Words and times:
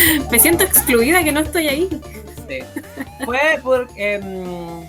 Me 0.30 0.38
siento 0.38 0.64
excluida 0.64 1.22
que 1.24 1.32
no 1.32 1.40
estoy 1.40 1.68
ahí. 1.68 1.88
Sí. 2.48 2.58
Fue 3.24 3.58
por, 3.62 3.88
em, 3.96 4.88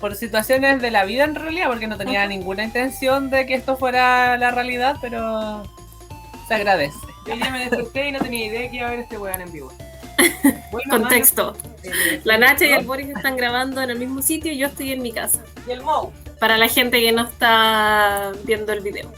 por 0.00 0.14
situaciones 0.14 0.80
de 0.80 0.90
la 0.90 1.04
vida 1.04 1.24
en 1.24 1.34
realidad, 1.34 1.68
porque 1.68 1.86
no 1.86 1.96
tenía 1.96 2.26
ninguna 2.26 2.64
intención 2.64 3.30
de 3.30 3.46
que 3.46 3.54
esto 3.54 3.76
fuera 3.76 4.36
la 4.38 4.50
realidad, 4.50 4.96
pero 5.00 5.62
se 6.48 6.54
agradece. 6.54 6.96
Yo 7.26 7.34
ya 7.34 7.50
me 7.50 7.60
desperté 7.60 8.08
y 8.08 8.12
no 8.12 8.20
tenía 8.20 8.46
idea 8.46 8.70
que 8.70 8.76
iba 8.76 8.86
a 8.86 8.90
ver 8.90 9.00
este 9.00 9.18
weón 9.18 9.40
en 9.40 9.52
vivo. 9.52 9.72
Bueno, 10.72 10.90
Contexto. 10.90 11.56
La 12.24 12.38
Nacha 12.38 12.66
y 12.66 12.72
el 12.72 12.84
Boris 12.84 13.08
están 13.08 13.36
grabando 13.36 13.80
en 13.80 13.90
el 13.90 13.98
mismo 13.98 14.20
sitio 14.20 14.52
y 14.52 14.58
yo 14.58 14.66
estoy 14.66 14.92
en 14.92 15.00
mi 15.00 15.12
casa. 15.12 15.42
Y 15.66 15.70
el 15.70 15.82
Mou. 15.82 16.12
Para 16.40 16.58
la 16.58 16.68
gente 16.68 17.00
que 17.00 17.12
no 17.12 17.22
está 17.22 18.32
viendo 18.44 18.72
el 18.72 18.80
video. 18.80 19.12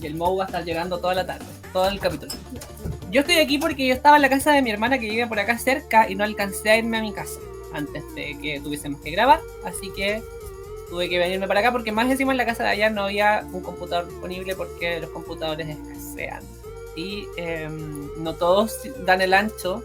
Y 0.00 0.06
el 0.06 0.14
Mou 0.14 0.36
va 0.36 0.44
a 0.44 0.46
estar 0.46 0.64
llegando 0.64 0.98
toda 0.98 1.14
la 1.14 1.26
tarde, 1.26 1.44
todo 1.72 1.88
el 1.88 2.00
capítulo. 2.00 2.32
Yo 3.10 3.20
estoy 3.20 3.36
aquí 3.36 3.58
porque 3.58 3.86
yo 3.86 3.94
estaba 3.94 4.16
en 4.16 4.22
la 4.22 4.28
casa 4.28 4.52
de 4.52 4.62
mi 4.62 4.70
hermana 4.70 4.98
que 4.98 5.08
vive 5.08 5.26
por 5.26 5.38
acá 5.38 5.58
cerca 5.58 6.10
y 6.10 6.14
no 6.14 6.24
alcancé 6.24 6.70
a 6.70 6.76
irme 6.76 6.98
a 6.98 7.02
mi 7.02 7.12
casa 7.12 7.38
antes 7.72 8.02
de 8.14 8.38
que 8.40 8.60
tuviésemos 8.60 9.00
que 9.00 9.10
grabar, 9.10 9.40
así 9.64 9.90
que 9.94 10.22
tuve 10.88 11.08
que 11.08 11.18
venirme 11.18 11.46
para 11.46 11.60
acá 11.60 11.72
porque 11.72 11.92
más 11.92 12.10
encima 12.10 12.32
en 12.32 12.38
la 12.38 12.46
casa 12.46 12.62
de 12.62 12.70
allá 12.70 12.90
no 12.90 13.04
había 13.04 13.44
un 13.52 13.60
computador 13.60 14.08
disponible 14.08 14.54
porque 14.54 15.00
los 15.00 15.10
computadores 15.10 15.68
escasean 15.68 16.42
y 16.96 17.26
em, 17.36 18.08
no 18.22 18.34
todos 18.34 18.80
dan 19.04 19.20
el 19.20 19.34
ancho 19.34 19.84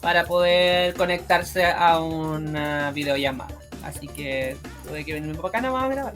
para 0.00 0.24
poder 0.24 0.94
conectarse 0.94 1.64
a 1.64 2.00
una 2.00 2.90
videollamada. 2.92 3.54
Así 3.82 4.06
que 4.08 4.56
tuve 4.86 5.04
que 5.04 5.14
venirme 5.14 5.36
para 5.36 5.48
acá 5.48 5.60
nada 5.60 5.74
más 5.74 5.84
a 5.84 5.88
grabar. 5.88 6.14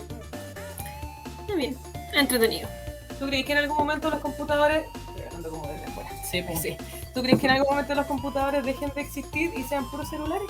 Muy 1.48 1.56
bien. 1.56 1.76
Entretenido. 2.12 2.68
¿Tú 3.18 3.26
crees 3.26 3.46
que 3.46 3.52
en 3.52 3.58
algún 3.58 3.76
momento 3.76 4.10
los 4.10 4.20
computadores. 4.20 4.84
Estoy 5.16 5.50
como 5.50 5.64
afuera. 5.64 5.93
Sí, 6.34 6.42
pues. 6.46 6.60
Sí. 6.62 6.76
¿Tú 7.14 7.22
crees 7.22 7.38
que 7.38 7.46
en 7.46 7.52
algún 7.52 7.68
momento 7.70 7.94
los 7.94 8.06
computadores 8.06 8.64
dejen 8.64 8.90
de 8.94 9.00
existir 9.02 9.52
y 9.56 9.62
sean 9.62 9.88
puros 9.90 10.08
celulares? 10.10 10.48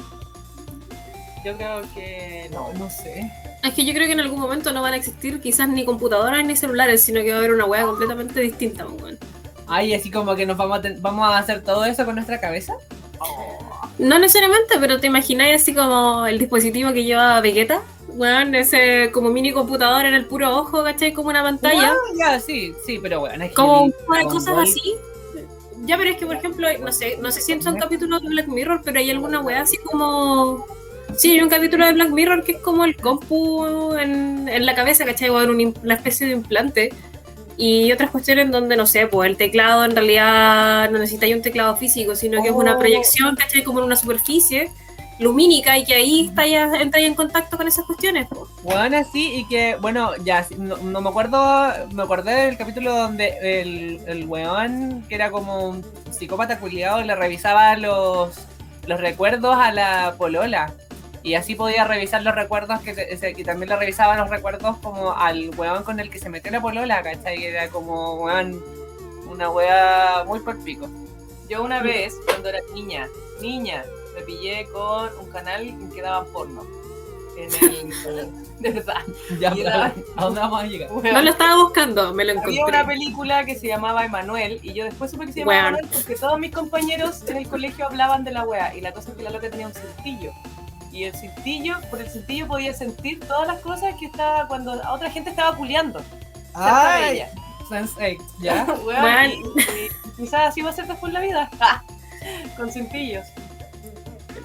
Yo 1.45 1.57
creo 1.57 1.83
que 1.95 2.49
no. 2.53 2.73
no 2.75 2.89
sé. 2.89 3.31
Es 3.63 3.75
que 3.75 3.85
yo 3.85 3.93
creo 3.93 4.07
que 4.07 4.13
en 4.13 4.21
algún 4.21 4.41
momento 4.41 4.73
no 4.73 4.81
van 4.81 4.95
a 4.95 4.97
existir 4.97 5.41
quizás 5.41 5.69
ni 5.69 5.85
computadoras 5.85 6.45
ni 6.45 6.57
celulares, 6.57 7.03
sino 7.03 7.21
que 7.21 7.31
va 7.31 7.37
a 7.37 7.39
haber 7.39 7.53
una 7.53 7.67
wea 7.67 7.85
completamente 7.85 8.41
distinta, 8.41 8.87
weón. 8.87 9.19
Ay, 9.67 9.95
así 9.95 10.11
como 10.11 10.35
que 10.35 10.47
nos 10.47 10.57
vamos 10.57 10.79
a, 10.79 10.83
ten- 10.83 11.01
vamos 11.03 11.27
a 11.27 11.39
hacer 11.39 11.63
todo 11.63 11.85
eso 11.85 12.05
con 12.05 12.15
nuestra 12.15 12.41
cabeza. 12.41 12.75
No 13.99 14.19
necesariamente, 14.19 14.75
pero 14.81 15.01
te 15.01 15.07
imagináis 15.07 15.63
así 15.63 15.75
como 15.75 16.27
el 16.27 16.39
dispositivo 16.39 16.93
que 16.93 17.05
lleva 17.05 17.41
Vegeta, 17.41 17.81
weón, 18.09 18.55
ese 18.55 19.11
como 19.13 19.31
mini 19.31 19.53
computador 19.53 20.05
en 20.07 20.15
el 20.15 20.27
puro 20.27 20.55
ojo, 20.57 20.83
¿cachai? 20.83 21.13
Como 21.13 21.29
una 21.29 21.43
pantalla. 21.43 21.93
Ah, 21.93 21.97
ya, 22.19 22.41
sí, 22.41 22.75
sí, 22.87 22.99
pero 23.01 23.21
bueno. 23.21 23.45
es 23.45 23.53
como 23.53 23.91
cosas 24.31 24.59
así. 24.59 24.95
Ya, 25.87 25.97
pero 25.99 26.11
es 26.11 26.17
que, 26.17 26.27
por 26.27 26.37
ejemplo, 26.37 26.67
no 26.81 26.93
sé, 26.93 27.19
no 27.21 27.31
sé 27.31 27.41
si 27.41 27.61
son 27.61 27.79
capítulos 27.79 28.23
de 28.23 28.29
Black 28.29 28.49
Mirror, 28.49 28.81
pero 28.85 28.99
hay 28.99 29.11
alguna 29.11 29.41
weá 29.41 29.63
así 29.63 29.77
como. 29.79 30.67
Sí, 31.17 31.33
hay 31.33 31.41
un 31.43 31.49
capítulo 31.49 31.85
de 31.87 31.93
Black 31.93 32.11
Mirror 32.11 32.43
que 32.43 32.53
es 32.53 32.59
como 32.59 32.85
el 32.85 32.97
compu 32.97 33.67
en, 33.97 34.49
en 34.49 34.67
la 34.67 34.75
cabeza, 34.75 35.05
¿cachai? 35.05 35.29
O 35.31 35.41
en 35.43 35.51
un 35.51 35.75
una 35.83 35.95
especie 35.95 36.27
de 36.27 36.33
implante. 36.33 36.91
Y 37.57 37.93
otras 37.93 38.11
cuestiones 38.11 38.51
donde, 38.51 38.77
no 38.77 38.85
sé, 38.87 39.07
pues 39.07 39.31
el 39.31 39.37
teclado 39.37 39.85
en 39.85 39.93
realidad 39.95 40.91
no 40.91 40.99
necesita 40.99 41.27
un 41.37 41.41
teclado 41.43 41.77
físico, 41.77 42.17
sino 42.17 42.43
que 42.43 42.49
es 42.49 42.55
una 42.55 42.75
Oh. 42.75 42.79
proyección, 42.81 43.37
¿cachai? 43.37 43.63
Como 43.63 43.79
en 43.79 43.85
una 43.85 43.95
superficie 43.97 44.71
lumínica 45.19 45.79
y 45.79 45.85
que 45.85 45.95
ahí 45.95 46.27
está 46.27 46.47
ya, 46.47 46.65
entra 46.81 47.01
en 47.01 47.15
contacto 47.15 47.57
con 47.57 47.67
esas 47.67 47.85
cuestiones. 47.85 48.27
pues. 48.29 48.43
Bueno, 48.63 48.99
sí, 49.13 49.35
y 49.35 49.45
que, 49.47 49.77
bueno, 49.77 50.17
ya, 50.25 50.47
no, 50.59 50.77
no 50.77 51.01
me 51.01 51.09
acuerdo, 51.09 51.73
me 51.93 52.03
acordé 52.03 52.47
del 52.47 52.57
capítulo 52.57 52.97
donde 52.97 53.37
el, 53.43 54.01
el 54.07 54.27
weón, 54.27 55.05
que 55.09 55.15
era 55.15 55.31
como 55.31 55.69
un 55.69 55.85
psicópata 56.11 56.59
culiado, 56.59 57.03
le 57.03 57.15
revisaba 57.15 57.77
los, 57.77 58.37
los 58.87 59.01
recuerdos 59.01 59.57
a 59.57 59.73
la 59.73 60.15
polola. 60.19 60.73
Y 61.23 61.35
así 61.37 61.55
podía 61.55 61.85
revisar 61.85 62.23
los 62.23 62.35
recuerdos, 62.35 62.81
que, 62.81 62.95
que 62.95 63.45
también 63.45 63.71
le 63.71 63.77
revisaba 63.77 64.15
los 64.15 64.29
recuerdos 64.29 64.77
como 64.79 65.13
al 65.13 65.51
weón 65.57 65.83
con 65.83 65.99
el 65.99 66.11
que 66.11 66.19
se 66.19 66.29
metió 66.29 66.53
la 66.53 66.61
polola, 66.61 67.03
¿cachai? 67.03 67.39
Que 67.39 67.49
era 67.49 67.69
como, 67.69 68.17
weón, 68.17 68.63
una 69.27 69.49
wea 69.49 70.25
muy 70.27 70.41
por 70.41 70.63
pico. 70.63 70.87
Yo 71.49 71.63
una 71.63 71.83
vez, 71.83 72.15
cuando 72.27 72.51
era 72.51 72.59
niña, 72.75 73.09
niña, 73.41 73.85
me 74.15 74.23
pillé 74.23 74.67
con 74.73 75.11
un 75.19 75.31
canal 75.31 75.63
en 75.63 75.91
que 75.91 76.03
daban 76.03 76.27
porno. 76.33 76.63
En 77.37 77.49
el. 77.53 77.93
de 78.61 78.71
verdad. 78.71 78.95
Ya, 79.41 79.51
era- 79.51 79.93
¿a 80.17 80.25
dónde 80.25 80.41
vamos 80.41 80.63
a 80.63 80.67
llegar? 80.67 80.91
No 80.91 81.23
lo 81.23 81.31
estaba 81.31 81.57
buscando, 81.57 82.15
me 82.15 82.25
lo 82.25 82.33
encontré. 82.33 82.53
Había 82.63 82.67
una 82.67 82.87
película 82.87 83.45
que 83.45 83.57
se 83.59 83.67
llamaba 83.67 84.05
Emanuel 84.05 84.61
y 84.63 84.73
yo 84.73 84.85
después 84.85 85.11
supe 85.11 85.27
que 85.27 85.33
se 85.33 85.41
llamaba. 85.41 85.59
Emanuel 85.69 85.89
porque 85.93 86.15
todos 86.15 86.39
mis 86.39 86.53
compañeros 86.53 87.23
en 87.29 87.39
el 87.39 87.49
colegio 87.49 87.87
hablaban 87.87 88.23
de 88.25 88.31
la 88.31 88.45
wea 88.45 88.75
y 88.75 88.81
la 88.81 88.93
cosa 88.93 89.11
es 89.11 89.17
que 89.17 89.25
la 89.25 89.31
loca 89.31 89.51
tenía 89.51 89.67
un 89.67 89.75
cintillo. 89.75 90.33
Y 90.93 91.05
el 91.05 91.15
cintillo, 91.17 91.75
por 91.91 92.01
el 92.01 92.09
cintillo 92.09 92.47
podía 92.47 92.73
sentir 92.73 93.19
todas 93.19 93.49
las 93.49 93.59
cosas 93.63 93.97
que 93.99 94.07
estaba 94.07 94.47
cuando 94.47 94.81
a 94.81 94.93
otra 94.93 95.11
gente 95.11 95.31
estaba 95.31 95.57
culeando. 95.57 96.01
cerca 96.53 96.97
de 96.99 97.13
ella. 97.15 97.31
Sense8, 97.69 98.19
¿ya? 98.41 99.27
Y- 99.27 99.31
y 99.33 100.17
quizás 100.17 100.51
así 100.51 100.63
va 100.63 100.71
a 100.71 100.73
ser 100.73 100.87
después 100.87 101.13
la 101.13 101.19
vida. 101.21 101.51
Con 102.57 102.71
cintillos. 102.71 103.27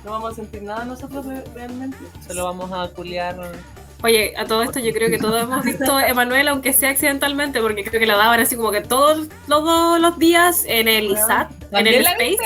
No 0.03 0.11
vamos 0.11 0.33
a 0.33 0.35
sentir 0.35 0.63
nada 0.63 0.85
nosotros 0.85 1.25
re- 1.25 1.43
realmente. 1.53 1.97
Solo 2.27 2.45
vamos 2.45 2.71
a 2.71 2.91
culiar. 2.93 3.35
Oye, 4.01 4.33
a 4.37 4.45
todo 4.45 4.63
esto 4.63 4.79
yo 4.79 4.93
creo 4.93 5.09
que 5.09 5.17
todos 5.17 5.41
hemos 5.43 5.63
visto 5.65 5.99
Emanuel, 5.99 6.47
aunque 6.47 6.71
sea 6.71 6.89
accidentalmente, 6.91 7.59
porque 7.59 7.83
creo 7.83 7.99
que 7.99 8.05
la 8.07 8.15
daban 8.15 8.39
así 8.39 8.55
como 8.55 8.71
que 8.71 8.79
todos, 8.81 9.27
todos 9.47 9.99
los 9.99 10.17
días 10.17 10.63
en 10.67 10.87
el 10.87 11.05
ISAT, 11.11 11.51
en 11.51 11.69
¿También 11.69 11.95
el 11.95 12.05
Space. 12.07 12.37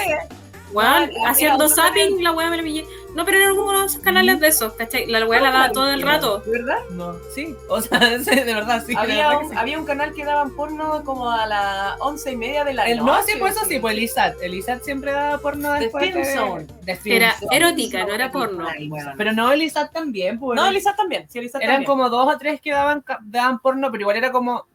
Weón, 0.71 1.11
Ah, 1.23 1.29
haciendo 1.29 1.69
zapping, 1.69 2.23
la 2.23 2.31
weá 2.31 2.49
me 2.49 2.57
la 2.57 2.63
pillé. 2.63 2.85
No, 3.15 3.25
pero 3.25 3.37
era 3.37 3.47
alguno 3.47 3.79
de 3.79 3.85
esos 3.85 4.01
canales 4.01 4.39
de 4.39 4.47
esos, 4.47 4.73
¿cachai? 4.73 5.05
La 5.05 5.23
weá 5.25 5.39
la 5.39 5.51
daba 5.51 5.71
todo 5.71 5.87
el 5.91 6.01
rato. 6.01 6.39
¿De 6.39 6.51
verdad? 6.51 6.79
No, 6.91 7.15
sí. 7.33 7.55
O 7.69 7.79
sea, 7.79 7.99
de 7.99 8.43
verdad, 8.53 8.83
sí. 8.85 8.95
había, 8.97 9.27
verdad 9.29 9.43
un, 9.43 9.49
sí. 9.51 9.55
había 9.57 9.77
un 9.79 9.85
canal 9.85 10.13
que 10.13 10.25
daban 10.25 10.51
porno 10.55 11.03
como 11.03 11.29
a 11.29 11.45
las 11.45 12.01
once 12.01 12.31
y 12.31 12.35
media 12.37 12.63
de 12.63 12.73
la 12.73 12.85
El- 12.87 12.97
noche. 12.97 13.11
no, 13.11 13.23
sí, 13.23 13.33
pues 13.39 13.55
eso 13.55 13.65
sí, 13.65 13.79
pues 13.79 13.95
el 13.95 14.03
ISAT. 14.03 14.41
El 14.41 14.55
ISAT 14.55 14.81
siempre 14.83 15.11
daba 15.11 15.37
porno 15.37 15.73
The 15.73 15.79
después 15.81 16.03
Film 16.05 16.17
de- 16.23 16.33
Zone. 16.35 16.67
de 16.81 16.95
Film 16.95 17.15
Era 17.17 17.33
Zone. 17.39 17.55
erótica, 17.57 18.03
no 18.05 18.13
era 18.13 18.31
porno. 18.31 18.67
Ay. 18.67 18.89
Pero 19.17 19.31
no, 19.33 19.51
el 19.51 19.61
ISAT 19.61 19.91
también, 19.93 20.39
pues. 20.39 20.55
No, 20.59 20.71
Lisa 20.71 20.95
también. 20.95 21.29
Sí, 21.29 21.39
Lisa 21.39 21.59
Eran 21.59 21.75
también. 21.75 21.87
como 21.87 22.09
dos 22.09 22.33
o 22.33 22.37
tres 22.39 22.59
que 22.61 22.71
daban, 22.71 23.03
daban 23.25 23.59
porno, 23.59 23.91
pero 23.91 24.01
igual 24.01 24.17
era 24.17 24.31
como... 24.31 24.65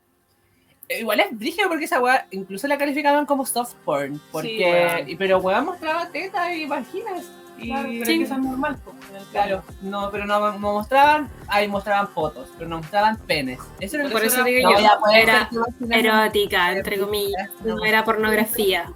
eh, 0.89 1.01
Igual 1.01 1.21
es 1.21 1.27
brígido 1.37 1.69
porque 1.69 1.87
esa 1.87 2.01
weá 2.01 2.27
incluso 2.31 2.69
la 2.69 2.79
calificaban 2.79 3.27
como 3.27 3.45
soft 3.45 3.75
porn. 3.85 4.21
Porque, 4.31 5.17
pero 5.19 5.39
weá 5.39 5.61
mostraba 5.61 6.09
tetas 6.09 6.53
y 6.55 6.67
vaginas. 6.67 7.25
Y, 7.59 7.69
Claro, 7.71 7.89
pero 7.89 8.05
Sí. 8.07 8.13
es 8.13 8.19
que 8.19 8.23
eso 8.25 8.35
es 8.35 8.41
normal. 8.41 8.77
po, 8.85 8.95
en 9.11 9.17
el 9.17 9.25
Claro, 9.27 9.63
no, 9.83 10.11
pero 10.13 10.25
no, 10.27 10.53
no 10.53 10.59
mostraban, 10.59 11.29
ahí 11.49 11.67
mostraban 11.69 12.09
fotos, 12.09 12.49
pero 12.57 12.71
no 12.71 12.79
mostraban 12.79 13.17
penes. 13.19 13.59
Eso 13.81 13.97
era 13.99 14.09
Por 14.09 14.25
eso 14.25 14.37
era- 14.37 14.45
digo 14.45 14.71
no, 14.71 14.81
yo, 14.81 14.89
puede 15.01 15.23
era 15.23 15.49
no- 15.51 15.65
Erótica, 15.91 16.73
entre 16.73 16.99
comillas. 17.01 17.51
No 17.65 17.85
era 17.85 18.05
pornografía. 18.05 18.87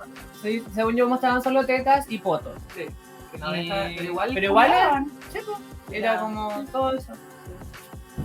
Sí, 0.43 0.63
según 0.75 0.97
yo 0.97 1.09
mostraban 1.09 1.43
solo 1.43 1.65
tetas 1.67 2.11
y 2.11 2.19
fotos. 2.19 2.57
Sí, 2.75 2.87
que 3.33 3.39
no 3.39 3.55
Y- 3.55 3.69
deja- 3.69 3.89
pero 3.97 4.05
igual. 4.05 4.31
pero 4.35 4.47
igual 4.47 4.67
era- 4.71 4.89
culiaban. 4.89 5.13
Era 5.91 6.21
como 6.21 6.65
todo 6.71 6.97
eso. 6.97 7.13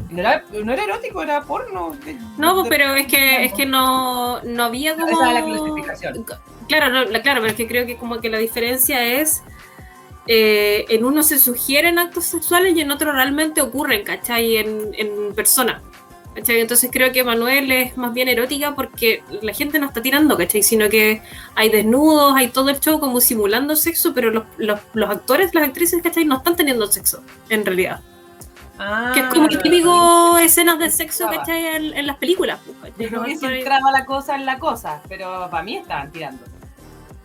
No 0.09 0.19
era, 0.19 0.43
no 0.63 0.71
era 0.73 0.83
erótico, 0.83 1.21
era 1.23 1.41
porno. 1.41 1.95
No, 2.37 2.55
pues, 2.55 2.67
pero 2.69 2.93
es 2.95 3.07
que, 3.07 3.45
es 3.45 3.53
que 3.53 3.65
no, 3.65 4.41
no 4.43 4.63
había 4.65 4.95
como... 4.95 5.07
Esa 5.07 5.27
es 5.29 5.33
la 5.33 5.43
clasificación. 5.43 6.25
Claro, 6.67 6.89
no, 6.89 7.03
la- 7.05 7.21
claro, 7.21 7.39
pero 7.41 7.51
es 7.51 7.55
que 7.57 7.67
creo 7.67 7.85
que 7.85 7.97
como 7.97 8.19
que 8.19 8.29
la 8.29 8.37
diferencia 8.37 9.03
es 9.03 9.43
eh, 10.27 10.85
en 10.89 11.05
uno 11.05 11.23
se 11.23 11.39
sugieren 11.39 11.99
actos 11.99 12.25
sexuales 12.25 12.75
y 12.75 12.81
en 12.81 12.91
otro 12.91 13.11
realmente 13.11 13.61
ocurren, 13.61 14.03
¿cachai? 14.03 14.57
En, 14.57 14.93
en 14.93 15.33
persona. 15.35 15.81
¿cachai? 16.35 16.59
Entonces 16.59 16.91
creo 16.93 17.11
que 17.11 17.23
Manuel 17.23 17.71
es 17.71 17.97
más 17.97 18.13
bien 18.13 18.27
erótica 18.27 18.75
porque 18.75 19.23
la 19.41 19.53
gente 19.53 19.79
no 19.79 19.87
está 19.87 20.01
tirando, 20.03 20.37
¿cachai? 20.37 20.61
Sino 20.61 20.87
que 20.87 21.21
hay 21.55 21.69
desnudos, 21.69 22.35
hay 22.35 22.49
todo 22.49 22.69
el 22.69 22.79
show 22.79 22.99
como 22.99 23.19
simulando 23.21 23.75
sexo, 23.75 24.13
pero 24.13 24.29
los, 24.29 24.43
los, 24.57 24.79
los 24.93 25.09
actores, 25.09 25.53
las 25.55 25.63
actrices, 25.67 26.01
¿cachai? 26.03 26.25
No 26.25 26.37
están 26.37 26.55
teniendo 26.55 26.85
sexo, 26.87 27.23
en 27.49 27.65
realidad. 27.65 28.01
Ah, 28.79 29.11
Que 29.15 29.21
es 29.21 29.25
como 29.27 29.47
el 29.47 29.57
típico 29.57 30.37
escenas 30.37 30.77
de 30.77 30.91
sexo. 30.91 31.27
¿cachai? 31.27 31.75
En, 31.75 31.97
en 31.97 32.05
las 32.05 32.17
películas. 32.17 32.59
pues. 32.79 32.93
Yo 32.99 33.07
creo 33.09 33.23
que 33.23 33.35
se 33.37 33.57
entraba 33.57 33.91
la 33.91 34.05
cosa 34.05 34.35
en 34.35 34.45
la 34.45 34.59
cosa, 34.59 35.01
pero 35.09 35.47
para 35.49 35.63
mí 35.63 35.77
estaban 35.77 36.11
tirando. 36.11 36.43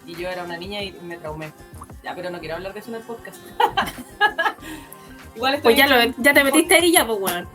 Y 0.06 0.14
yo 0.16 0.30
era 0.30 0.42
una 0.44 0.56
niña 0.56 0.82
y 0.82 0.92
me 1.02 1.18
traumé. 1.18 1.52
Ya, 2.02 2.14
pero 2.14 2.30
no 2.30 2.38
quiero 2.40 2.56
hablar 2.56 2.72
de 2.74 2.80
eso 2.80 2.88
en 2.90 2.96
el 2.96 3.02
podcast. 3.02 3.36
Igual 5.34 5.54
estoy 5.54 5.74
Pues 5.74 5.76
ya, 5.76 5.86
lo, 5.86 6.12
ya 6.18 6.34
te 6.34 6.44
metiste 6.44 6.74
ahí 6.74 6.92
ya, 6.92 7.06
pues 7.06 7.18
bueno. 7.20 7.48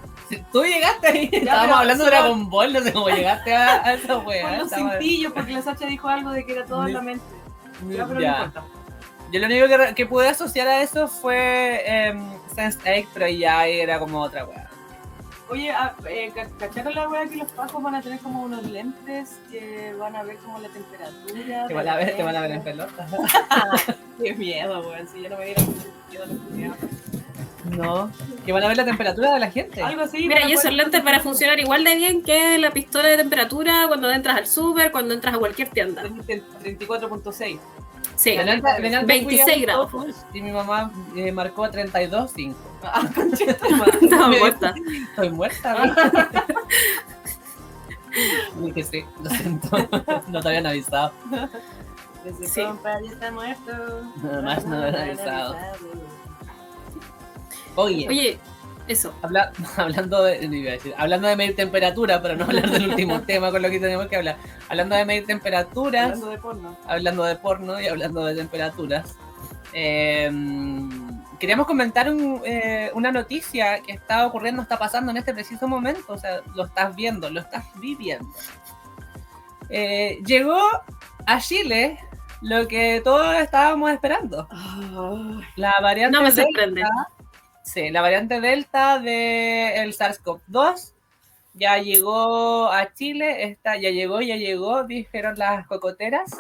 Tú 0.52 0.64
llegaste 0.64 1.08
ahí. 1.08 1.30
Estábamos 1.34 1.78
hablando 1.78 2.04
de 2.04 2.10
Dragon 2.10 2.50
Ball, 2.50 2.74
no 2.74 2.80
sé 2.82 2.92
cómo 2.94 3.10
llegaste 3.10 3.56
a, 3.56 3.84
a 3.86 3.94
esa 3.94 4.14
con 4.16 4.28
wea. 4.28 4.58
los 4.58 4.72
cintillos, 4.72 5.34
porque 5.34 5.52
la 5.54 5.62
Sacha 5.62 5.86
dijo 5.86 6.08
algo 6.08 6.32
de 6.32 6.46
que 6.46 6.54
era 6.54 6.66
todo 6.66 6.88
en 6.88 6.94
la 6.94 7.02
mente. 7.02 7.24
Ya, 7.90 8.06
pero 8.08 8.20
no 8.20 8.26
importa. 8.28 8.64
Yo 9.32 9.40
lo 9.42 9.46
único 9.48 9.68
que, 9.68 9.94
que 9.96 10.06
pude 10.06 10.30
asociar 10.30 10.68
a 10.70 10.82
eso 10.82 11.08
fue 11.08 11.84
em, 11.86 12.20
Sense8, 12.56 13.08
pero 13.14 13.28
ya 13.28 13.66
era 13.68 14.00
como 14.00 14.22
otra 14.22 14.46
wea. 14.46 14.70
Oye, 15.50 15.72
ah, 15.72 15.94
eh, 16.10 16.32
ca- 16.34 16.50
¿cacharon 16.60 16.94
la 16.96 17.08
wea 17.08 17.26
que 17.26 17.36
los 17.38 17.50
pajos 17.52 17.82
van 17.84 17.96
a 17.96 18.02
tener 18.02 18.20
como 18.20 18.42
unos 18.44 18.64
lentes 18.64 19.38
que 19.52 19.94
van 19.98 20.16
a 20.16 20.24
ver 20.24 20.38
como 20.38 20.60
la 20.60 20.68
temperatura? 20.70 21.68
Te 21.68 21.74
van 21.74 21.88
a 21.88 21.96
ver, 21.98 22.16
te 22.18 22.24
van 22.24 22.36
a 22.36 22.42
ver 22.42 22.52
en 22.52 22.64
pelota. 22.64 23.08
Qué 24.22 24.34
miedo, 24.34 24.80
weón. 24.82 25.08
Si 25.08 25.22
ya 25.22 25.30
no 25.30 25.38
me 25.38 25.46
dieron 25.46 25.66
miedo 26.10 26.26
los 26.26 26.38
culiados. 26.40 26.78
No. 27.72 28.10
Que 28.46 28.52
van 28.54 28.64
a 28.64 28.68
ver 28.70 28.78
la 28.78 28.86
temperatura 28.86 29.34
de 29.34 29.40
la 29.40 29.52
gente. 29.52 29.82
Algo 29.82 30.02
así. 30.04 30.28
Mira, 30.28 30.48
y 30.48 30.54
esos 30.54 30.72
lentes 30.72 31.02
para 31.02 31.20
funcionar 31.20 31.60
igual 31.60 31.84
de 31.84 31.96
bien 31.96 32.24
que 32.24 32.58
la 32.58 32.72
pistola 32.72 33.10
de 33.10 33.18
temperatura 33.18 33.86
cuando 33.88 34.10
entras 34.10 34.38
al 34.38 34.48
súper, 34.48 34.92
cuando 34.92 35.14
entras 35.14 35.36
a 35.36 35.38
cualquier 35.38 35.70
tienda. 35.70 36.04
34.6. 36.04 37.60
Sí, 38.16 38.32
Delante- 38.32 38.82
delante 38.82 39.06
26 39.06 39.44
fui 39.44 39.54
a 39.54 39.56
un 39.56 39.62
grados. 39.62 39.92
Y 40.34 40.42
mi 40.42 40.52
mamá 40.52 40.92
eh, 41.16 41.32
marcó 41.32 41.66
32.5. 41.68 42.56
Ah, 42.84 43.02
conchita 43.14 43.52
estaba 43.52 44.28
muerta. 44.30 44.76
Estoy 45.10 45.30
muerta. 45.32 45.74
¿no? 48.56 48.66
Dije 48.68 48.84
sí, 48.84 49.06
lo 49.22 49.30
siento. 49.32 49.90
No 50.28 50.42
te 50.42 50.48
habían 50.48 50.68
avisado. 50.68 51.12
Sí. 52.48 52.64
compa 52.64 53.00
ya 53.02 53.12
está 53.12 53.32
muerto. 53.32 53.72
Nada 54.24 54.42
más 54.56 54.66
no 54.66 54.78
avisado. 54.84 55.56
Oye, 57.76 58.08
Oye, 58.10 58.40
eso. 58.88 59.14
habla- 59.22 59.52
hablando 59.78 60.24
de 60.24 60.44
iba 60.46 60.70
a 60.72 60.74
decir, 60.74 60.94
hablando 60.98 61.28
de 61.28 61.36
medir 61.36 61.56
temperatura, 61.56 62.22
para 62.22 62.36
no 62.36 62.46
hablar 62.46 62.70
del 62.72 62.90
último 62.90 63.22
tema 63.22 63.52
con 63.52 63.62
lo 63.62 63.70
que 63.70 63.80
tenemos 63.80 64.08
que 64.08 64.16
hablar. 64.16 64.38
Hablando 64.70 64.96
de 64.96 65.06
medir 65.06 65.26
temperaturas, 65.26 66.06
Hablando 66.06 66.30
de 66.30 66.38
porno. 66.40 66.78
hablando 66.88 67.24
de 67.24 67.36
porno 67.36 67.80
y 67.82 67.88
hablando 67.88 68.26
de 68.26 68.36
temperaturas. 68.36 69.16
eh, 69.74 70.32
queríamos 71.40 71.68
comentar 71.68 72.10
un, 72.12 72.42
eh, 72.46 72.90
una 72.96 73.12
noticia 73.12 73.80
que 73.84 73.92
está 73.92 74.26
ocurriendo, 74.26 74.64
está 74.64 74.80
pasando 74.80 75.12
en 75.12 75.18
este 75.18 75.34
preciso 75.36 75.68
momento. 75.68 76.14
O 76.14 76.18
sea, 76.18 76.42
lo 76.56 76.66
estás 76.66 76.96
viendo, 76.96 77.30
lo 77.30 77.42
estás 77.42 77.64
viviendo. 77.76 78.28
Eh, 79.70 80.18
llegó 80.26 80.58
a 81.28 81.40
Chile 81.42 82.00
lo 82.42 82.68
que 82.68 83.02
todos 83.04 83.36
estábamos 83.38 83.92
esperando. 83.92 84.48
La 85.56 85.74
variante 85.82 86.18
No 86.18 86.24
me 86.24 86.32
Delta- 86.32 86.44
sorprende. 86.44 86.84
Sí, 87.64 87.90
la 87.90 88.02
variante 88.02 88.40
Delta 88.40 89.00
del 89.00 89.94
SARS-CoV-2 89.94 90.94
ya 91.54 91.78
llegó 91.80 92.72
a 92.72 92.94
Chile, 92.94 93.44
está, 93.44 93.76
ya 93.78 93.90
llegó, 93.90 94.22
ya 94.22 94.36
llegó, 94.36 94.84
dijeron 94.84 95.38
las 95.38 95.68
cocoteras. 95.68 96.32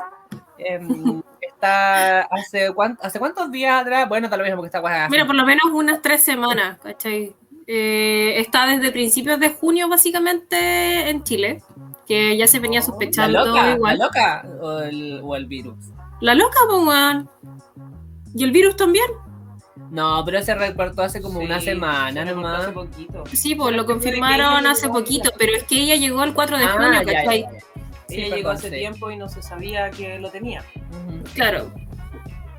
Em, 0.57 0.88
está 1.41 2.21
hace, 2.21 2.71
cuán- 2.73 2.97
¿hace 3.01 3.19
cuántos 3.19 3.51
días 3.51 3.81
atrás? 3.81 4.07
Bueno, 4.07 4.27
está 4.27 4.38
lo 4.38 4.44
mismo 4.44 4.57
porque 4.57 4.67
está 4.67 4.79
guay. 4.79 5.09
Mira, 5.09 5.25
por 5.25 5.35
lo 5.35 5.45
menos 5.45 5.65
unas 5.73 6.01
tres 6.01 6.23
semanas, 6.23 6.77
¿cachai? 6.81 7.35
Eh, 7.69 8.35
está 8.39 8.65
desde 8.65 8.91
principios 8.94 9.39
de 9.41 9.49
junio, 9.49 9.89
básicamente, 9.89 11.09
en 11.09 11.23
Chile, 11.23 11.61
que 12.07 12.38
ya 12.38 12.48
se 12.48 12.59
venía 12.59 12.80
¿La 12.80 12.86
sospechando 12.86 13.45
loca? 13.45 13.71
igual. 13.75 13.98
¿La 13.98 14.06
loca 14.06 14.45
o 14.62 14.80
el, 14.80 15.19
o 15.24 15.36
el 15.36 15.45
virus? 15.45 15.75
La 16.21 16.33
loca, 16.33 16.57
weón. 16.69 17.30
¿Y 18.33 18.44
el 18.44 18.51
virus 18.51 18.75
también? 18.75 19.06
No, 19.92 20.24
pero 20.25 20.42
se 20.42 20.54
reportó 20.56 21.04
hace 21.04 21.21
como 21.21 21.39
una 21.39 21.62
semana 21.62 22.25
se 22.25 22.31
nomás. 22.33 22.63
Hace 22.63 22.71
poquito. 22.71 23.24
Sí, 23.31 23.56
pues 23.56 23.75
lo 23.75 23.86
confirmaron 23.86 24.65
hace 24.68 24.89
poquito, 24.89 25.31
pero 25.38 25.54
es 25.56 25.63
que 25.63 25.81
ella 25.81 25.95
llegó 25.95 26.24
el 26.24 26.33
4 26.33 26.57
de 26.57 26.65
Ah, 26.65 26.71
junio, 26.74 26.92
ya, 26.94 27.06
¿cachai? 27.06 27.42
ya, 27.44 27.51
ya. 27.51 27.59
Sí, 28.09 28.15
Ella 28.15 28.24
perdón, 28.24 28.38
llegó 28.38 28.50
hace 28.51 28.69
sí. 28.69 28.75
tiempo 28.75 29.12
y 29.12 29.18
no 29.18 29.30
se 29.30 29.42
sabía 29.42 29.92
que 29.92 30.18
lo 30.19 30.30
tenía. 30.31 30.63
Claro. 31.33 31.71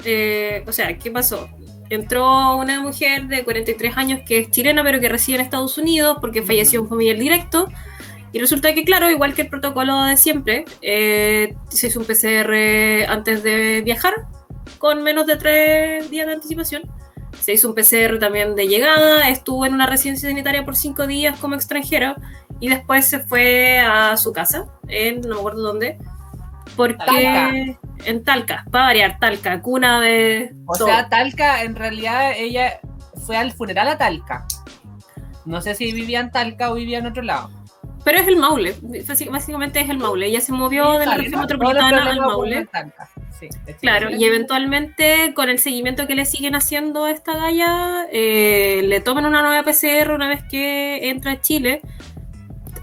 Eh, 0.05 0.63
o 0.67 0.73
sea, 0.73 0.97
¿qué 0.99 1.11
pasó? 1.11 1.49
Entró 1.91 2.57
una 2.57 2.81
mujer 2.83 3.27
de 3.29 3.45
43 3.45 3.97
años 3.97 4.21
que 4.27 4.39
es 4.39 4.51
chilena, 4.51 4.83
pero 4.85 5.01
que 5.01 5.09
reside 5.09 5.37
en 5.37 5.43
Estados 5.43 5.77
Unidos 5.79 6.19
porque 6.21 6.43
falleció 6.43 6.83
un 6.83 6.89
familiar 6.89 7.17
directo. 7.19 7.69
Y 8.33 8.39
resulta 8.41 8.75
que, 8.75 8.85
claro, 8.85 9.11
igual 9.11 9.35
que 9.35 9.43
el 9.43 9.49
protocolo 9.49 10.05
de 10.05 10.17
siempre, 10.17 10.65
eh, 10.83 11.55
se 11.71 11.87
hizo 11.89 12.01
un 12.01 12.07
PCR 12.07 13.11
antes 13.11 13.43
de 13.43 13.81
viajar, 13.83 14.15
con 14.79 15.03
menos 15.03 15.27
de 15.27 15.37
tres 15.37 16.11
días 16.11 16.27
de 16.27 16.35
anticipación. 16.35 16.83
Se 17.41 17.53
hizo 17.53 17.69
un 17.69 17.75
PCR 17.75 18.19
también 18.19 18.55
de 18.55 18.69
llegada, 18.69 19.29
estuvo 19.29 19.65
en 19.65 19.75
una 19.75 19.87
residencia 19.87 20.29
sanitaria 20.29 20.65
por 20.65 20.77
cinco 20.77 21.07
días 21.07 21.39
como 21.39 21.55
extranjero 21.55 22.17
y 22.61 22.69
después 22.69 23.07
se 23.07 23.21
fue 23.21 23.79
a 23.79 24.17
su 24.17 24.33
casa, 24.33 24.67
en 24.89 25.21
no 25.23 25.35
me 25.35 25.41
acuerdo 25.41 25.63
dónde, 25.63 25.99
porque 26.77 26.97
Talca. 26.97 27.51
en 28.05 28.25
Talca, 28.25 28.65
para 28.71 28.87
variar, 28.87 29.19
Talca, 29.21 29.61
cuna 29.63 30.01
de 30.01 30.53
O 30.67 30.77
todo. 30.77 30.89
sea, 30.89 31.09
Talca, 31.09 31.63
en 31.63 31.77
realidad 31.77 32.33
ella 32.37 32.81
fue 33.27 33.37
al 33.37 33.53
funeral 33.53 33.89
a 33.89 33.99
Talca. 33.99 34.47
No 35.45 35.61
sé 35.63 35.75
si 35.75 35.93
vivía 35.93 36.21
en 36.21 36.31
Talca 36.31 36.71
o 36.71 36.75
vivía 36.75 36.99
en 36.99 37.07
otro 37.07 37.23
lado. 37.23 37.51
Pero 38.09 38.23
es 38.23 38.29
el 38.29 38.37
Maule, 38.37 38.75
básicamente 39.31 39.81
es 39.81 39.91
el 39.91 39.99
Maule, 39.99 40.29
ella 40.29 40.41
se 40.41 40.51
movió 40.51 40.99
de 40.99 41.05
la 41.05 41.15
región 41.19 41.43
metropolitana 41.43 42.11
al 42.11 42.19
Maule. 42.19 42.67
Sí, 43.39 43.51
Claro, 43.83 44.09
y 44.09 44.25
eventualmente 44.25 45.35
con 45.35 45.51
el 45.51 45.59
seguimiento 45.59 46.07
que 46.07 46.15
le 46.15 46.25
siguen 46.25 46.55
haciendo 46.55 47.05
a 47.05 47.11
esta 47.11 47.35
galla, 47.35 48.07
eh, 48.11 48.81
le 48.83 49.01
toman 49.03 49.27
una 49.27 49.43
nueva 49.43 49.63
PCR 49.63 50.13
una 50.13 50.27
vez 50.27 50.43
que 50.51 51.11
entra 51.11 51.33
a 51.33 51.41
Chile, 51.43 51.83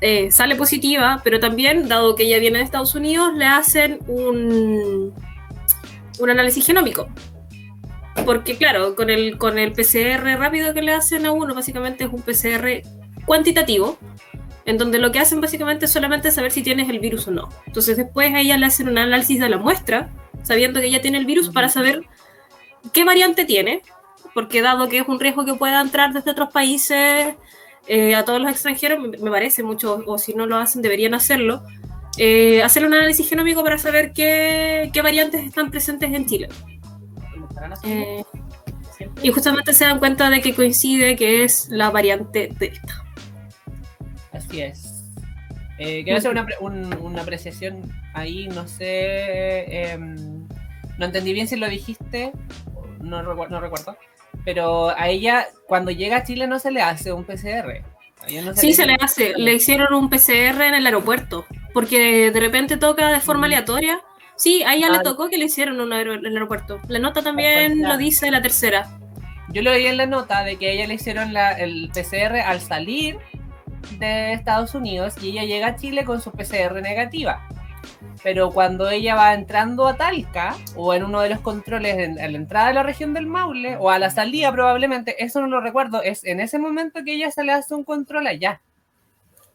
eh, 0.01 0.29
sale 0.29 0.55
positiva, 0.55 1.21
pero 1.23 1.39
también, 1.39 1.87
dado 1.87 2.15
que 2.15 2.25
ella 2.25 2.37
viene 2.37 2.59
de 2.59 2.65
Estados 2.65 2.93
Unidos, 2.93 3.33
le 3.33 3.45
hacen 3.45 4.01
un, 4.05 5.11
un 6.19 6.29
análisis 6.29 6.63
genómico. 6.67 7.07
Porque 8.27 8.57
claro, 8.57 8.93
con 8.93 9.09
el, 9.09 9.39
con 9.39 9.57
el 9.57 9.71
PCR 9.71 10.37
rápido 10.37 10.75
que 10.75 10.83
le 10.83 10.93
hacen 10.93 11.25
a 11.25 11.31
uno, 11.31 11.55
básicamente 11.55 12.03
es 12.03 12.11
un 12.13 12.21
PCR 12.21 12.83
cuantitativo, 13.25 13.97
en 14.65 14.77
donde 14.77 14.99
lo 14.99 15.11
que 15.11 15.19
hacen 15.19 15.41
básicamente 15.41 15.85
es 15.85 15.91
solamente 15.91 16.31
saber 16.31 16.51
si 16.51 16.63
tienes 16.63 16.89
el 16.89 16.99
virus 16.99 17.27
o 17.27 17.31
no. 17.31 17.49
Entonces 17.67 17.97
después 17.97 18.33
a 18.33 18.39
ella 18.39 18.57
le 18.57 18.65
hacen 18.65 18.89
un 18.89 18.97
análisis 18.97 19.39
de 19.39 19.49
la 19.49 19.57
muestra, 19.57 20.09
sabiendo 20.43 20.79
que 20.79 20.87
ella 20.87 21.01
tiene 21.01 21.17
el 21.17 21.25
virus, 21.25 21.49
para 21.49 21.69
saber 21.69 22.03
qué 22.91 23.03
variante 23.03 23.45
tiene, 23.45 23.81
porque 24.33 24.61
dado 24.61 24.89
que 24.89 24.99
es 24.99 25.07
un 25.07 25.19
riesgo 25.19 25.45
que 25.45 25.53
pueda 25.53 25.79
entrar 25.81 26.13
desde 26.13 26.31
otros 26.31 26.49
países 26.51 27.35
eh, 27.87 28.15
a 28.15 28.25
todos 28.25 28.41
los 28.41 28.51
extranjeros, 28.51 28.99
me, 28.99 29.31
parece 29.31 29.61
mucho, 29.61 30.03
o 30.05 30.17
si 30.17 30.33
no 30.33 30.47
lo 30.47 30.57
hacen, 30.57 30.81
deberían 30.81 31.13
hacerlo, 31.13 31.63
eh, 32.17 32.63
hacer 32.63 32.85
un 32.85 32.93
análisis 32.93 33.29
genómico 33.29 33.63
para 33.63 33.77
saber 33.77 34.13
qué, 34.13 34.89
qué 34.91 35.01
variantes 35.01 35.45
están 35.45 35.69
presentes 35.69 36.11
en 36.11 36.25
Chile. 36.25 36.49
Eh, 37.83 38.23
y 39.21 39.31
justamente 39.31 39.73
se 39.73 39.85
dan 39.85 39.99
cuenta 39.99 40.29
de 40.29 40.41
que 40.41 40.53
coincide 40.53 41.15
que 41.15 41.43
es 41.43 41.69
la 41.69 41.91
variante 41.91 42.49
Delta. 42.57 43.04
Así 44.55 44.61
es. 44.61 45.01
Eh, 45.77 46.03
quiero 46.03 46.17
hacer 46.19 46.31
una, 46.31 46.47
un- 46.61 46.93
una 47.01 47.21
apreciación 47.21 47.81
ahí, 48.13 48.47
no 48.47 48.67
sé. 48.67 49.91
em, 49.91 50.47
no 50.97 51.05
entendí 51.05 51.33
bien 51.33 51.47
si 51.47 51.57
lo 51.57 51.67
dijiste, 51.67 52.31
no, 53.01 53.21
recu- 53.23 53.49
no 53.49 53.59
recuerdo. 53.59 53.97
Pero 54.45 54.89
a 54.89 55.09
ella, 55.09 55.47
cuando 55.67 55.91
llega 55.91 56.17
a 56.17 56.23
Chile, 56.23 56.47
no 56.47 56.59
se 56.59 56.71
le 56.71 56.81
hace 56.81 57.11
un 57.11 57.25
PCR. 57.25 57.83
No 58.43 58.55
Sí, 58.55 58.73
se 58.73 58.85
le 58.85 58.95
hace. 58.99 59.33
Le 59.37 59.53
hicieron 59.53 59.93
un 59.93 60.09
PCR 60.09 60.67
en 60.67 60.75
el 60.75 60.85
aeropuerto, 60.85 61.45
porque 61.73 62.31
de 62.31 62.39
repente 62.39 62.77
toca 62.77 63.09
de 63.11 63.19
forma 63.19 63.41
Mm. 63.41 63.45
aleatoria. 63.45 63.99
Sí, 64.37 64.63
a 64.63 64.73
ella 64.75 64.87
Ah. 64.89 64.97
le 64.97 64.99
tocó 65.03 65.29
que 65.29 65.37
le 65.37 65.45
hicieron 65.45 65.79
en 65.81 66.25
el 66.25 66.33
aeropuerto. 66.33 66.79
La 66.87 66.99
nota 66.99 67.21
también 67.21 67.81
lo 67.81 67.97
dice 67.97 68.31
la 68.31 68.41
tercera. 68.41 68.87
Yo 69.49 69.61
lo 69.61 69.71
leí 69.71 69.85
en 69.87 69.97
la 69.97 70.05
nota 70.05 70.43
de 70.43 70.55
que 70.57 70.69
a 70.69 70.71
ella 70.71 70.87
le 70.87 70.95
hicieron 70.95 71.33
la- 71.33 71.51
el 71.53 71.89
PCR 71.93 72.41
al 72.41 72.61
salir 72.61 73.17
de 73.99 74.33
Estados 74.33 74.75
Unidos 74.75 75.15
y 75.21 75.29
ella 75.29 75.43
llega 75.43 75.67
a 75.67 75.75
Chile 75.75 76.05
con 76.05 76.21
su 76.21 76.31
PCR 76.31 76.81
negativa. 76.81 77.47
Pero 78.23 78.49
cuando 78.49 78.89
ella 78.89 79.13
va 79.15 79.33
entrando 79.33 79.87
a 79.87 79.95
Talca 79.97 80.55
o 80.75 80.93
en 80.93 81.03
uno 81.03 81.21
de 81.21 81.29
los 81.29 81.39
controles 81.41 81.97
en- 81.99 82.19
a 82.19 82.27
la 82.27 82.37
entrada 82.37 82.69
de 82.69 82.73
la 82.73 82.83
región 82.83 83.13
del 83.13 83.27
Maule 83.27 83.77
o 83.77 83.91
a 83.91 83.99
la 83.99 84.09
salida 84.09 84.51
probablemente, 84.51 85.23
eso 85.23 85.39
no 85.41 85.47
lo 85.47 85.61
recuerdo, 85.61 86.01
es 86.01 86.23
en 86.25 86.39
ese 86.39 86.57
momento 86.57 87.03
que 87.03 87.13
ella 87.13 87.29
se 87.29 87.43
le 87.43 87.51
hace 87.51 87.75
un 87.75 87.83
control 87.83 88.25
allá. 88.27 88.61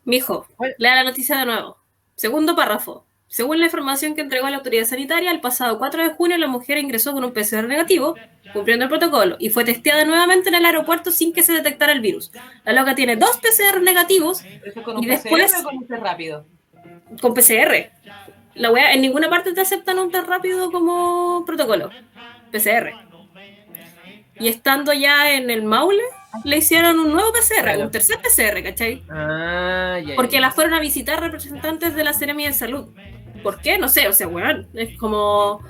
Mijo, 0.04 0.46
lea 0.78 0.94
la 0.96 1.04
noticia 1.04 1.38
de 1.38 1.46
nuevo. 1.46 1.78
Segundo 2.14 2.54
párrafo. 2.54 3.04
Según 3.32 3.60
la 3.60 3.66
información 3.66 4.16
que 4.16 4.22
entregó 4.22 4.48
la 4.50 4.56
autoridad 4.56 4.84
sanitaria, 4.86 5.30
el 5.30 5.40
pasado 5.40 5.78
4 5.78 6.02
de 6.02 6.10
junio 6.10 6.36
la 6.36 6.48
mujer 6.48 6.78
ingresó 6.78 7.12
con 7.12 7.22
un 7.22 7.32
PCR 7.32 7.68
negativo, 7.68 8.16
cumpliendo 8.52 8.86
el 8.86 8.88
protocolo, 8.88 9.36
y 9.38 9.50
fue 9.50 9.64
testeada 9.64 10.04
nuevamente 10.04 10.48
en 10.48 10.56
el 10.56 10.64
aeropuerto 10.64 11.12
sin 11.12 11.32
que 11.32 11.44
se 11.44 11.52
detectara 11.52 11.92
el 11.92 12.00
virus. 12.00 12.32
La 12.64 12.72
loca 12.72 12.96
tiene 12.96 13.14
dos 13.14 13.36
PCR 13.38 13.80
negativos 13.82 14.42
¿Eso 14.64 14.82
con 14.82 14.96
un 14.96 15.04
y 15.04 15.06
PCR 15.06 15.12
después- 15.22 15.54
o 15.60 15.62
con 15.62 15.76
un 15.76 15.86
test 15.86 16.02
rápido? 16.02 16.44
con 17.20 17.32
PCR. 17.34 17.92
La 18.56 18.72
wea, 18.72 18.92
en 18.94 19.00
ninguna 19.00 19.30
parte 19.30 19.52
te 19.52 19.60
aceptan 19.60 20.00
un 20.00 20.10
test 20.10 20.26
rápido 20.26 20.72
como 20.72 21.44
protocolo. 21.46 21.90
PCR. 22.50 22.92
Y 24.40 24.48
estando 24.48 24.92
ya 24.92 25.32
en 25.34 25.50
el 25.50 25.62
Maule, 25.62 26.02
le 26.44 26.56
hicieron 26.56 26.98
un 26.98 27.12
nuevo 27.12 27.30
PCR, 27.32 27.62
Claro. 27.62 27.82
un 27.82 27.90
tercer 27.92 28.18
PCR, 28.20 28.62
¿cachai? 28.64 29.04
Ah, 29.08 29.98
ya, 30.02 30.08
ya, 30.10 30.16
Porque 30.16 30.40
la 30.40 30.50
fueron 30.50 30.74
a 30.74 30.80
visitar 30.80 31.20
representantes 31.20 31.94
de 31.94 32.02
la 32.02 32.12
Seremia 32.12 32.48
de 32.48 32.54
Salud. 32.54 32.88
¿Por 33.42 33.60
qué? 33.60 33.78
No 33.78 33.88
sé, 33.88 34.08
o 34.08 34.12
sea, 34.12 34.28
weón, 34.28 34.66
es 34.74 34.96
como... 34.98 35.60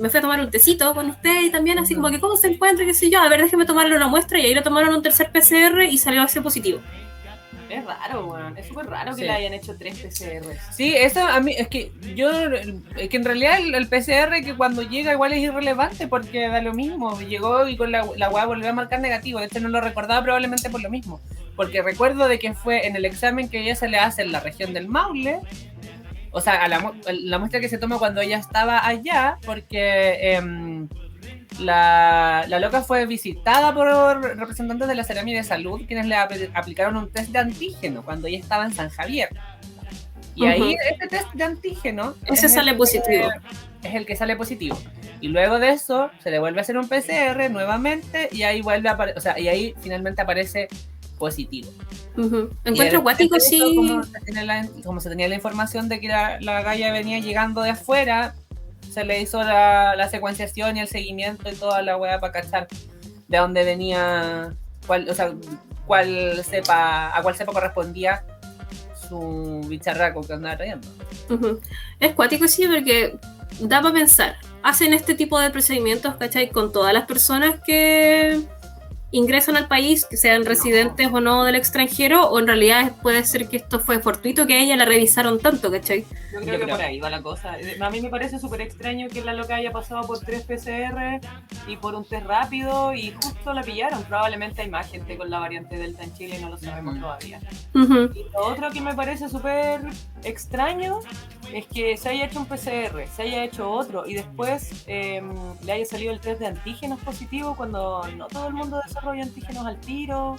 Me 0.00 0.10
fui 0.10 0.18
a 0.18 0.20
tomar 0.20 0.38
un 0.40 0.50
tecito 0.50 0.92
con 0.94 1.08
usted 1.08 1.42
y 1.44 1.50
también 1.50 1.78
así 1.78 1.94
como 1.94 2.10
que 2.10 2.20
cómo 2.20 2.36
se 2.36 2.48
encuentra, 2.48 2.84
qué 2.84 2.92
sé 2.92 3.10
yo, 3.10 3.20
a 3.20 3.28
ver, 3.30 3.40
déjeme 3.40 3.64
tomarle 3.64 3.96
una 3.96 4.06
muestra 4.06 4.38
y 4.38 4.44
ahí 4.44 4.54
le 4.54 4.60
tomaron 4.60 4.94
un 4.94 5.02
tercer 5.02 5.30
PCR 5.32 5.82
y 5.84 5.96
salió 5.96 6.22
ese 6.24 6.42
positivo. 6.42 6.80
Es 7.70 7.84
raro, 7.84 8.26
weón. 8.26 8.56
Es 8.56 8.66
súper 8.66 8.86
raro 8.86 9.10
que 9.14 9.22
Sí. 9.22 9.26
le 9.26 9.30
hayan 9.30 9.52
hecho 9.54 9.76
tres 9.78 9.98
PCRs. 9.98 10.74
Sí, 10.74 10.94
eso 10.96 11.26
a 11.26 11.38
mí, 11.40 11.54
es 11.56 11.68
que 11.68 11.90
yo, 12.14 12.30
es 12.96 13.08
que 13.10 13.16
en 13.18 13.24
realidad 13.24 13.58
el, 13.58 13.74
el 13.74 13.88
PCR 13.88 14.42
que 14.42 14.54
cuando 14.56 14.82
llega 14.82 15.12
igual 15.12 15.32
es 15.34 15.40
irrelevante 15.40 16.06
porque 16.08 16.48
da 16.48 16.62
lo 16.62 16.72
mismo. 16.72 17.18
Llegó 17.20 17.68
y 17.68 17.76
con 17.76 17.92
la, 17.92 18.06
la 18.16 18.30
weá 18.30 18.46
volvió 18.46 18.70
a 18.70 18.72
marcar 18.72 19.00
negativo. 19.00 19.38
De 19.40 19.46
hecho 19.46 19.60
no 19.60 19.68
lo 19.68 19.80
recordaba 19.82 20.22
probablemente 20.22 20.70
por 20.70 20.82
lo 20.82 20.88
mismo. 20.88 21.20
Porque 21.56 21.82
recuerdo 21.82 22.26
de 22.28 22.38
que 22.38 22.54
fue 22.54 22.86
en 22.86 22.96
el 22.96 23.04
examen 23.04 23.50
que 23.50 23.60
ella 23.60 23.74
se 23.74 23.88
le 23.88 23.98
hace 23.98 24.22
en 24.22 24.32
la 24.32 24.40
región 24.40 24.72
del 24.72 24.88
Maule. 24.88 25.40
O 26.38 26.40
sea, 26.40 26.54
a 26.62 26.68
la, 26.68 26.80
mu- 26.80 26.92
la 27.06 27.38
muestra 27.38 27.60
que 27.60 27.68
se 27.68 27.78
toma 27.78 27.98
cuando 27.98 28.20
ella 28.20 28.38
estaba 28.38 28.86
allá, 28.86 29.36
porque 29.44 30.32
em, 30.34 30.88
la, 31.60 32.44
la 32.48 32.58
loca 32.60 32.82
fue 32.82 33.06
visitada 33.06 33.74
por 33.74 33.86
representantes 34.38 34.86
de 34.88 34.94
la 34.94 35.04
Seremi 35.04 35.34
de 35.34 35.42
Salud, 35.42 35.82
quienes 35.86 36.06
le 36.06 36.16
apl- 36.16 36.50
aplicaron 36.54 36.96
un 36.96 37.10
test 37.10 37.30
de 37.30 37.38
antígeno 37.38 38.02
cuando 38.02 38.28
ella 38.28 38.38
estaba 38.38 38.64
en 38.64 38.72
San 38.74 38.88
Javier. 38.90 39.28
Y 40.34 40.46
ahí 40.46 40.76
este 40.92 41.08
test 41.08 41.32
de 41.34 41.42
antígeno 41.44 42.14
Ese 42.26 42.46
es 42.46 42.54
sale 42.54 42.70
que- 42.72 42.76
positivo. 42.78 43.28
es 43.82 43.94
el 43.94 44.06
que 44.06 44.14
sale 44.16 44.36
positivo. 44.36 44.78
Y 45.20 45.28
luego 45.28 45.58
de 45.58 45.70
eso 45.70 46.12
se 46.22 46.30
le 46.30 46.38
vuelve 46.38 46.60
a 46.60 46.62
hacer 46.62 46.78
un 46.78 46.88
PCR 46.88 47.50
nuevamente 47.50 48.28
y 48.30 48.44
ahí 48.44 48.60
vuelve 48.62 48.88
a 48.88 48.96
o 49.16 49.20
sea, 49.20 49.36
y 49.38 49.48
ahí 49.48 49.74
finalmente 49.80 50.22
aparece 50.22 50.68
positivo. 51.18 51.70
Ujú. 52.16 52.50
Y 52.64 52.68
Encuentro 52.68 53.04
eso, 53.10 53.40
sí. 53.40 53.76
Como 53.76 54.02
se, 54.02 54.20
tiene 54.20 54.44
la, 54.44 54.68
como 54.84 55.00
se 55.00 55.08
tenía 55.08 55.28
la 55.28 55.34
información 55.34 55.88
de 55.88 56.00
que 56.00 56.08
la, 56.08 56.40
la 56.40 56.62
galla 56.62 56.92
venía 56.92 57.18
llegando 57.18 57.62
de 57.62 57.70
afuera, 57.70 58.34
se 58.90 59.04
le 59.04 59.20
hizo 59.20 59.42
la, 59.42 59.94
la 59.96 60.08
secuenciación 60.08 60.76
y 60.76 60.80
el 60.80 60.88
seguimiento 60.88 61.50
y 61.50 61.54
toda 61.54 61.82
la 61.82 61.96
weá 61.96 62.18
para 62.18 62.32
cachar 62.32 62.68
de 63.28 63.38
dónde 63.38 63.64
venía, 63.64 64.54
cuál, 64.86 65.08
o 65.08 65.14
sea, 65.14 65.32
cuál 65.86 66.42
cepa, 66.44 67.16
a 67.16 67.22
cuál 67.22 67.34
cepa 67.34 67.52
correspondía 67.52 68.24
su 69.08 69.64
bicharraco 69.68 70.22
que 70.22 70.32
andaba 70.32 70.56
trayendo. 70.56 70.88
Ujú. 71.30 71.60
Es 72.00 72.14
cuático, 72.14 72.48
sí, 72.48 72.66
porque 72.66 73.18
da 73.60 73.80
para 73.82 73.94
pensar. 73.94 74.36
Hacen 74.62 74.92
este 74.92 75.14
tipo 75.14 75.38
de 75.38 75.50
procedimientos, 75.50 76.16
¿cachai? 76.16 76.50
Con 76.50 76.72
todas 76.72 76.92
las 76.92 77.06
personas 77.06 77.60
que 77.60 78.40
ingresan 79.10 79.56
al 79.56 79.68
país, 79.68 80.04
que 80.04 80.16
sean 80.18 80.44
residentes 80.44 81.08
o 81.10 81.20
no 81.20 81.44
del 81.44 81.54
extranjero, 81.54 82.28
o 82.28 82.38
en 82.38 82.46
realidad 82.46 82.92
puede 83.02 83.24
ser 83.24 83.48
que 83.48 83.56
esto 83.56 83.80
fue 83.80 84.00
fortuito, 84.00 84.46
que 84.46 84.54
a 84.54 84.58
ella 84.60 84.76
la 84.76 84.84
revisaron 84.84 85.38
tanto, 85.40 85.70
¿cachai? 85.70 86.04
Yo 86.32 86.40
creo 86.40 86.44
Yo 86.44 86.50
que 86.58 86.64
creo. 86.64 86.76
por 86.76 86.84
ahí 86.84 87.00
va 87.00 87.08
la 87.08 87.22
cosa. 87.22 87.58
Eh, 87.58 87.78
A 87.80 87.88
mí 87.88 88.02
me 88.02 88.10
parece 88.10 88.38
súper 88.38 88.60
extraño 88.60 89.08
que 89.08 89.22
la 89.24 89.32
loca 89.32 89.54
haya 89.56 89.72
pasado 89.72 90.06
por 90.06 90.18
tres 90.20 90.42
PCR 90.42 91.20
y 91.66 91.76
por 91.78 91.94
un 91.94 92.04
test 92.06 92.26
rápido 92.26 92.92
y 92.92 93.12
justo 93.12 93.54
la 93.54 93.62
pillaron. 93.62 94.02
Probablemente 94.04 94.60
hay 94.60 94.68
más 94.68 94.90
gente 94.90 95.16
con 95.16 95.30
la 95.30 95.38
variante 95.38 95.78
Delta 95.78 96.04
en 96.04 96.12
Chile 96.14 96.36
y 96.38 96.42
no 96.42 96.50
lo 96.50 96.58
sabemos 96.58 96.92
Ujú. 96.94 97.02
todavía. 97.02 97.40
Ujú. 97.74 98.10
Y 98.14 98.24
lo 98.34 98.46
otro 98.46 98.70
que 98.70 98.82
me 98.82 98.94
parece 98.94 99.30
súper 99.30 99.80
extraño 100.24 100.98
es 101.54 101.66
que 101.66 101.96
se 101.96 102.10
haya 102.10 102.26
hecho 102.26 102.40
un 102.40 102.46
PCR, 102.46 103.06
se 103.16 103.22
haya 103.22 103.42
hecho 103.42 103.70
otro 103.70 104.06
y 104.06 104.12
después 104.14 104.84
eh, 104.86 105.22
le 105.64 105.72
haya 105.72 105.86
salido 105.86 106.12
el 106.12 106.20
test 106.20 106.40
de 106.40 106.46
antígenos 106.48 107.00
positivo 107.00 107.56
cuando 107.56 108.06
no 108.16 108.26
todo 108.26 108.48
el 108.48 108.52
mundo 108.54 108.78
desarrolla 108.86 108.97
antígenos 109.04 109.66
al 109.66 109.80
tiro. 109.80 110.36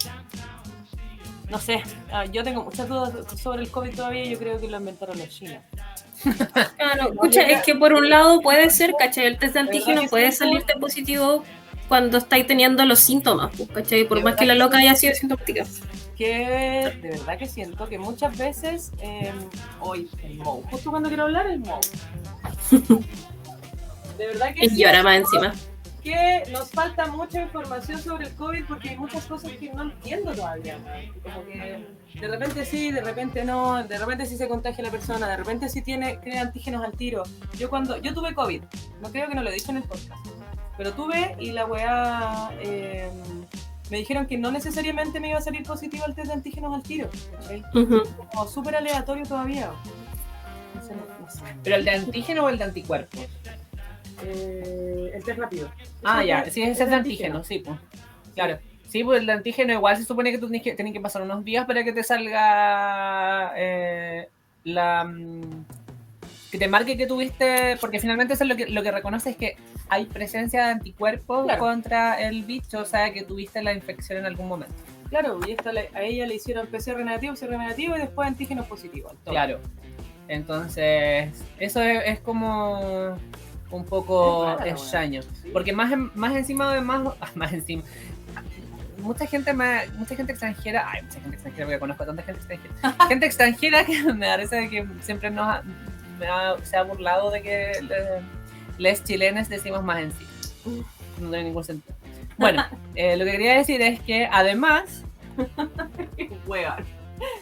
No 1.48 1.58
sé, 1.58 1.82
ah, 2.12 2.24
yo 2.26 2.44
tengo 2.44 2.62
muchas 2.62 2.88
dudas 2.88 3.12
sobre 3.40 3.62
el 3.62 3.70
COVID 3.70 3.94
todavía 3.94 4.24
y 4.24 4.30
yo 4.30 4.38
creo 4.38 4.60
que 4.60 4.68
lo 4.68 4.76
inventaron 4.76 5.18
los 5.18 5.28
chinos. 5.28 5.58
Claro, 6.76 7.12
escucha, 7.12 7.42
es 7.42 7.62
que 7.62 7.74
por 7.74 7.94
un 7.94 8.10
lado 8.10 8.40
puede 8.42 8.68
ser, 8.68 8.94
¿cachai? 8.98 9.24
El 9.26 9.38
test 9.38 9.54
de 9.54 9.60
antígeno 9.60 10.02
puede 10.08 10.30
salirte 10.32 10.74
positivo 10.78 11.44
cuando 11.88 12.18
estáis 12.18 12.46
teniendo 12.46 12.84
los 12.84 13.00
síntomas, 13.00 13.50
pues, 13.56 13.68
¿cachai? 13.70 14.04
Por 14.04 14.22
más 14.22 14.36
que 14.36 14.44
la 14.44 14.54
loca 14.54 14.78
haya 14.78 14.94
sido 14.94 15.14
sintomática. 15.14 15.64
que 16.16 16.92
de 17.00 17.10
verdad 17.10 17.38
que 17.38 17.46
siento 17.46 17.88
que 17.88 17.98
muchas 17.98 18.36
veces 18.36 18.92
eh, 19.00 19.32
hoy 19.80 20.10
el 20.22 20.36
Mou, 20.36 20.62
justo 20.70 20.90
cuando 20.90 21.08
quiero 21.08 21.24
hablar 21.24 21.46
el 21.46 21.60
Mou. 21.60 21.80
De 24.18 24.26
verdad 24.26 24.54
que 24.54 24.66
Y 24.66 24.76
llora 24.76 25.02
más 25.02 25.16
encima. 25.16 25.54
Que 26.00 26.42
nos 26.50 26.70
falta 26.70 27.06
mucha 27.06 27.42
información 27.42 28.00
sobre 28.00 28.26
el 28.26 28.34
COVID 28.34 28.64
porque 28.66 28.90
hay 28.90 28.98
muchas 28.98 29.24
cosas 29.26 29.52
que 29.52 29.72
no 29.72 29.82
entiendo 29.82 30.32
todavía. 30.32 30.78
Como 31.22 31.44
que 31.46 31.86
de 32.20 32.28
repente 32.28 32.64
sí, 32.64 32.90
de 32.90 33.00
repente 33.00 33.44
no, 33.44 33.82
de 33.84 33.98
repente 33.98 34.26
sí 34.26 34.36
se 34.36 34.48
contagia 34.48 34.84
la 34.84 34.90
persona, 34.90 35.28
de 35.28 35.36
repente 35.36 35.68
sí 35.68 35.82
tiene, 35.82 36.16
tiene 36.18 36.40
antígenos 36.40 36.84
al 36.84 36.92
tiro. 36.92 37.22
Yo 37.58 37.70
cuando, 37.70 37.96
yo 37.98 38.14
tuve 38.14 38.34
COVID, 38.34 38.62
no 39.00 39.10
creo 39.10 39.28
que 39.28 39.34
no 39.34 39.42
lo 39.42 39.50
he 39.50 39.54
dicho 39.54 39.70
en 39.70 39.78
el 39.78 39.84
podcast, 39.84 40.26
pero 40.76 40.92
tuve 40.92 41.36
y 41.38 41.52
la 41.52 41.66
weá 41.66 42.50
eh, 42.60 43.10
me 43.90 43.98
dijeron 43.98 44.26
que 44.26 44.38
no 44.38 44.50
necesariamente 44.50 45.20
me 45.20 45.30
iba 45.30 45.38
a 45.38 45.42
salir 45.42 45.62
positivo 45.64 46.04
el 46.06 46.14
test 46.14 46.28
de 46.28 46.34
antígenos 46.34 46.74
al 46.74 46.82
tiro. 46.82 47.08
Ujú. 47.74 48.02
Como 48.30 48.48
súper 48.48 48.76
aleatorio 48.76 49.24
todavía. 49.24 49.70
No 50.74 50.82
sé, 50.82 50.94
no 50.94 51.30
sé. 51.30 51.40
¿Pero 51.62 51.76
el 51.76 51.84
de 51.84 51.90
antígeno 51.90 52.44
o 52.44 52.48
el 52.48 52.58
de 52.58 52.64
anticuerpos? 52.64 53.20
Eh, 54.24 55.12
el 55.14 55.24
test 55.24 55.38
rápido. 55.38 55.70
Ah, 56.04 56.24
ya, 56.24 56.40
es 56.40 56.52
sí, 56.54 56.62
ese 56.62 56.84
es 56.84 56.90
de 56.90 56.96
antígeno, 56.96 57.42
sí, 57.44 57.58
pues. 57.60 57.78
Claro. 58.34 58.58
Sí, 58.88 59.04
pues 59.04 59.20
el 59.22 59.30
antígeno 59.30 59.72
igual 59.72 59.96
se 59.96 60.04
supone 60.04 60.32
que 60.32 60.38
tú 60.38 60.48
tienes 60.48 60.62
que, 60.64 60.74
tienen 60.74 60.92
que 60.92 61.00
pasar 61.00 61.22
unos 61.22 61.44
días 61.44 61.64
para 61.66 61.84
que 61.84 61.92
te 61.92 62.02
salga 62.02 63.52
eh, 63.56 64.28
la... 64.64 65.04
mm, 65.04 65.64
que 66.50 66.58
te 66.58 66.66
marque 66.66 66.96
que 66.96 67.06
tuviste, 67.06 67.76
porque 67.80 68.00
finalmente 68.00 68.34
eso 68.34 68.42
es 68.42 68.50
lo 68.50 68.56
que, 68.56 68.66
lo 68.66 68.82
que 68.82 68.90
reconoce 68.90 69.30
es 69.30 69.36
que 69.36 69.56
hay 69.88 70.06
presencia 70.06 70.64
de 70.66 70.70
anticuerpos 70.72 71.44
Claro. 71.44 71.60
contra 71.60 72.20
el 72.20 72.42
bicho, 72.42 72.80
o 72.80 72.84
sea, 72.84 73.12
que 73.12 73.22
tuviste 73.22 73.62
la 73.62 73.72
infección 73.72 74.18
en 74.18 74.26
algún 74.26 74.48
momento. 74.48 74.74
Claro, 75.10 75.38
y 75.46 75.52
esta 75.52 75.72
le- 75.72 75.90
a 75.94 76.02
ella 76.02 76.26
le 76.26 76.34
hicieron 76.34 76.66
PCR 76.66 77.04
negativo, 77.04 77.34
PCR 77.34 77.56
negativo 77.56 77.96
y 77.96 78.00
después 78.00 78.26
antígenos 78.26 78.66
positivos. 78.66 79.12
Claro. 79.24 79.60
Entonces, 80.26 81.30
eso 81.58 81.82
es, 81.82 82.02
es 82.06 82.20
como 82.20 83.16
un 83.70 83.84
poco 83.84 84.58
extraño. 84.64 85.22
Sí. 85.22 85.50
Porque 85.52 85.72
más, 85.72 85.92
en- 85.92 86.10
más 86.14 86.34
encima 86.34 86.72
de 86.74 86.80
más, 86.80 87.02
más 87.34 87.52
encima. 87.52 87.82
Mucha 88.98 89.26
gente, 89.26 89.54
me- 89.54 89.86
mucha 89.96 90.14
gente 90.14 90.32
extranjera, 90.32 90.86
ay, 90.90 91.02
mucha 91.02 91.20
gente 91.20 91.36
extranjera, 91.36 91.66
porque 91.66 91.78
conozco 91.78 92.02
a 92.02 92.06
tanta 92.06 92.22
gente 92.22 92.40
extranjera. 92.40 93.06
gente 93.08 93.26
extranjera 93.26 93.84
que 93.84 94.02
me 94.12 94.26
parece 94.26 94.68
que 94.68 94.86
siempre 95.00 95.30
nos 95.30 95.46
ha- 95.48 95.62
me 96.18 96.26
ha- 96.28 96.56
se 96.62 96.76
ha 96.76 96.82
burlado 96.82 97.30
de 97.30 97.40
que 97.42 97.72
le- 97.82 98.20
les 98.78 99.02
chilenes 99.04 99.48
decimos 99.48 99.82
más 99.82 100.00
encima. 100.00 100.30
No 101.18 101.28
tiene 101.30 101.44
ningún 101.44 101.64
sentido. 101.64 101.94
Bueno, 102.36 102.64
eh, 102.94 103.16
lo 103.16 103.24
que 103.24 103.32
quería 103.32 103.54
decir 103.56 103.80
es 103.82 104.00
que 104.00 104.26
además 104.30 105.04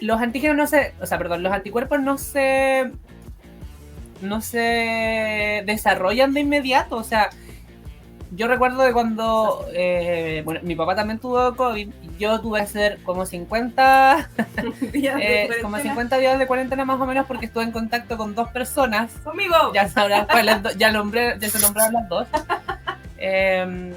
los 0.00 0.20
antígenos 0.20 0.56
no 0.56 0.66
se, 0.66 0.94
o 1.00 1.06
sea, 1.06 1.18
perdón, 1.18 1.42
los 1.42 1.52
anticuerpos 1.52 2.00
no 2.00 2.18
se 2.18 2.92
no 4.20 4.40
se 4.40 5.62
desarrollan 5.66 6.34
de 6.34 6.40
inmediato, 6.40 6.96
o 6.96 7.04
sea, 7.04 7.30
yo 8.32 8.46
recuerdo 8.46 8.82
de 8.82 8.92
cuando, 8.92 9.66
eh, 9.72 10.42
bueno, 10.44 10.60
mi 10.62 10.74
papá 10.74 10.94
también 10.94 11.18
tuvo 11.18 11.56
COVID, 11.56 11.88
yo 12.18 12.40
tuve 12.40 12.58
que 12.58 12.64
hacer 12.64 12.98
como 13.02 13.24
50, 13.24 14.30
Días 14.92 15.16
de 15.16 15.44
eh, 15.44 15.50
como 15.62 15.78
50 15.78 16.18
días 16.18 16.38
de 16.38 16.46
cuarentena 16.46 16.84
más 16.84 17.00
o 17.00 17.06
menos 17.06 17.26
porque 17.26 17.46
estuve 17.46 17.64
en 17.64 17.72
contacto 17.72 18.16
con 18.18 18.34
dos 18.34 18.50
personas, 18.50 19.12
Conmigo. 19.24 19.72
ya 19.72 19.88
sabrás 19.88 20.26
cuáles, 20.26 20.58
ya, 20.76 20.92
nombré, 20.92 21.38
ya 21.38 21.48
se 21.48 21.58
nombraron 21.60 21.94
las 21.94 22.08
dos. 22.08 22.28
Em, 23.20 23.92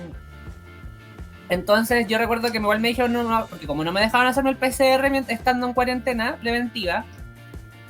entonces 1.49 2.07
yo 2.07 2.17
recuerdo 2.17 2.51
que 2.51 2.57
igual 2.57 2.79
me 2.79 2.87
dijeron, 2.87 3.13
no, 3.13 3.21
no, 3.21 3.45
porque 3.45 3.67
como 3.67 3.83
no 3.83 3.91
me 3.91 4.01
dejaban 4.01 4.25
hacerme 4.25 4.49
el 4.49 4.57
PCR 4.57 5.05
estando 5.27 5.67
en 5.67 5.73
cuarentena 5.73 6.37
preventiva, 6.41 7.05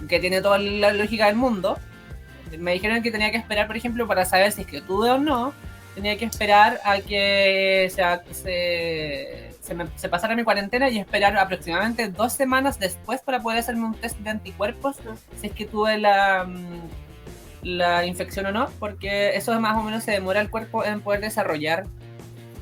que 0.10 0.20
tiene 0.20 0.42
toda 0.42 0.58
la 0.58 0.92
lógica 0.92 1.28
del 1.28 1.38
mundo, 1.38 1.80
me 2.60 2.74
dijeron 2.74 3.02
que 3.02 3.12
tenía 3.12 3.32
que 3.32 3.38
esperar, 3.38 3.68
por 3.68 3.78
ejemplo, 3.78 4.08
para 4.08 4.26
saber 4.26 4.52
si 4.52 4.62
es 4.62 4.68
que 4.68 4.82
tuve 4.82 5.10
o 5.10 5.18
no, 5.18 5.54
tenía 5.96 6.18
que 6.18 6.26
esperar 6.26 6.80
a 6.86 7.00
que 7.00 7.92
se, 7.94 8.34
se, 8.34 9.54
se 9.62 9.74
me- 9.74 9.88
se 9.96 10.10
pasara 10.10 10.36
mi 10.36 10.44
cuarentena 10.44 10.90
y 10.90 11.00
esperar 11.00 11.38
aproximadamente 11.38 12.08
dos 12.10 12.34
semanas 12.34 12.80
después 12.80 13.22
para 13.22 13.42
poder 13.42 13.60
hacerme 13.60 13.86
un 13.86 13.96
test 13.96 14.18
de 14.20 14.30
anticuerpos 14.30 14.98
si 15.40 15.48
es 15.48 15.54
que 15.54 15.66
tuve 15.66 15.98
la, 15.98 16.46
mm, 16.46 16.82
la 17.64 18.06
infección 18.06 18.46
o 18.48 18.52
no, 18.52 18.70
porque 18.80 19.36
eso 19.36 19.60
más 19.60 19.78
o 19.78 19.84
menos 19.84 20.04
se 20.04 20.12
demora 20.12 20.40
el 20.42 20.50
cuerpo 20.50 20.84
en 20.86 21.02
poder 21.02 21.22
desarrollar 21.22 21.86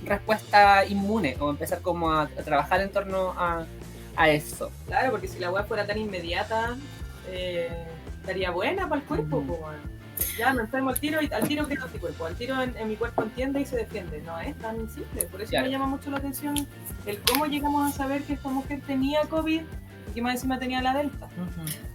respuesta 0.06 0.86
inmune 0.86 1.36
o 1.40 1.50
empezar 1.50 1.82
como 1.82 2.12
a, 2.12 2.24
a 2.24 2.28
trabajar 2.44 2.82
en 2.82 2.90
torno 2.92 3.34
a, 3.38 3.66
a 4.16 4.30
eso. 4.30 4.72
Claro, 4.88 5.12
porque 5.12 5.28
si 5.28 5.40
la 5.40 5.52
web 5.52 5.66
fuera 5.68 5.86
tan 5.86 5.98
inmediata, 5.98 6.76
eh, 7.28 7.70
estaría 8.30 8.52
buena 8.52 8.88
para 8.88 9.02
el 9.02 9.08
cuerpo. 9.08 9.38
Weón. 9.40 10.00
Ya 10.38 10.54
me 10.54 10.62
enfermo 10.62 10.90
al 10.90 11.00
tiro 11.00 11.22
y 11.22 11.30
al 11.34 11.48
tiro 11.48 11.66
creo 11.68 11.84
anticuerpo. 11.86 12.26
Al 12.26 12.36
tiro 12.36 12.62
en, 12.62 12.76
en 12.78 12.90
mi 12.90 12.96
cuerpo 12.96 13.24
entiende 13.24 13.62
y 13.62 13.66
se 13.66 13.78
defiende. 13.78 14.22
No 14.26 14.38
es 14.40 14.56
tan 14.60 14.76
simple. 14.90 15.24
Por 15.26 15.42
eso 15.42 15.50
Claro. 15.52 15.66
me 15.66 15.72
llama 15.72 15.88
mucho 15.88 16.12
la 16.12 16.18
atención 16.18 16.56
el 17.06 17.18
cómo 17.20 17.46
llegamos 17.46 17.90
a 17.90 17.98
saber 17.98 18.22
que 18.24 18.34
esta 18.34 18.50
mujer 18.50 18.82
tenía 18.86 19.22
COVID 19.22 19.62
porque 20.06 20.22
más 20.24 20.36
encima 20.36 20.58
tenía 20.60 20.82
la 20.82 20.94
delta. 20.94 21.28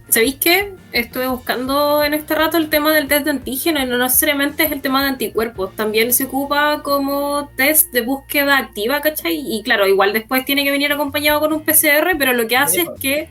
¿Sabéis 0.09 0.35
qué? 0.35 0.73
Estuve 0.93 1.27
buscando 1.27 2.01
en 2.03 2.13
este 2.13 2.33
rato 2.33 2.55
el 2.57 2.69
tema 2.69 2.93
del 2.93 3.07
test 3.09 3.25
de 3.25 3.31
antígeno 3.31 3.81
y 3.81 3.85
no 3.85 3.97
necesariamente 3.97 4.63
es 4.63 4.71
el 4.71 4.81
tema 4.81 5.01
de 5.03 5.09
anticuerpos. 5.09 5.75
También 5.75 6.13
se 6.13 6.23
ocupa 6.25 6.81
como 6.81 7.49
test 7.57 7.91
de 7.91 8.01
búsqueda 8.01 8.57
activa, 8.57 9.01
¿cachai? 9.01 9.35
Y 9.45 9.63
claro, 9.63 9.85
igual 9.87 10.13
después 10.13 10.45
tiene 10.45 10.63
que 10.63 10.71
venir 10.71 10.91
acompañado 10.93 11.41
con 11.41 11.51
un 11.53 11.63
PCR, 11.65 12.15
pero 12.17 12.31
lo 12.33 12.47
que 12.47 12.55
hace 12.55 12.81
es 12.83 12.89
que 13.01 13.27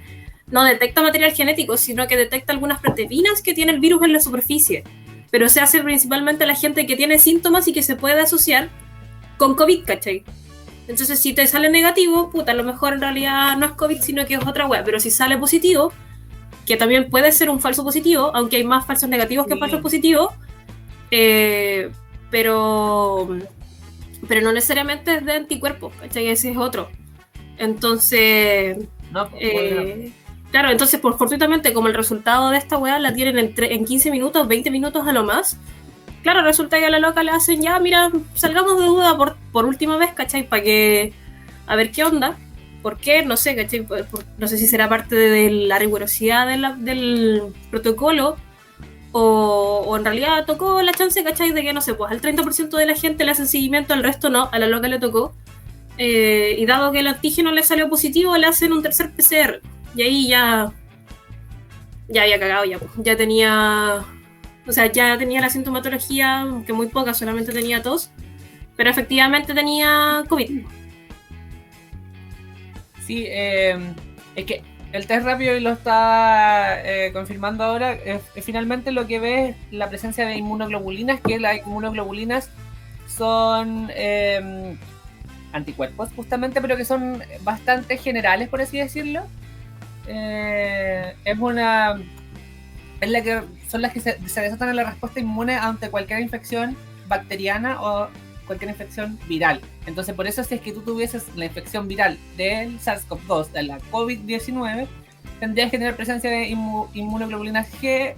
no 0.55 0.63
detecta 0.63 1.03
material 1.03 1.33
genético, 1.33 1.77
sino 1.77 2.07
que 2.07 2.17
detecta 2.17 2.53
algunas 2.53 2.81
proteínas 2.81 3.43
que 3.43 3.55
tiene 3.55 3.73
el 3.73 3.81
virus 3.81 4.05
en 4.05 4.13
la 4.13 4.21
superficie. 4.21 4.85
Pero 5.33 5.49
se 5.49 5.61
hace 5.61 5.83
principalmente 5.83 6.47
la 6.47 6.55
gente 6.55 6.87
que 6.87 6.95
tiene 6.95 7.19
síntomas 7.19 7.67
y 7.67 7.73
que 7.73 7.83
se 7.83 7.97
puede 7.97 8.21
asociar 8.21 8.69
con 9.37 9.57
COVID, 9.57 9.85
¿cachai? 9.85 10.23
Entonces, 10.87 11.21
si 11.21 11.33
te 11.33 11.45
sale 11.49 11.71
negativo, 11.71 12.31
puta, 12.31 12.53
a 12.53 12.55
lo 12.55 12.63
mejor 12.63 12.93
en 12.93 13.01
realidad 13.01 13.57
no 13.57 13.67
es 13.67 13.73
COVID, 13.73 14.01
sino 14.01 14.25
que 14.27 14.35
es 14.35 14.47
otra 14.47 14.67
web. 14.69 14.83
Pero 14.85 15.01
si 15.01 15.11
sale 15.11 15.37
positivo, 15.37 15.93
que 16.67 16.77
también 16.77 17.11
puede 17.11 17.33
ser 17.33 17.51
un 17.51 17.59
falso 17.61 17.83
positivo, 17.83 18.31
aunque 18.33 18.59
hay 18.59 18.65
más 18.65 18.87
falsos 18.87 19.09
negativos 19.09 19.49
que 19.49 19.55
Sí. 19.55 19.59
falsos 19.59 19.81
positivos, 19.81 20.35
eh, 21.11 21.91
pero, 22.31 23.29
pero 24.29 24.41
no 24.41 24.53
necesariamente 24.53 25.17
es 25.17 25.25
de 25.25 25.33
anticuerpos, 25.33 25.93
¿cachai? 26.01 26.29
Ese 26.29 26.53
es 26.53 26.57
otro. 26.57 26.91
Entonces, 27.59 28.77
No, 29.11 29.29
pues, 29.31 29.43
eh, 29.43 30.13
claro, 30.55 30.71
entonces 30.71 31.01
por 31.01 31.19
fortuitamente, 31.19 31.73
como 31.73 31.89
el 31.89 31.95
resultado 31.95 32.51
de 32.51 32.59
esta 32.59 32.79
weá 32.79 33.01
la 33.01 33.13
tienen 33.13 33.39
en, 33.39 33.55
en 33.57 33.85
15 33.85 34.13
minutos, 34.13 34.47
20 34.47 34.71
minutos 34.71 35.05
a 35.05 35.13
lo 35.13 35.25
más, 35.25 35.59
claro, 36.23 36.43
resulta 36.43 36.79
que 36.79 36.87
a 36.87 36.91
la 36.91 37.01
loca 37.01 37.25
le 37.25 37.33
hacen 37.33 37.61
ya, 37.61 37.81
mira, 37.81 38.13
salgamos 38.35 38.79
de 38.79 38.87
duda 38.87 39.17
por, 39.17 39.37
por 39.51 39.65
última 39.65 39.97
vez, 39.97 40.13
¿cachai? 40.13 40.49
Para 40.49 40.63
que, 40.63 41.13
a 41.67 41.75
ver 41.75 41.91
qué 41.91 42.05
onda. 42.05 42.37
¿Por 42.83 42.99
qué? 42.99 43.25
No 43.25 43.37
sé, 43.37 43.57
¿cachai? 43.57 43.85
No 44.39 44.47
sé 44.47 44.57
si 44.57 44.69
será 44.69 44.89
parte 44.89 45.17
de 45.17 45.51
la 45.51 45.77
rigurosidad 45.81 46.47
del 46.77 47.43
protocolo 47.73 48.37
o, 49.11 49.83
o 49.89 49.97
en 49.97 50.05
realidad 50.05 50.47
tocó 50.47 50.81
la 50.83 50.93
chance, 50.93 51.25
¿cachai? 51.25 51.51
De 51.51 51.63
que, 51.63 51.73
no 51.73 51.81
sé, 51.81 51.95
pues 51.95 52.13
al 52.13 52.21
30% 52.21 52.77
de 52.77 52.87
la 52.87 52.95
gente 52.95 53.25
le 53.25 53.33
hacen 53.33 53.49
seguimiento, 53.49 53.93
al 53.93 54.05
resto 54.05 54.31
no, 54.31 54.49
a 54.53 54.59
la 54.61 54.69
loca 54.69 54.87
le 54.87 55.01
tocó. 55.01 55.35
Eh, 55.99 56.55
y 56.61 56.65
dado 56.65 56.93
que 56.93 57.01
el 57.01 57.09
antígeno 57.09 57.51
le 57.51 57.65
salió 57.65 57.89
positivo, 57.89 58.37
le 58.37 58.47
hacen 58.47 58.73
un 58.73 58.83
tercer 58.85 59.11
PCR. 59.11 59.74
Y 59.95 60.03
ahí 60.03 60.29
ya. 60.29 60.73
Ya 62.09 62.23
había 62.23 62.39
cagado, 62.39 62.65
ya. 62.65 62.79
Ya 62.97 63.17
tenía. 63.17 64.05
O 64.67 64.73
sea, 64.73 64.91
ya 64.91 65.17
tenía 65.19 65.41
la 65.41 65.51
sintomatología, 65.51 66.47
que 66.67 66.73
muy 66.73 66.89
poca, 66.89 67.15
solamente 67.15 67.53
tenía 67.53 67.83
tos. 67.83 68.11
Pero 68.77 68.91
efectivamente 68.91 69.55
tenía 69.55 70.25
COVID. 70.29 70.65
Sí, 73.07 73.25
eh, 73.27 73.79
es 74.35 74.45
que 74.47 74.63
el 74.93 75.07
test 75.07 75.27
rápido 75.27 75.57
y 75.57 75.61
lo 75.61 75.71
está 75.71 76.81
eh, 76.85 77.13
confirmando 77.13 77.65
ahora. 77.65 77.99
finalmente 78.43 78.93
lo 78.93 79.07
que 79.07 79.19
ve 79.19 79.49
es 79.49 79.57
la 79.71 79.89
presencia 79.89 80.27
de 80.27 80.37
inmunoglobulinas, 80.37 81.21
que 81.21 81.39
las 81.39 81.59
inmunoglobulinas 81.59 82.51
son 83.07 83.91
eh, 83.95 84.77
anticuerpos 85.53 86.11
justamente, 86.17 86.61
pero 86.61 86.77
que 86.77 86.85
son 86.85 87.23
bastante 87.43 87.97
generales, 87.97 88.49
por 88.49 88.61
así 88.61 88.79
decirlo. 88.79 89.25
Eh, 90.07 91.15
es 91.25 91.39
una. 91.39 92.01
Es 93.01 93.11
la 93.11 93.23
que 93.23 93.43
son 93.69 93.83
las 93.83 93.93
que 93.93 94.01
se, 94.01 94.29
se 94.29 94.41
desatan 94.41 94.71
en 94.71 94.77
la 94.77 94.85
respuesta 94.85 95.21
inmune 95.21 95.57
ante 95.57 95.91
cualquier 95.91 96.21
infección 96.21 96.77
bacteriana 97.09 97.81
o 97.83 98.09
cualquier 98.47 98.71
infección 98.71 99.19
viral. 99.27 99.61
Entonces, 99.87 100.15
por 100.15 100.27
eso 100.27 100.45
si 100.45 100.55
es 100.55 100.61
que 100.61 100.73
tú 100.73 100.83
tuvieses 100.83 101.25
la 101.37 101.47
infección 101.47 101.89
viral 101.89 102.19
del 102.37 102.79
SARS-CoV-2, 102.79 103.49
de 103.49 103.63
la 103.65 103.79
COVID-19, 103.91 104.87
tendrías 105.41 105.71
que 105.71 105.79
tener 105.79 105.97
presencia 105.97 106.31
de 106.31 106.51
inmu- 106.51 106.89
inmunoglobulinas 106.95 107.71
G 107.81 108.15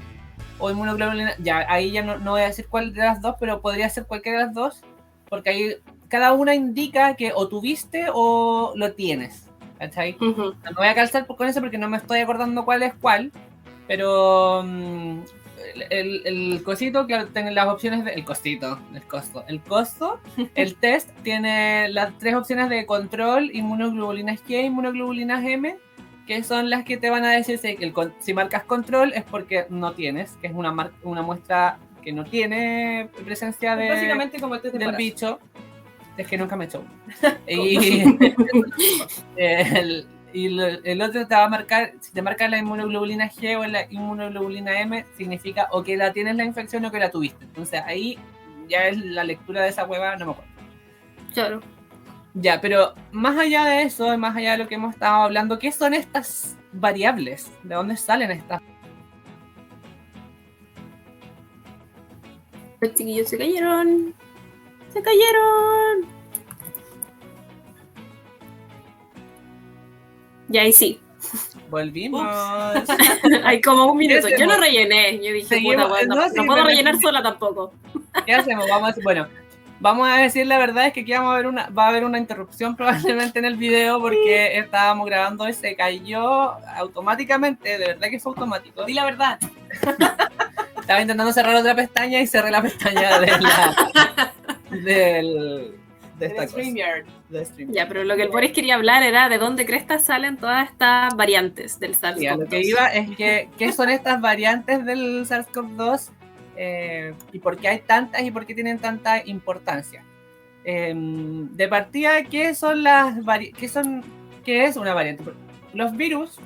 o 0.59 0.71
inmunoglobulinas... 0.71 1.37
Ya, 1.39 1.65
ahí 1.69 1.93
ya 1.93 2.03
no, 2.03 2.19
no 2.19 2.33
voy 2.33 2.43
a 2.43 2.47
decir 2.47 2.67
cuál 2.69 2.93
de 2.93 3.03
las 3.03 3.21
dos, 3.21 3.37
pero 3.41 3.61
podría 3.61 3.89
ser 3.89 4.07
cualquiera 4.07 4.39
de 4.41 4.45
las 4.47 4.55
dos, 4.55 4.83
porque 5.29 5.51
ahí 5.51 5.75
cada 6.09 6.33
una 6.33 6.55
indica 6.55 7.15
que 7.15 7.33
o 7.35 7.49
tuviste 7.49 8.07
o 8.13 8.73
lo 8.77 8.93
tienes. 8.93 9.46
¿Cachai? 9.79 10.17
Ujú. 10.21 10.43
No 10.65 10.71
me 10.71 10.77
voy 10.77 10.87
a 10.89 10.95
calzar 10.95 11.27
con 11.27 11.47
eso 11.49 11.61
porque 11.61 11.79
no 11.79 11.89
me 11.89 11.99
estoy 11.99 12.21
acordando 12.21 12.65
cuál 12.65 12.83
es 12.83 12.95
cuál, 12.95 13.31
pero 13.87 14.63
mm, 14.65 15.19
el, 15.75 15.83
el, 15.91 16.23
el 16.55 16.63
cosito 16.63 17.07
que 17.07 17.25
tiene 17.27 17.51
las 17.53 17.69
opciones 17.69 18.05
de, 18.05 18.13
el 18.13 18.25
cosito, 18.25 18.79
el 18.95 19.03
costo, 19.03 19.45
el 19.49 19.61
costo, 19.61 20.21
el 20.55 20.77
test 20.77 21.11
tiene 21.23 21.89
las 21.91 22.17
tres 22.19 22.35
opciones 22.35 22.69
de 22.71 22.87
control, 22.87 23.51
inmunoglobulinas 23.55 24.43
G, 24.45 24.65
inmunoglobulinas 24.65 25.45
M, 25.45 25.77
que 26.27 26.43
son 26.43 26.71
las 26.71 26.85
que 26.85 26.97
te 26.97 27.11
van 27.11 27.25
a 27.25 27.33
decir 27.33 27.59
si, 27.59 27.77
el 27.79 27.93
si 28.21 28.35
marcas 28.35 28.65
control 28.65 29.13
es 29.15 29.25
porque 29.25 29.67
no 29.69 29.93
tienes, 29.93 30.33
que 30.41 30.47
es 30.49 30.55
una, 30.55 30.73
mar- 30.73 30.91
una 31.03 31.23
muestra 31.23 31.79
que 32.03 32.13
no 32.13 32.25
tiene 32.25 33.09
presencia 33.25 33.77
de, 33.77 33.89
Básicamente 33.91 34.41
como 34.41 34.55
el 34.55 34.61
test 34.63 34.73
de 34.75 34.79
del 34.79 34.89
embarazo. 34.89 34.99
bicho. 35.05 35.41
Es 36.17 36.27
que 36.27 36.39
nunca 36.39 36.57
me 36.57 36.65
he 36.65 36.69
hecho 36.69 36.81
uno. 36.81 36.91
y 37.49 37.77
el, 39.37 40.07
y 40.33 40.49
lo- 40.49 40.67
el 40.67 41.03
otro 41.03 41.27
te 41.27 41.35
va 41.35 41.45
a 41.45 41.49
marcar, 41.49 41.93
si 42.01 42.13
te 42.13 42.23
marca 42.23 42.49
la 42.49 42.59
inmunoglobulina 42.59 43.31
G 43.31 43.57
o 43.59 43.67
la 43.67 43.87
inmunoglobulina 43.91 44.81
M, 44.81 45.05
significa 45.17 45.69
o 45.73 45.83
que 45.83 45.97
la 45.97 46.13
tienes 46.13 46.37
la 46.37 46.45
infección 46.45 46.85
o 46.85 46.91
que 46.91 46.99
la 46.99 47.11
tuviste. 47.11 47.45
Entonces 47.45 47.83
ahí 47.85 48.19
ya 48.69 48.89
es 48.89 48.99
la 48.99 49.25
lectura 49.25 49.63
de 49.63 49.69
esa 49.69 49.85
hueva, 49.87 50.17
no 50.17 50.27
me 50.27 50.33
acuerdo. 50.33 50.51
Claro. 51.35 51.61
Ya, 52.35 52.61
pero 52.61 52.95
más 53.13 53.39
allá 53.39 53.65
de 53.65 53.83
eso, 53.83 54.17
más 54.19 54.37
allá 54.37 54.53
de 54.53 54.59
lo 54.59 54.69
que 54.69 54.75
hemos 54.75 54.95
estado 54.95 55.23
hablando, 55.23 55.59
¿qué 55.59 55.73
son 55.73 55.95
estas 55.95 56.57
variables? 56.73 57.51
¿De 57.63 57.75
dónde 57.75 57.97
salen 57.97 58.31
estas? 58.31 58.61
Los 62.81 62.95
chiquillos 62.95 63.29
se 63.29 63.39
cayeron. 63.39 64.15
Se 64.97 65.03
cayeron. 65.03 66.07
Y 70.51 70.57
ahí 70.57 70.73
sí. 70.73 70.99
Volvimos. 71.69 72.27
Hay 73.45 73.61
como 73.61 73.93
un 73.93 73.99
minuto. 73.99 74.27
¿Qué 74.29 74.39
Yo 74.39 74.47
no 74.47 74.53
hacemos? 74.53 74.67
rellené. 74.67 75.17
Yo 75.19 75.35
dije, 75.35 75.49
Seguimos- 75.49 75.91
bueno, 75.91 76.15
no, 76.15 76.23
no, 76.23 76.29
sí, 76.31 76.35
no 76.37 76.47
puedo 76.47 76.65
rellenar 76.65 76.99
sola 76.99 77.23
tampoco. 77.23 77.75
¿Qué 78.25 78.33
hacemos? 78.33 78.67
Vamos 78.71 78.85
a 78.85 78.87
decir, 78.89 79.05
bueno, 79.05 79.29
vamos 79.81 80.09
a 80.09 80.17
decir 80.17 80.47
la 80.47 80.57
verdad 80.57 80.87
es 80.87 80.95
que 80.95 81.01
aquí 81.01 81.13
vamos 81.13 81.35
a 81.35 81.37
ver 81.37 81.47
una, 81.47 81.69
va 81.69 81.85
a 81.85 81.89
haber 81.89 82.07
una 82.07 82.17
interrupción 82.17 82.75
probablemente 82.75 83.39
en 83.39 83.45
el 83.45 83.57
video 83.57 84.01
porque 84.01 84.57
estábamos 84.59 85.05
grabando 85.07 85.47
y 85.47 85.53
se 85.53 85.77
cayó 85.77 86.53
automáticamente, 86.75 87.77
de 87.77 87.87
verdad 87.89 88.09
que 88.09 88.19
fue 88.19 88.31
automático. 88.31 88.83
Di 88.87 88.95
la 88.95 89.05
verdad. 89.05 89.39
Estaba 90.81 91.03
intentando 91.03 91.35
cerrar 91.35 91.55
otra 91.57 91.75
pestaña 91.75 92.19
y 92.23 92.27
cerré 92.27 92.51
la 92.51 92.63
pestaña 92.63 93.19
de 93.19 93.27
la 93.27 94.33
del 94.85 95.75
de 96.19 96.27
esta 96.27 96.47
StreamYard. 96.49 97.05
Ya, 97.69 97.89
pero 97.89 98.05
lo 98.05 98.17
que 98.17 98.23
el 98.23 98.29
Boris 98.31 98.53
quería 98.53 98.75
hablar 98.75 99.03
era 99.03 99.29
de 99.29 99.39
dónde 99.39 99.67
crestas 99.67 100.05
salen 100.05 100.37
todas 100.37 100.71
estas 100.71 101.15
variantes 101.15 101.79
del 101.79 101.95
Sí, 101.95 102.27
a 102.27 102.37
lo 102.37 102.47
que 102.47 102.61
SARS-CoV-2. 102.61 102.65
iba 102.65 102.87
es 102.89 103.17
que 103.17 103.49
qué 103.59 103.73
son 103.73 103.91
estas 103.91 104.21
variantes 104.21 104.85
del 104.85 105.27
SARS-CoV-2 105.27 106.11
eh, 106.57 107.15
y 107.33 107.39
por 107.39 107.59
qué 107.59 107.69
hay 107.69 107.79
tantas 107.81 108.23
y 108.23 108.31
por 108.31 108.47
qué 108.47 108.55
tienen 108.55 108.79
tanta 108.79 109.23
importancia. 109.27 110.05
Eh, 110.65 110.93
de 110.95 111.69
partida, 111.69 112.25
¿qué 112.25 112.55
son 112.55 112.83
las 112.83 113.15
qué 113.59 113.69
son 113.69 114.03
qué 114.45 114.65
es 114.65 114.77
una 114.77 114.95
variante? 114.95 115.25
Los 115.75 115.97
virus, 115.97 116.39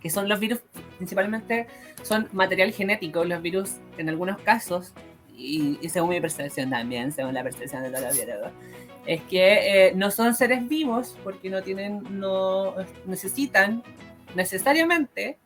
que 0.00 0.10
son 0.10 0.28
los 0.28 0.40
virus 0.40 0.60
principalmente 0.96 1.68
son 2.02 2.28
material 2.32 2.72
genético, 2.72 3.24
los 3.24 3.40
virus 3.40 3.76
en 3.98 4.08
algunos 4.08 4.38
casos 4.40 4.92
y, 5.38 5.78
y 5.80 5.88
según 5.88 6.10
mi 6.10 6.20
percepción 6.20 6.68
también, 6.70 7.12
según 7.12 7.32
la 7.34 7.42
percepción 7.42 7.82
de 7.84 7.90
los 7.90 8.14
biólogos, 8.14 8.52
es 9.06 9.22
que 9.22 9.86
eh, 9.88 9.92
no 9.94 10.10
son 10.10 10.34
seres 10.34 10.68
vivos 10.68 11.16
porque 11.24 11.48
no 11.48 11.62
tienen, 11.62 12.02
no 12.20 12.74
necesitan 13.06 13.82
necesariamente 14.34 15.38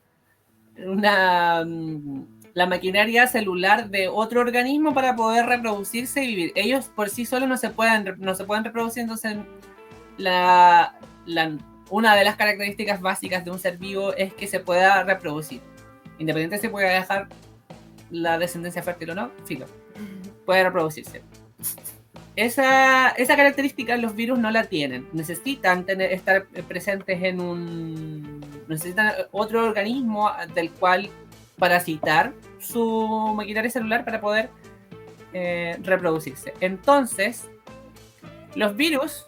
una, 0.85 1.65
mm, 1.65 2.25
la 2.55 2.67
maquinaria 2.67 3.27
celular 3.27 3.89
de 3.91 4.09
otro 4.09 4.41
organismo 4.41 4.93
para 4.95 5.15
poder 5.15 5.47
reproducirse 5.47 6.25
y 6.25 6.29
vivir. 6.29 6.53
Ellos 6.57 6.87
por 6.95 7.09
sí 7.09 7.25
solos 7.25 7.49
no 7.49 7.57
se 7.57 7.71
pueden, 7.71 8.15
no 8.19 8.35
se 8.35 8.45
pueden 8.45 8.65
reproducir, 8.65 9.03
entonces 9.03 9.37
la, 10.19 10.99
la- 11.27 11.57
una 11.91 12.17
de 12.17 12.25
las 12.25 12.37
características 12.37 13.01
básicas 13.01 13.45
de 13.45 13.51
un 13.51 13.59
ser 13.59 13.77
vivo 13.79 14.15
es 14.15 14.33
que 14.33 14.47
se 14.47 14.61
pueda 14.61 15.03
reproducir. 15.05 15.61
Independiente 16.19 16.59
si 16.59 16.69
pueda 16.69 16.89
dejar 16.89 17.29
la 18.11 18.39
descendencia 18.39 18.83
fértil 18.83 19.11
o 19.11 19.15
no, 19.15 19.31
filo, 19.45 19.67
puede 20.45 20.65
reproducirse. 20.65 21.23
Esa, 22.35 23.11
esa 23.11 23.37
característica 23.37 23.97
los 23.97 24.15
virus 24.15 24.39
no 24.39 24.51
la 24.51 24.65
tienen. 24.65 25.07
Necesitan 25.13 25.85
tener, 25.85 26.13
estar 26.13 26.47
presentes 26.69 27.23
en 27.23 27.41
un... 27.41 28.41
Necesitan 28.69 29.13
otro 29.33 29.65
organismo 29.65 30.31
del 30.55 30.71
cual 30.71 31.11
parasitar 31.59 32.33
su 32.59 33.35
maquinaria 33.37 33.71
celular 33.71 34.05
para 34.05 34.21
poder 34.21 34.49
eh, 35.35 35.79
reproducirse. 35.83 36.55
Entonces, 36.61 37.49
los 38.55 38.77
virus 38.77 39.27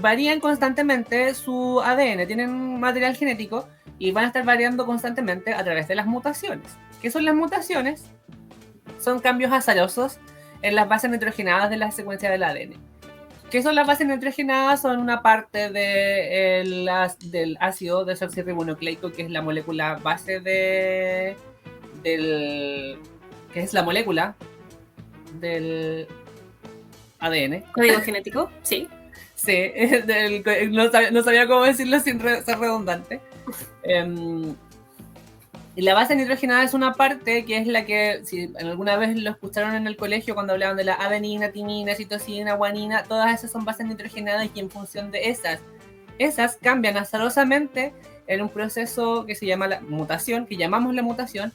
varían 0.00 0.40
constantemente 0.40 1.34
su 1.34 1.80
ADN, 1.80 2.26
tienen 2.26 2.80
material 2.80 3.16
genético 3.16 3.68
y 3.98 4.12
van 4.12 4.24
a 4.24 4.26
estar 4.28 4.44
variando 4.44 4.86
constantemente 4.86 5.54
a 5.54 5.64
través 5.64 5.88
de 5.88 5.94
las 5.96 6.06
mutaciones. 6.06 6.76
¿Qué 7.02 7.10
son 7.10 7.24
las 7.24 7.34
mutaciones? 7.34 8.04
Son 9.00 9.20
cambios 9.20 9.52
azarosos 9.52 10.18
en 10.62 10.74
las 10.74 10.88
bases 10.88 11.10
nitrogenadas 11.10 11.70
de 11.70 11.76
la 11.76 11.90
secuencia 11.90 12.30
del 12.30 12.42
ADN. 12.42 12.74
¿Qué 13.50 13.62
son 13.62 13.74
las 13.74 13.86
bases 13.86 14.06
nitrogenadas? 14.06 14.82
Son 14.82 14.98
una 14.98 15.22
parte 15.22 15.70
de 15.70 16.60
el, 16.60 16.90
del 17.30 17.56
ácido 17.60 18.04
desoxirribonucleico, 18.04 19.10
que 19.10 19.22
es 19.22 19.30
la 19.30 19.40
molécula 19.40 19.96
base 19.96 20.40
de, 20.40 21.34
del... 22.02 22.98
que 23.52 23.60
es 23.60 23.72
la 23.72 23.82
molécula 23.82 24.36
del 25.40 26.06
ADN. 27.20 27.64
¿Código 27.72 28.00
genético? 28.00 28.50
Sí. 28.62 28.88
Sí, 29.38 29.52
del, 30.04 30.42
no, 30.72 30.90
sabía, 30.90 31.12
no, 31.12 31.22
sabía, 31.22 31.46
cómo 31.46 31.62
decirlo 31.62 32.00
sin 32.00 32.18
re, 32.18 32.42
ser 32.42 32.58
redundante. 32.58 33.20
Um, 33.84 34.56
y 35.78 35.82
la 35.82 35.94
base 35.94 36.16
nitrogenada 36.16 36.64
es 36.64 36.74
una 36.74 36.94
parte 36.94 37.44
que 37.44 37.56
es 37.56 37.68
la 37.68 37.84
que, 37.84 38.22
si 38.24 38.52
alguna 38.58 38.96
vez 38.96 39.16
lo 39.16 39.30
escucharon 39.30 39.76
en 39.76 39.86
el 39.86 39.96
colegio 39.96 40.34
cuando 40.34 40.54
hablaban 40.54 40.76
de 40.76 40.82
la 40.82 40.94
adenina, 40.94 41.52
timina, 41.52 41.94
citosina, 41.94 42.54
guanina, 42.54 43.04
todas 43.04 43.32
esas 43.32 43.52
son 43.52 43.64
bases 43.64 43.86
nitrogenadas 43.86 44.50
y 44.52 44.58
en 44.58 44.70
función 44.70 45.12
de 45.12 45.28
esas, 45.30 45.60
esas 46.18 46.56
cambian 46.56 46.96
azarosamente 46.96 47.92
en 48.26 48.42
un 48.42 48.48
proceso 48.48 49.24
que 49.24 49.36
se 49.36 49.46
llama 49.46 49.68
la 49.68 49.80
mutación, 49.80 50.46
que 50.46 50.56
llamamos 50.56 50.96
la 50.96 51.02
mutación, 51.02 51.52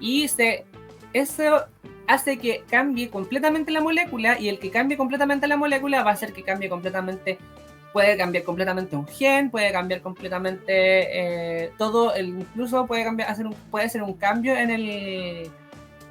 y 0.00 0.26
se, 0.28 0.64
eso 1.12 1.66
hace 2.06 2.38
que 2.38 2.64
cambie 2.70 3.10
completamente 3.10 3.72
la 3.72 3.82
molécula 3.82 4.40
y 4.40 4.48
el 4.48 4.58
que 4.58 4.70
cambie 4.70 4.96
completamente 4.96 5.46
la 5.48 5.58
molécula 5.58 6.02
va 6.02 6.12
a 6.12 6.14
hacer 6.14 6.32
que 6.32 6.44
cambie 6.44 6.70
completamente 6.70 7.36
puede 7.96 8.18
cambiar 8.18 8.44
completamente 8.44 8.94
un 8.94 9.08
gen, 9.08 9.50
puede 9.50 9.72
cambiar 9.72 10.02
completamente 10.02 10.68
eh, 10.68 11.70
todo, 11.78 12.14
el, 12.14 12.28
incluso 12.28 12.86
puede 12.86 13.04
cambiar, 13.04 13.30
hacer 13.30 13.46
un, 13.46 13.54
puede 13.70 13.88
ser 13.88 14.02
un 14.02 14.12
cambio 14.12 14.54
en 14.54 14.68
el 14.68 14.86
eh, 14.90 15.50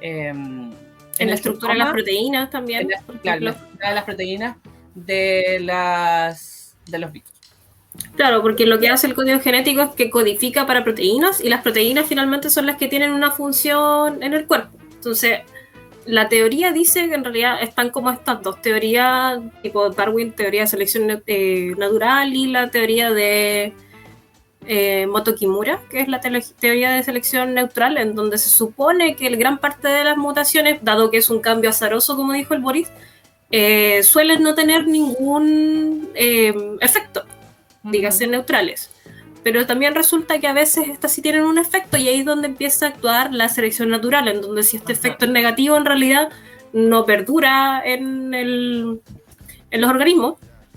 en, 0.00 0.74
en, 1.20 1.28
la 1.28 1.34
estructura 1.34 1.74
de 1.74 1.78
las 1.78 1.92
proteínas 1.92 2.50
también. 2.50 2.88
La, 2.88 3.20
claro, 3.20 3.40
la 3.40 3.50
estructura 3.52 3.88
de 3.90 3.94
las 3.94 4.04
proteínas 4.04 4.56
de 4.96 5.60
las 5.60 6.76
de 6.86 6.98
los 6.98 7.12
virus. 7.12 7.30
Claro, 8.16 8.42
porque 8.42 8.66
lo 8.66 8.80
que 8.80 8.88
hace 8.88 9.06
el 9.06 9.14
código 9.14 9.38
genético 9.38 9.82
es 9.82 9.90
que 9.90 10.10
codifica 10.10 10.66
para 10.66 10.82
proteínas 10.82 11.40
y 11.40 11.48
las 11.48 11.62
proteínas 11.62 12.06
finalmente 12.08 12.50
son 12.50 12.66
las 12.66 12.78
que 12.78 12.88
tienen 12.88 13.12
una 13.12 13.30
función 13.30 14.24
en 14.24 14.34
el 14.34 14.46
cuerpo. 14.46 14.76
Entonces, 14.92 15.42
la 16.06 16.28
teoría 16.28 16.72
dice 16.72 17.08
que 17.08 17.14
en 17.14 17.24
realidad 17.24 17.62
están 17.62 17.90
como 17.90 18.10
estas 18.10 18.42
dos 18.42 18.62
teorías, 18.62 19.40
tipo 19.62 19.90
Darwin, 19.90 20.32
teoría 20.32 20.62
de 20.62 20.66
selección 20.66 21.22
eh, 21.26 21.74
natural 21.76 22.34
y 22.34 22.46
la 22.46 22.70
teoría 22.70 23.10
de 23.10 23.74
eh, 24.66 25.06
Moto 25.06 25.34
Kimura, 25.34 25.80
que 25.90 26.00
es 26.00 26.08
la 26.08 26.20
teoría 26.20 26.92
de 26.92 27.02
selección 27.02 27.54
neutral, 27.54 27.98
en 27.98 28.14
donde 28.14 28.38
se 28.38 28.50
supone 28.50 29.16
que 29.16 29.26
el 29.26 29.36
gran 29.36 29.58
parte 29.58 29.88
de 29.88 30.04
las 30.04 30.16
mutaciones, 30.16 30.78
dado 30.82 31.10
que 31.10 31.18
es 31.18 31.28
un 31.28 31.40
cambio 31.40 31.70
azaroso, 31.70 32.16
como 32.16 32.32
dijo 32.32 32.54
el 32.54 32.60
Boris, 32.60 32.88
eh, 33.50 34.02
suelen 34.02 34.42
no 34.42 34.54
tener 34.54 34.86
ningún 34.86 36.08
eh, 36.14 36.54
efecto, 36.80 37.24
dígase 37.82 38.26
neutrales 38.26 38.90
pero 39.46 39.64
también 39.64 39.94
resulta 39.94 40.40
que 40.40 40.48
a 40.48 40.52
veces 40.52 40.88
estas 40.88 41.12
sí 41.12 41.22
tienen 41.22 41.42
un 41.42 41.56
efecto 41.56 41.96
y 41.96 42.08
ahí 42.08 42.18
es 42.18 42.24
donde 42.24 42.48
empieza 42.48 42.86
a 42.86 42.88
actuar 42.88 43.32
la 43.32 43.48
selección 43.48 43.88
natural, 43.90 44.26
en 44.26 44.40
donde 44.40 44.64
si 44.64 44.76
este 44.76 44.92
efecto 44.92 45.24
es 45.24 45.30
negativo 45.30 45.76
en 45.76 45.84
realidad 45.84 46.30
no 46.72 47.04
perdura 47.04 47.80
en, 47.84 48.34
el, 48.34 49.00
en 49.70 49.80
los 49.80 49.88
organismos, 49.88 50.34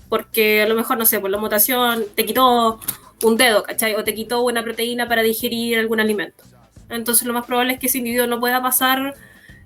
porque 0.08 0.62
a 0.62 0.68
lo 0.68 0.76
mejor, 0.76 0.98
no 0.98 1.04
sé, 1.04 1.18
por 1.18 1.30
la 1.30 1.38
mutación 1.38 2.04
te 2.14 2.24
quitó 2.24 2.78
un 3.24 3.36
dedo, 3.36 3.64
¿cachai? 3.64 3.96
O 3.96 4.04
te 4.04 4.14
quitó 4.14 4.42
una 4.42 4.62
proteína 4.62 5.08
para 5.08 5.22
digerir 5.22 5.76
algún 5.80 5.98
alimento. 5.98 6.44
Entonces 6.90 7.26
lo 7.26 7.32
más 7.32 7.46
probable 7.46 7.72
es 7.72 7.80
que 7.80 7.88
ese 7.88 7.98
individuo 7.98 8.28
no 8.28 8.38
pueda 8.38 8.62
pasar 8.62 9.16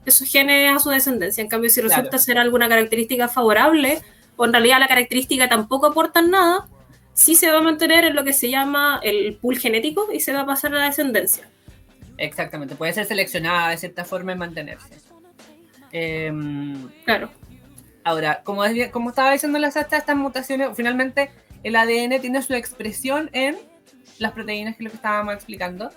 esos 0.07 0.27
genes 0.27 0.75
a 0.75 0.79
su 0.79 0.88
descendencia. 0.88 1.43
En 1.43 1.51
cambio, 1.51 1.69
si 1.69 1.83
resulta 1.83 2.09
claro. 2.09 2.25
ser 2.25 2.38
alguna 2.38 2.71
característica 2.71 3.29
favorable, 3.29 4.01
o 4.37 4.47
en 4.47 4.53
realidad 4.55 4.79
la 4.81 4.88
característica 4.88 5.47
tampoco 5.47 5.88
aporta 5.88 6.23
nada, 6.23 6.69
sí 7.14 7.35
se 7.35 7.50
va 7.50 7.59
a 7.59 7.62
mantener 7.62 8.05
en 8.05 8.14
lo 8.14 8.24
que 8.24 8.33
se 8.33 8.50
llama 8.50 9.00
el 9.03 9.37
pool 9.37 9.59
genético 9.59 10.12
y 10.12 10.20
se 10.20 10.33
va 10.33 10.40
a 10.40 10.46
pasar 10.46 10.74
a 10.74 10.79
la 10.79 10.85
descendencia. 10.87 11.48
Exactamente, 12.18 12.77
puede 12.77 12.92
ser 12.92 13.07
seleccionada 13.07 13.70
de 13.70 13.79
cierta 13.79 14.05
forma 14.05 14.33
y 14.33 14.37
mantenerse. 14.37 14.94
Eh, 15.92 16.33
claro. 17.05 17.31
Ahora, 18.05 18.42
como, 18.44 18.62
como 18.92 19.11
estaba 19.11 19.33
diciendo 19.33 19.59
la 19.59 19.70
Sacha, 19.70 19.96
estas 19.96 20.16
mutaciones, 20.16 20.68
finalmente 20.77 21.31
el 21.62 21.77
ADN 21.77 22.20
tiene 22.20 22.42
su 22.42 22.53
expresión 22.55 23.31
en 23.33 23.57
las 24.18 24.33
proteínas, 24.33 24.77
que 24.77 24.83
es 24.83 24.85
lo 24.85 24.90
que 24.90 24.96
estábamos 24.96 25.35
explicando. 25.35 25.90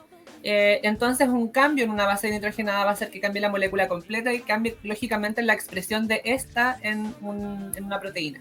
Eh, 0.43 0.79
entonces, 0.83 1.27
un 1.27 1.49
cambio 1.49 1.83
en 1.83 1.91
una 1.91 2.05
base 2.05 2.31
nitrogenada 2.31 2.85
va 2.85 2.91
a 2.91 2.93
hacer 2.93 3.09
que 3.09 3.19
cambie 3.19 3.41
la 3.41 3.49
molécula 3.49 3.89
completa 3.89 4.33
y 4.33 4.39
cambie 4.39 4.77
lógicamente 4.83 5.41
la 5.41 5.53
expresión 5.53 6.07
de 6.07 6.21
esta 6.23 6.77
en, 6.81 7.13
un, 7.21 7.73
en 7.75 7.83
una 7.83 7.99
proteína. 7.99 8.39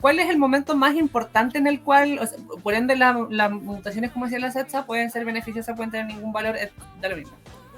¿Cuál 0.00 0.20
es 0.20 0.30
el 0.30 0.38
momento 0.38 0.76
más 0.76 0.94
importante 0.94 1.58
en 1.58 1.66
el 1.66 1.80
cual, 1.80 2.18
o 2.20 2.26
sea, 2.26 2.38
por 2.62 2.74
ende, 2.74 2.94
las 2.94 3.16
la 3.30 3.48
mutaciones, 3.48 4.12
como 4.12 4.26
decía 4.26 4.38
la 4.38 4.52
Sacha, 4.52 4.86
pueden 4.86 5.10
ser 5.10 5.24
beneficiosas, 5.24 5.74
pueden 5.74 5.90
tener 5.90 6.06
ningún 6.06 6.32
valor, 6.32 6.56
da 7.00 7.08
lo 7.08 7.16
mismo? 7.16 7.32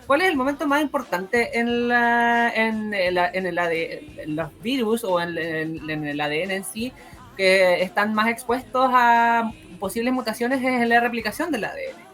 ¿Cuál 0.06 0.22
es 0.22 0.28
el 0.28 0.37
momento 0.37 0.66
más 0.66 0.83
importante 0.83 1.59
en, 1.59 1.88
la, 1.88 2.50
en, 2.52 2.92
el, 2.92 3.16
en, 3.16 3.46
el 3.46 3.59
ADN, 3.59 4.20
en 4.20 4.37
los 4.37 4.61
virus 4.61 5.04
o 5.04 5.20
en, 5.20 5.38
en, 5.38 6.04
el 6.04 6.20
ADN 6.20 6.50
en 6.50 6.64
sí 6.64 6.92
que 7.37 7.83
están 7.83 8.12
más 8.12 8.28
expuestos 8.28 8.90
a 8.92 9.52
posibles 9.78 10.12
mutaciones 10.12 10.62
es 10.62 10.88
la 10.88 11.00
replicación 11.00 11.50
del 11.52 11.64
ADN? 11.64 12.11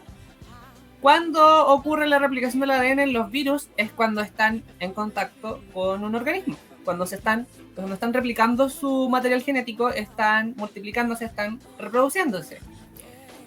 Cuando 1.01 1.67
ocurre 1.67 2.07
la 2.07 2.19
replicación 2.19 2.61
del 2.61 2.71
ADN 2.71 2.99
en 2.99 3.13
los 3.13 3.29
virus 3.29 3.69
es 3.77 3.91
cuando 3.91 4.21
están 4.21 4.63
en 4.79 4.93
contacto 4.93 5.61
con 5.73 6.03
un 6.03 6.15
organismo, 6.15 6.55
cuando 6.85 7.05
se 7.05 7.15
están 7.15 7.47
cuando 7.77 7.93
están 7.93 8.11
replicando 8.11 8.69
su 8.71 9.07
material 9.07 9.43
genético, 9.43 9.89
están 9.89 10.55
multiplicándose, 10.57 11.25
están 11.25 11.59
reproduciéndose. 11.77 12.57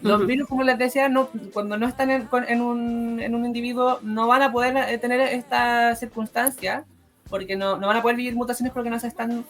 Los 0.03 0.21
uh 0.21 0.23
-huh. 0.23 0.27
virus, 0.29 0.49
como 0.49 0.63
les 0.63 0.79
decía, 0.79 1.09
no, 1.09 1.31
cuando 1.53 1.77
no 1.77 1.89
están 1.89 2.13
en, 2.13 2.29
en, 2.47 2.61
un, 2.61 3.19
en, 3.19 3.35
un, 3.35 3.45
individuo, 3.45 3.99
no 4.03 4.29
van 4.29 4.43
a 4.43 4.53
poder 4.53 4.77
eh, 4.77 4.99
tener 4.99 5.21
esta 5.21 5.97
circunstancia, 5.97 6.85
porque 7.29 7.57
no, 7.57 7.77
no, 7.77 7.89
van 7.89 7.97
a 7.97 8.03
poder 8.03 8.17
vivir 8.17 8.37
mutaciones 8.37 8.73
porque 8.73 8.89
no 8.89 9.01
se 9.01 9.09
están, 9.09 9.45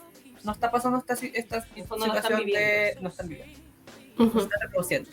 no 0.44 0.52
está 0.52 0.70
pasando 0.70 0.96
esta, 0.96 1.12
esta 1.26 1.60
situación 1.60 2.08
no 2.08 2.14
están 2.14 2.44
de, 2.46 2.96
no 3.02 3.08
están 3.10 3.28
viviendo, 3.28 3.58
uh 4.18 4.22
-huh. 4.24 4.34
no 4.34 4.40
están 4.40 4.60
reproduciendo. 4.62 5.10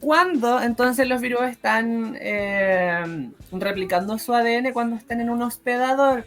Cuando 0.00 0.62
entonces 0.62 1.06
los 1.06 1.20
virus 1.20 1.42
están 1.42 2.16
eh, 2.18 3.30
replicando 3.52 4.18
su 4.18 4.32
ADN, 4.32 4.72
cuando 4.72 4.96
están 4.96 5.20
en 5.20 5.28
un 5.28 5.42
hospedador, 5.42 6.24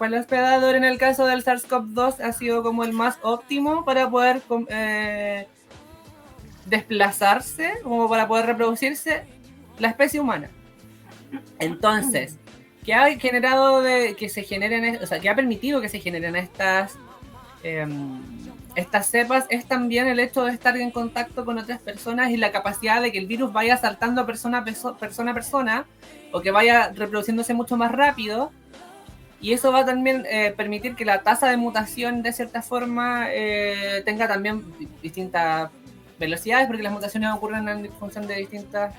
el 0.00 0.14
hospedador 0.14 0.74
en 0.74 0.84
el 0.84 0.98
caso 0.98 1.26
del 1.26 1.44
SARS-CoV-2 1.44 2.20
ha 2.20 2.32
sido 2.32 2.62
como 2.62 2.84
el 2.84 2.92
más 2.92 3.18
óptimo 3.22 3.84
para 3.84 4.10
poder 4.10 4.42
eh, 4.68 5.46
desplazarse, 6.66 7.74
como 7.82 8.08
para 8.08 8.26
poder 8.26 8.46
reproducirse 8.46 9.24
la 9.78 9.88
especie 9.88 10.20
humana. 10.20 10.50
Entonces, 11.58 12.38
¿qué 12.84 12.94
ha 12.94 13.18
generado 13.18 13.82
de 13.82 14.14
que 14.16 14.28
se 14.28 14.42
generen, 14.42 14.98
o 15.02 15.06
sea, 15.06 15.20
que 15.20 15.28
ha 15.28 15.34
permitido 15.34 15.80
que 15.80 15.88
se 15.88 16.00
generen 16.00 16.36
estas, 16.36 16.96
eh, 17.62 17.86
estas 18.74 19.06
cepas? 19.08 19.46
Es 19.50 19.66
también 19.66 20.08
el 20.08 20.20
hecho 20.20 20.44
de 20.44 20.52
estar 20.52 20.76
en 20.76 20.90
contacto 20.90 21.44
con 21.44 21.58
otras 21.58 21.80
personas 21.80 22.30
y 22.30 22.36
la 22.36 22.52
capacidad 22.52 23.00
de 23.00 23.12
que 23.12 23.18
el 23.18 23.26
virus 23.26 23.52
vaya 23.52 23.76
saltando 23.76 24.26
persona 24.26 24.58
a 24.58 24.64
persona, 24.64 25.30
a 25.30 25.34
persona 25.34 25.86
o 26.32 26.40
que 26.40 26.50
vaya 26.50 26.92
reproduciéndose 26.94 27.54
mucho 27.54 27.76
más 27.76 27.92
rápido 27.92 28.50
y 29.42 29.52
eso 29.52 29.72
va 29.72 29.84
también 29.84 30.24
eh, 30.30 30.54
permitir 30.56 30.94
que 30.94 31.04
la 31.04 31.22
tasa 31.22 31.50
de 31.50 31.56
mutación 31.56 32.22
de 32.22 32.32
cierta 32.32 32.62
forma 32.62 33.26
eh, 33.30 34.00
tenga 34.04 34.28
también 34.28 34.64
distintas 35.02 35.70
velocidades, 36.18 36.68
porque 36.68 36.84
las 36.84 36.92
mutaciones 36.92 37.34
ocurren 37.34 37.68
en 37.68 37.92
función 37.94 38.28
de 38.28 38.36
distintas, 38.36 38.94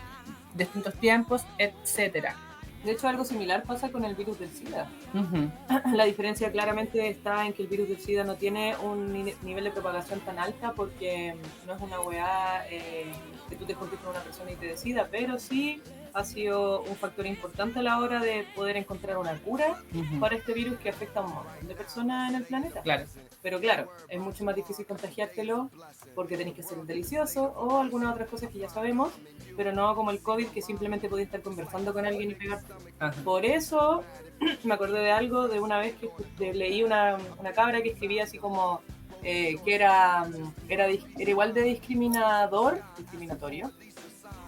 distintos 0.54 0.94
tiempos, 0.96 1.46
etcétera. 1.58 2.36
De 2.84 2.92
hecho, 2.92 3.08
algo 3.08 3.24
similar 3.24 3.64
pasa 3.64 3.90
con 3.90 4.04
el 4.04 4.14
virus 4.16 4.38
del 4.40 4.50
SIDA. 4.50 4.90
Uh 5.14 5.18
-huh. 5.70 5.96
La 5.96 6.04
diferencia 6.04 6.52
claramente 6.52 7.08
está 7.08 7.46
en 7.46 7.54
que 7.54 7.62
el 7.62 7.70
virus 7.70 7.88
del 7.88 8.00
SIDA 8.00 8.26
no 8.26 8.36
tiene 8.36 8.76
un 8.84 9.14
nivel 9.14 9.64
de 9.64 9.72
propagación 9.72 10.20
tan 10.20 10.38
alta 10.38 10.74
porque 10.74 11.36
no 11.66 11.74
es 11.76 11.82
una 11.82 12.02
weá 12.02 12.66
eh, 12.70 13.14
que 13.50 13.56
tú 13.56 13.64
te 13.66 13.74
juntes 13.74 13.98
con 14.00 14.10
una 14.10 14.20
persona 14.20 14.52
y 14.52 14.56
te 14.56 14.66
decida, 14.68 15.08
pero 15.10 15.40
sí 15.40 15.82
ha 16.14 16.24
sido 16.24 16.84
un 16.84 16.96
factor 16.96 17.26
importante 17.26 17.80
a 17.80 17.82
la 17.84 18.00
hora 18.00 18.20
de 18.20 18.46
poder 18.56 18.78
encontrar 18.78 19.18
una 19.18 19.36
cura 19.40 19.82
uh 19.94 19.98
-huh. 19.98 20.20
para 20.20 20.36
este 20.36 20.54
virus 20.54 20.78
que 20.80 20.90
afecta 20.90 21.20
a 21.20 21.24
un 21.24 21.34
montón 21.34 21.68
de 21.68 21.76
personas 21.76 22.30
en 22.30 22.36
el 22.38 22.44
planeta. 22.44 22.82
Claro. 22.82 23.06
Pero 23.42 23.60
claro, 23.60 23.92
es 24.08 24.20
mucho 24.20 24.44
más 24.44 24.56
difícil 24.56 24.86
contagiártelo 24.86 25.70
porque 26.16 26.38
tenéis 26.38 26.56
que 26.56 26.64
ser 26.64 26.78
delicioso 26.84 27.44
o 27.44 27.80
algunas 27.80 28.14
otras 28.14 28.30
cosas 28.30 28.50
que 28.50 28.60
ya 28.60 28.70
sabemos, 28.70 29.12
pero 29.58 29.72
no 29.74 29.94
como 29.96 30.12
el 30.12 30.22
COVID 30.22 30.48
que 30.48 30.62
simplemente 30.62 31.10
podéis 31.10 31.28
estar 31.28 31.42
conversando 31.42 31.94
con 31.94 32.06
alguien 32.06 32.32
y 32.32 32.36
pegarte. 32.36 32.74
Ajá. 33.00 33.22
Por 33.24 33.44
eso 33.44 34.04
me 34.64 34.74
acordé 34.76 35.00
de 35.00 35.12
algo 35.12 35.48
de 35.48 35.60
una 35.60 35.80
vez 35.80 35.96
que 36.38 36.54
leí 36.54 36.84
una, 36.84 37.18
una 37.40 37.52
cabra 37.52 37.82
que 37.82 37.90
escribía 37.90 38.24
así 38.24 38.38
como 38.38 38.82
eh, 39.24 39.58
que 39.64 39.76
era, 39.76 40.28
era, 40.68 40.88
era 40.88 41.30
igual 41.30 41.54
de 41.54 41.62
discriminador, 41.62 42.82
discriminatorio, 42.98 43.72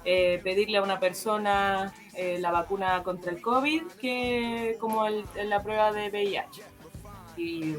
eh, 0.05 0.39
pedirle 0.43 0.77
a 0.77 0.83
una 0.83 0.99
persona 0.99 1.91
eh, 2.13 2.37
la 2.39 2.51
vacuna 2.51 3.01
contra 3.01 3.31
el 3.31 3.41
COVID 3.41 3.83
que 3.99 4.77
como 4.79 5.07
el, 5.07 5.25
la 5.45 5.63
prueba 5.63 5.91
de 5.91 6.09
VIH. 6.09 6.61
Y 7.37 7.75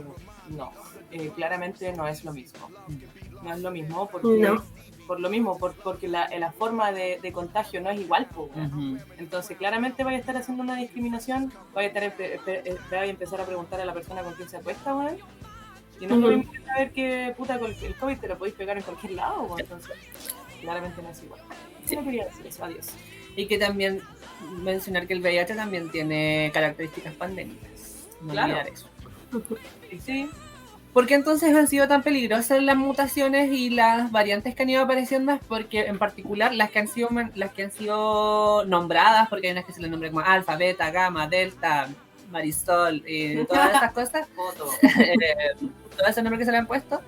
no, 0.49 0.73
eh, 1.13 1.31
claramente 1.37 1.93
no 1.93 2.09
es 2.09 2.25
lo 2.25 2.33
mismo. 2.33 2.69
No 3.43 3.55
es 3.55 3.61
lo 3.61 3.71
mismo 3.71 4.09
porque... 4.09 4.55
Por 5.07 5.21
lo 5.21 5.31
mismo, 5.31 5.57
porque 5.57 6.09
la, 6.09 6.29
la 6.37 6.51
forma 6.51 6.91
de, 6.91 7.31
contagio 7.33 7.81
no 7.81 7.91
es 7.91 8.01
igual. 8.01 8.27
Entonces, 9.19 9.57
claramente 9.57 10.03
vaya 10.03 10.17
a 10.17 10.21
estar 10.21 10.37
haciendo 10.37 10.65
una 10.65 10.75
discriminación, 10.75 11.53
vaya 11.73 11.93
a, 11.95 12.07
estar, 12.07 12.99
a 12.99 13.07
empezar 13.07 13.41
a 13.41 13.45
preguntar 13.45 13.81
a 13.81 13.85
la 13.85 13.95
persona 13.95 14.25
con 14.25 14.35
quién 14.35 14.49
se 14.49 14.57
acuesta, 14.57 14.93
Y 16.01 16.07
no 16.07 16.17
uh 16.17 16.43
saber 16.67 16.91
que 16.91 17.33
puta 17.37 17.57
con 17.61 17.71
el 17.71 17.95
COVID 17.95 18.19
te 18.19 18.27
lo 18.27 18.37
podéis 18.37 18.57
pegar 18.57 18.77
en 18.79 18.83
cualquier 18.83 19.13
lado, 19.13 19.55
entonces 19.57 19.93
claramente 20.61 21.01
no 21.01 21.11
es 21.11 21.23
igual. 21.23 21.41
Sí. 21.87 21.97
No 21.97 22.05
quería 22.05 22.25
decir 22.27 22.47
eso, 22.47 22.65
adiós. 22.65 22.89
Y 23.37 23.47
que 23.47 23.59
también 23.59 24.03
mencionar 24.63 25.07
que 25.07 25.15
el 25.15 25.21
VIH 25.21 25.55
también 25.55 25.91
tiene 25.91 26.51
características 26.53 27.15
pandémicas. 27.15 28.07
No 28.21 28.33
claro. 28.33 28.55
olvidar 28.55 28.69
eso. 28.69 28.89
sí. 30.05 30.29
¿Por 30.97 31.07
qué 31.07 31.13
entonces 31.13 31.55
han 31.55 31.69
sido 31.69 31.87
tan 31.89 32.03
peligrosas 32.03 32.63
las 32.63 32.75
mutaciones 32.75 33.53
y 33.53 33.69
las 33.69 34.11
variantes 34.11 34.55
que 34.55 34.63
han 34.63 34.71
ido 34.71 34.83
apareciendo? 34.83 35.39
Porque 35.47 35.81
en 35.81 35.99
particular 35.99 36.55
las 36.55 36.71
que 36.71 36.79
han 36.79 36.89
sido 36.89 37.11
las 37.35 37.53
que 37.53 37.65
han 37.65 37.71
sido 37.71 38.65
nombradas, 38.65 39.29
porque 39.29 39.49
hay 39.49 39.53
unas 39.53 39.67
que 39.67 39.75
se 39.75 39.83
les 39.83 39.91
nombran 39.91 40.11
como 40.11 40.25
alfa, 40.25 40.57
beta, 40.57 40.91
gamma, 40.91 41.29
delta, 41.29 41.91
marisol, 42.31 43.03
y 43.07 43.45
todas 43.45 43.75
esas 43.75 43.93
cosas, 43.93 44.27
eh, 44.83 45.55
todos 45.99 46.09
esos 46.09 46.25
nombres 46.25 46.39
que 46.39 46.45
se 46.47 46.53
le 46.53 46.57
han 46.57 46.67
puesto, 46.67 47.03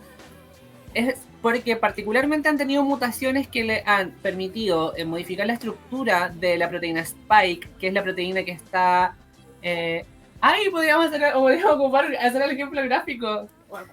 es 0.94 1.20
porque 1.40 1.76
particularmente 1.76 2.48
han 2.48 2.58
tenido 2.58 2.82
mutaciones 2.82 3.46
que 3.48 3.64
le 3.64 3.82
han 3.86 4.10
permitido 4.10 4.96
eh, 4.96 5.04
modificar 5.04 5.46
la 5.46 5.52
estructura 5.54 6.30
de 6.30 6.58
la 6.58 6.68
proteína 6.68 7.00
Spike, 7.02 7.68
que 7.78 7.88
es 7.88 7.94
la 7.94 8.02
proteína 8.02 8.42
que 8.42 8.52
está... 8.52 9.16
Eh, 9.62 10.04
¡Ay! 10.40 10.70
Podríamos, 10.70 11.06
hacer, 11.06 11.32
podríamos 11.32 11.74
ocupar, 11.74 12.06
hacer 12.16 12.42
el 12.42 12.50
ejemplo 12.50 12.82
gráfico. 12.82 13.48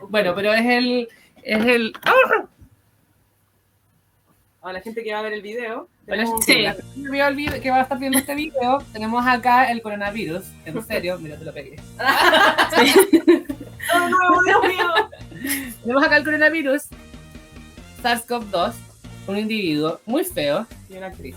Bueno, 0.09 0.33
pero 0.35 0.53
es 0.53 0.65
el... 0.65 1.07
Es 1.43 1.65
el 1.65 1.93
¡Ah! 2.03 2.47
A 4.61 4.73
la 4.73 4.81
gente 4.81 5.03
que 5.03 5.13
va 5.13 5.19
a 5.19 5.23
ver 5.23 5.33
el 5.33 5.43
video. 5.43 5.87
Sí. 6.41 6.65
que 7.61 7.71
va 7.71 7.77
a 7.77 7.81
estar 7.81 7.97
viendo 7.97 8.19
este 8.19 8.35
video, 8.35 8.77
tenemos 8.93 9.25
acá 9.25 9.71
el 9.71 9.81
coronavirus. 9.81 10.45
En 10.65 10.85
serio, 10.85 11.17
mira, 11.19 11.35
te 11.37 11.45
lo 11.45 11.53
pegué. 11.53 11.77
no, 13.93 14.09
no, 14.09 14.17
Dios 14.45 14.61
mío. 14.67 14.87
Tenemos 15.81 16.03
acá 16.03 16.17
el 16.17 16.23
coronavirus, 16.23 16.83
SARS-CoV-2, 18.03 18.73
un 19.27 19.37
individuo 19.37 19.99
muy 20.05 20.23
feo 20.23 20.67
y 20.89 20.97
una 20.97 21.07
actriz. 21.07 21.35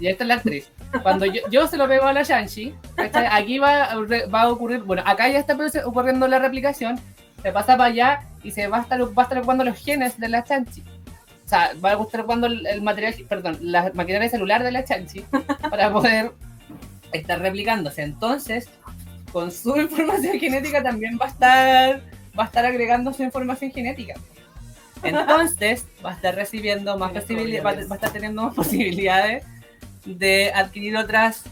Y 0.00 0.06
esta 0.06 0.24
es 0.24 0.28
la 0.28 0.34
actriz. 0.34 0.70
Cuando 1.02 1.26
yo, 1.26 1.66
se 1.66 1.76
lo 1.76 1.86
pego 1.86 2.06
a 2.06 2.12
la 2.14 2.22
Shanshi, 2.22 2.74
aquí 2.96 3.58
va, 3.58 3.94
va, 4.32 4.42
a 4.42 4.48
ocurrir, 4.48 4.80
bueno, 4.84 5.02
acá 5.04 5.28
ya 5.28 5.38
está 5.38 5.56
ocurriendo 5.84 6.26
la 6.28 6.38
replicación, 6.38 6.98
se 7.42 7.52
pasa 7.52 7.76
para 7.76 7.90
allá 7.90 8.20
y 8.42 8.52
se 8.52 8.68
va 8.68 8.78
a 8.78 8.80
estar, 8.82 9.00
va 9.02 9.22
a 9.22 9.24
estar 9.24 9.38
ocupando 9.38 9.64
los 9.64 9.76
genes 9.76 10.18
de 10.18 10.28
la 10.28 10.40
Shanshi. 10.40 10.82
O 11.48 11.50
sea, 11.50 11.72
va 11.82 11.92
a 11.92 12.02
estar 12.02 12.20
ocupando 12.20 12.46
el, 12.46 12.82
material, 12.82 13.14
perdón, 13.26 13.56
la 13.62 13.90
maquinaria 13.94 14.28
celular 14.28 14.62
de 14.62 14.70
la 14.70 14.82
Shanshi 14.82 15.24
para 15.70 15.90
poder 15.90 16.32
estar 17.10 17.40
replicándose. 17.40 18.02
Entonces, 18.02 18.68
con 19.32 19.50
su 19.50 19.74
información 19.80 20.38
genética 20.38 20.82
también 20.82 21.18
va 21.18 21.24
a 21.24 21.28
estar 21.28 22.02
va 22.38 22.44
a 22.44 22.46
estar 22.48 22.66
agregando 22.66 23.14
su 23.14 23.22
información 23.22 23.72
genética. 23.72 24.12
Entonces, 25.02 25.86
va 26.04 26.10
a 26.10 26.14
estar 26.14 26.34
recibiendo 26.34 26.98
más 26.98 27.12
posibilidades, 27.12 27.88
va, 27.90 27.94
a 27.94 27.96
estar 27.96 28.12
teniendo 28.12 28.42
más 28.42 28.54
posibilidades 28.54 29.42
de 30.04 30.52
adquirir 30.54 30.98
otras 30.98 31.44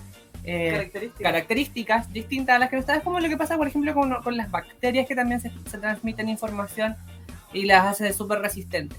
eh, 0.44 1.10
características. 1.18 2.12
distintas 2.12 2.56
a 2.56 2.58
las 2.58 2.68
que 2.68 2.76
no 2.76 2.82
sabes, 2.82 3.02
como 3.02 3.18
lo 3.18 3.30
que 3.30 3.38
pasa, 3.38 3.56
por 3.56 3.66
ejemplo, 3.66 3.94
con, 3.94 4.36
las 4.36 4.50
bacterias 4.50 5.08
que 5.08 5.16
también 5.16 5.40
se, 5.40 5.50
transmiten 5.80 6.28
información 6.28 6.96
y 7.54 7.64
las 7.64 7.86
hace 7.86 8.12
súper 8.12 8.40
resistentes. 8.40 8.98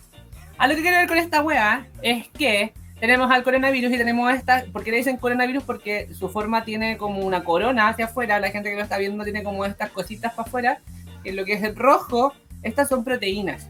A 0.57 0.67
lo 0.67 0.75
que 0.75 0.81
quiero 0.81 0.97
ver 0.97 1.07
con 1.07 1.17
esta 1.17 1.41
wea 1.41 1.87
es 2.01 2.27
que 2.29 2.73
tenemos 2.99 3.29
al 3.29 3.43
coronavirus 3.43 3.93
y 3.93 3.97
tenemos 3.97 4.33
esta, 4.33 4.65
¿por 4.71 4.83
qué 4.83 4.91
le 4.91 4.97
dicen 4.97 5.17
coronavirus? 5.17 5.63
Porque 5.63 6.13
su 6.13 6.29
forma 6.29 6.63
tiene 6.63 6.97
como 6.97 7.19
una 7.19 7.43
corona 7.43 7.89
hacia 7.89 8.05
afuera, 8.05 8.39
la 8.39 8.49
gente 8.49 8.69
que 8.69 8.75
lo 8.75 8.81
está 8.81 8.97
viendo 8.97 9.23
tiene 9.23 9.43
como 9.43 9.65
estas 9.65 9.91
cositas 9.91 10.33
para 10.33 10.47
afuera, 10.47 10.79
en 11.23 11.35
lo 11.35 11.45
que 11.45 11.53
es 11.53 11.63
el 11.63 11.75
rojo, 11.75 12.33
estas 12.63 12.89
son 12.89 13.03
proteínas. 13.03 13.67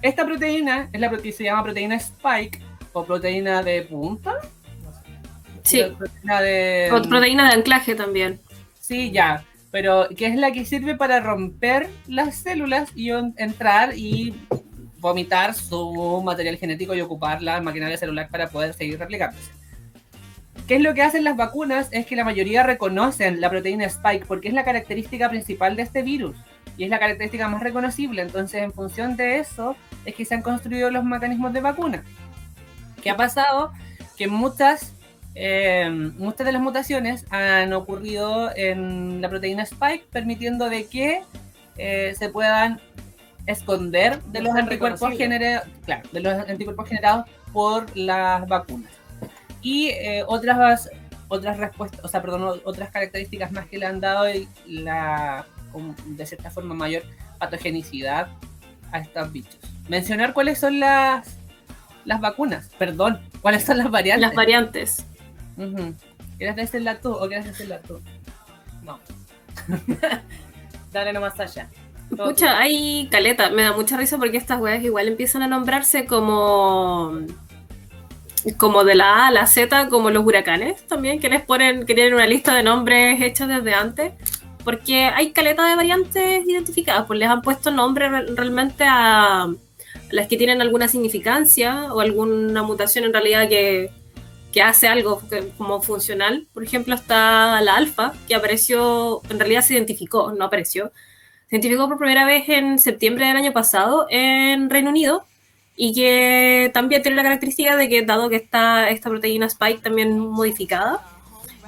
Esta 0.00 0.24
proteína 0.24 0.88
es 0.92 1.00
la 1.00 1.10
proteína, 1.10 1.36
se 1.36 1.44
llama 1.44 1.64
proteína 1.64 1.96
spike 1.96 2.60
o 2.92 3.04
proteína 3.04 3.62
de 3.64 3.82
punta. 3.82 4.34
Sí. 5.64 5.82
Proteína 5.98 6.40
de, 6.40 6.90
o 6.92 7.02
proteína 7.02 7.48
de 7.48 7.54
anclaje 7.54 7.96
también. 7.96 8.40
Sí, 8.78 9.10
ya. 9.10 9.44
Pero 9.72 10.08
que 10.16 10.26
es 10.26 10.36
la 10.36 10.52
que 10.52 10.64
sirve 10.64 10.94
para 10.94 11.20
romper 11.20 11.90
las 12.06 12.36
células 12.36 12.90
y 12.94 13.10
entrar 13.10 13.98
y 13.98 14.34
vomitar 14.98 15.54
su 15.54 16.22
material 16.24 16.56
genético 16.56 16.94
y 16.94 17.00
ocupar 17.00 17.42
la 17.42 17.60
maquinaria 17.60 17.96
celular 17.96 18.28
para 18.30 18.48
poder 18.48 18.74
seguir 18.74 18.98
replicándose. 18.98 19.50
¿Qué 20.66 20.76
es 20.76 20.82
lo 20.82 20.92
que 20.92 21.02
hacen 21.02 21.24
las 21.24 21.36
vacunas? 21.36 21.88
Es 21.92 22.04
que 22.04 22.16
la 22.16 22.24
mayoría 22.24 22.62
reconocen 22.62 23.40
la 23.40 23.48
proteína 23.48 23.86
spike 23.86 24.26
porque 24.26 24.48
es 24.48 24.54
la 24.54 24.64
característica 24.64 25.30
principal 25.30 25.76
de 25.76 25.82
este 25.82 26.02
virus 26.02 26.36
y 26.76 26.84
es 26.84 26.90
la 26.90 26.98
característica 26.98 27.48
más 27.48 27.62
reconocible. 27.62 28.22
Entonces, 28.22 28.62
en 28.62 28.72
función 28.72 29.16
de 29.16 29.38
eso, 29.38 29.76
es 30.04 30.14
que 30.14 30.24
se 30.24 30.34
han 30.34 30.42
construido 30.42 30.90
los 30.90 31.04
mecanismos 31.04 31.52
de 31.52 31.60
vacuna. 31.60 32.04
¿Qué 33.02 33.10
ha 33.10 33.16
pasado? 33.16 33.72
Que 34.16 34.28
muchas, 34.28 34.94
eh, 35.34 35.88
muchas 36.18 36.46
de 36.46 36.52
las 36.52 36.60
mutaciones 36.60 37.24
han 37.30 37.72
ocurrido 37.72 38.54
en 38.54 39.20
la 39.20 39.28
proteína 39.30 39.62
spike, 39.62 40.06
permitiendo 40.10 40.68
de 40.68 40.86
que 40.86 41.22
eh, 41.78 42.14
se 42.18 42.28
puedan 42.28 42.80
esconder 43.48 44.22
de 44.24 44.42
los 44.42 44.54
anticuerpos 44.54 45.16
generados, 45.16 45.66
de 46.12 46.20
los 46.20 46.34
anticuerpos 46.48 46.88
generados 46.88 47.24
por 47.52 47.96
las 47.96 48.46
vacunas 48.46 48.92
y 49.62 49.88
eh, 49.88 50.22
otras 50.26 50.88
otras 51.28 51.58
respuestas, 51.58 52.00
o 52.04 52.08
sea, 52.08 52.22
perdón, 52.22 52.60
otras 52.64 52.90
características 52.90 53.52
más 53.52 53.66
que 53.66 53.78
le 53.78 53.86
han 53.86 54.00
dado 54.00 54.24
la, 54.66 55.46
de 56.06 56.26
cierta 56.26 56.50
forma, 56.50 56.74
mayor 56.74 57.02
patogenicidad 57.38 58.28
a 58.92 59.00
estos 59.00 59.30
bichos. 59.30 59.58
Mencionar 59.88 60.32
cuáles 60.32 60.58
son 60.58 60.80
las, 60.80 61.36
las 62.06 62.20
vacunas, 62.20 62.70
perdón, 62.78 63.20
cuáles 63.42 63.64
son 63.64 63.78
las 63.78 63.90
variantes. 63.90 64.26
Las 64.26 64.34
variantes. 64.34 65.04
¿Quieres 66.38 66.56
decirla 66.56 66.98
tú 67.00 67.12
o 67.12 67.26
quieres 67.28 67.44
decirla 67.44 67.80
tú? 67.80 68.00
No. 68.82 68.98
Dale 70.92 71.12
nomás 71.12 71.38
allá. 71.40 71.68
Escucha, 72.10 72.58
hay 72.58 73.08
caleta, 73.10 73.50
me 73.50 73.62
da 73.62 73.72
mucha 73.72 73.96
risa 73.96 74.18
porque 74.18 74.38
estas 74.38 74.60
weas 74.60 74.82
igual 74.82 75.08
empiezan 75.08 75.42
a 75.42 75.46
nombrarse 75.46 76.06
como 76.06 77.20
como 78.56 78.84
de 78.84 78.94
la 78.94 79.16
A 79.16 79.26
a 79.28 79.30
la 79.30 79.46
Z, 79.46 79.88
como 79.88 80.10
los 80.10 80.24
huracanes 80.24 80.86
también, 80.86 81.20
que 81.20 81.28
les 81.28 81.42
ponen, 81.42 81.84
que 81.86 81.94
tienen 81.94 82.14
una 82.14 82.26
lista 82.26 82.54
de 82.54 82.62
nombres 82.62 83.20
hechos 83.20 83.48
desde 83.48 83.74
antes, 83.74 84.12
porque 84.64 85.04
hay 85.04 85.32
caleta 85.32 85.68
de 85.68 85.76
variantes 85.76 86.46
identificadas, 86.46 87.06
pues 87.06 87.18
les 87.18 87.28
han 87.28 87.42
puesto 87.42 87.70
nombre 87.70 88.08
realmente 88.08 88.84
a 88.86 89.48
las 90.10 90.28
que 90.28 90.36
tienen 90.36 90.62
alguna 90.62 90.88
significancia 90.88 91.92
o 91.92 92.00
alguna 92.00 92.62
mutación 92.62 93.04
en 93.04 93.12
realidad 93.12 93.48
que, 93.48 93.90
que 94.52 94.62
hace 94.62 94.88
algo 94.88 95.22
como 95.56 95.82
funcional. 95.82 96.46
Por 96.54 96.64
ejemplo, 96.64 96.94
está 96.94 97.60
la 97.60 97.76
alfa, 97.76 98.14
que 98.26 98.34
apareció, 98.34 99.20
en 99.28 99.38
realidad 99.38 99.62
se 99.62 99.74
identificó, 99.74 100.32
no 100.32 100.46
apareció, 100.46 100.92
se 101.48 101.56
identificó 101.56 101.88
por 101.88 101.98
primera 101.98 102.26
vez 102.26 102.48
en 102.48 102.78
septiembre 102.78 103.26
del 103.26 103.36
año 103.36 103.52
pasado 103.52 104.06
en 104.10 104.68
Reino 104.68 104.90
Unido 104.90 105.24
y 105.76 105.94
que 105.94 106.70
también 106.74 107.02
tiene 107.02 107.16
la 107.16 107.22
característica 107.22 107.76
de 107.76 107.88
que 107.88 108.02
dado 108.02 108.28
que 108.28 108.36
está 108.36 108.90
esta 108.90 109.08
proteína 109.08 109.46
spike 109.46 109.80
también 109.80 110.18
modificada 110.18 111.00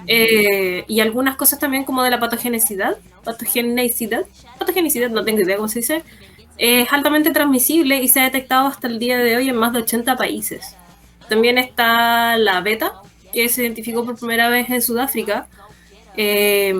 eh, 0.06 0.84
y 0.86 1.00
algunas 1.00 1.36
cosas 1.36 1.58
también 1.58 1.84
como 1.84 2.02
de 2.02 2.10
la 2.10 2.20
patogenicidad, 2.20 2.96
patogenicidad, 3.24 4.24
patogenicidad, 4.58 5.10
no 5.10 5.24
tengo 5.24 5.40
idea 5.40 5.56
cómo 5.56 5.68
se 5.68 5.80
dice, 5.80 6.02
es 6.58 6.92
altamente 6.92 7.30
transmisible 7.30 8.02
y 8.02 8.08
se 8.08 8.20
ha 8.20 8.24
detectado 8.24 8.66
hasta 8.66 8.86
el 8.86 8.98
día 8.98 9.18
de 9.18 9.36
hoy 9.36 9.48
en 9.48 9.56
más 9.56 9.72
de 9.72 9.80
80 9.80 10.16
países. 10.16 10.76
También 11.28 11.56
está 11.58 12.36
la 12.36 12.60
beta, 12.60 13.00
que 13.32 13.48
se 13.48 13.62
identificó 13.62 14.04
por 14.04 14.18
primera 14.18 14.48
vez 14.48 14.68
en 14.68 14.82
Sudáfrica 14.82 15.46
eh, 16.16 16.74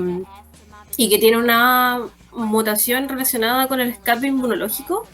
y 0.97 1.09
que 1.09 1.19
tiene 1.19 1.37
una 1.37 2.01
mutación 2.33 3.09
relacionada 3.09 3.67
con 3.67 3.81
el 3.81 3.91
escape 3.91 4.27
inmunológico 4.27 5.07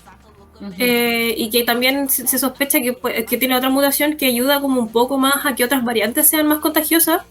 eh, 0.79 1.35
y 1.37 1.51
que 1.51 1.65
también 1.65 2.09
se, 2.09 2.39
sospecha 2.39 2.79
que, 2.81 2.97
que, 3.27 3.37
tiene 3.37 3.57
otra 3.57 3.69
mutación 3.69 4.17
que 4.17 4.27
ayuda 4.27 4.61
como 4.61 4.81
un 4.81 4.89
poco 4.91 5.19
más 5.19 5.45
a 5.45 5.55
que 5.55 5.65
otras 5.65 5.85
variantes 5.85 6.29
sean 6.29 6.47
más 6.47 6.61
contagiosas. 6.61 7.23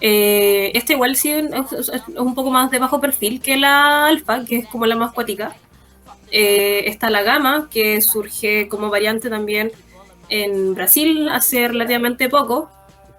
Eh, 0.00 0.72
esta 0.74 0.92
igual 0.92 1.16
sí 1.16 1.30
es, 1.30 2.02
un 2.16 2.34
poco 2.34 2.50
más 2.50 2.70
de 2.70 2.78
bajo 2.78 3.00
perfil 3.00 3.40
que 3.40 3.56
la 3.56 4.06
alfa, 4.06 4.44
que 4.44 4.58
es 4.58 4.68
como 4.68 4.86
la 4.86 4.96
más 4.96 5.12
cuática. 5.12 5.56
Eh, 6.30 6.84
está 6.86 7.10
la 7.10 7.22
gama, 7.22 7.68
que 7.70 8.00
surge 8.00 8.68
como 8.68 8.90
variante 8.90 9.28
también 9.28 9.72
en 10.28 10.74
Brasil 10.74 11.28
hace 11.28 11.68
relativamente 11.68 12.28
poco. 12.28 12.70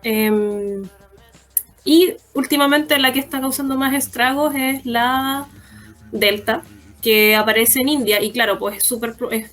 Em, 0.03 0.83
y 1.85 2.13
últimamente 2.33 2.97
la 2.97 3.13
que 3.13 3.19
está 3.19 3.41
causando 3.41 3.77
más 3.77 3.93
estragos 3.93 4.55
es 4.55 4.85
la 4.85 5.47
Delta, 6.13 6.61
que 7.01 7.35
aparece 7.35 7.79
en 7.81 7.89
India. 7.89 8.21
Y 8.21 8.31
claro, 8.31 8.57
pues 8.57 8.77
es 8.77 8.85
súper 8.85 9.15
es, 9.31 9.51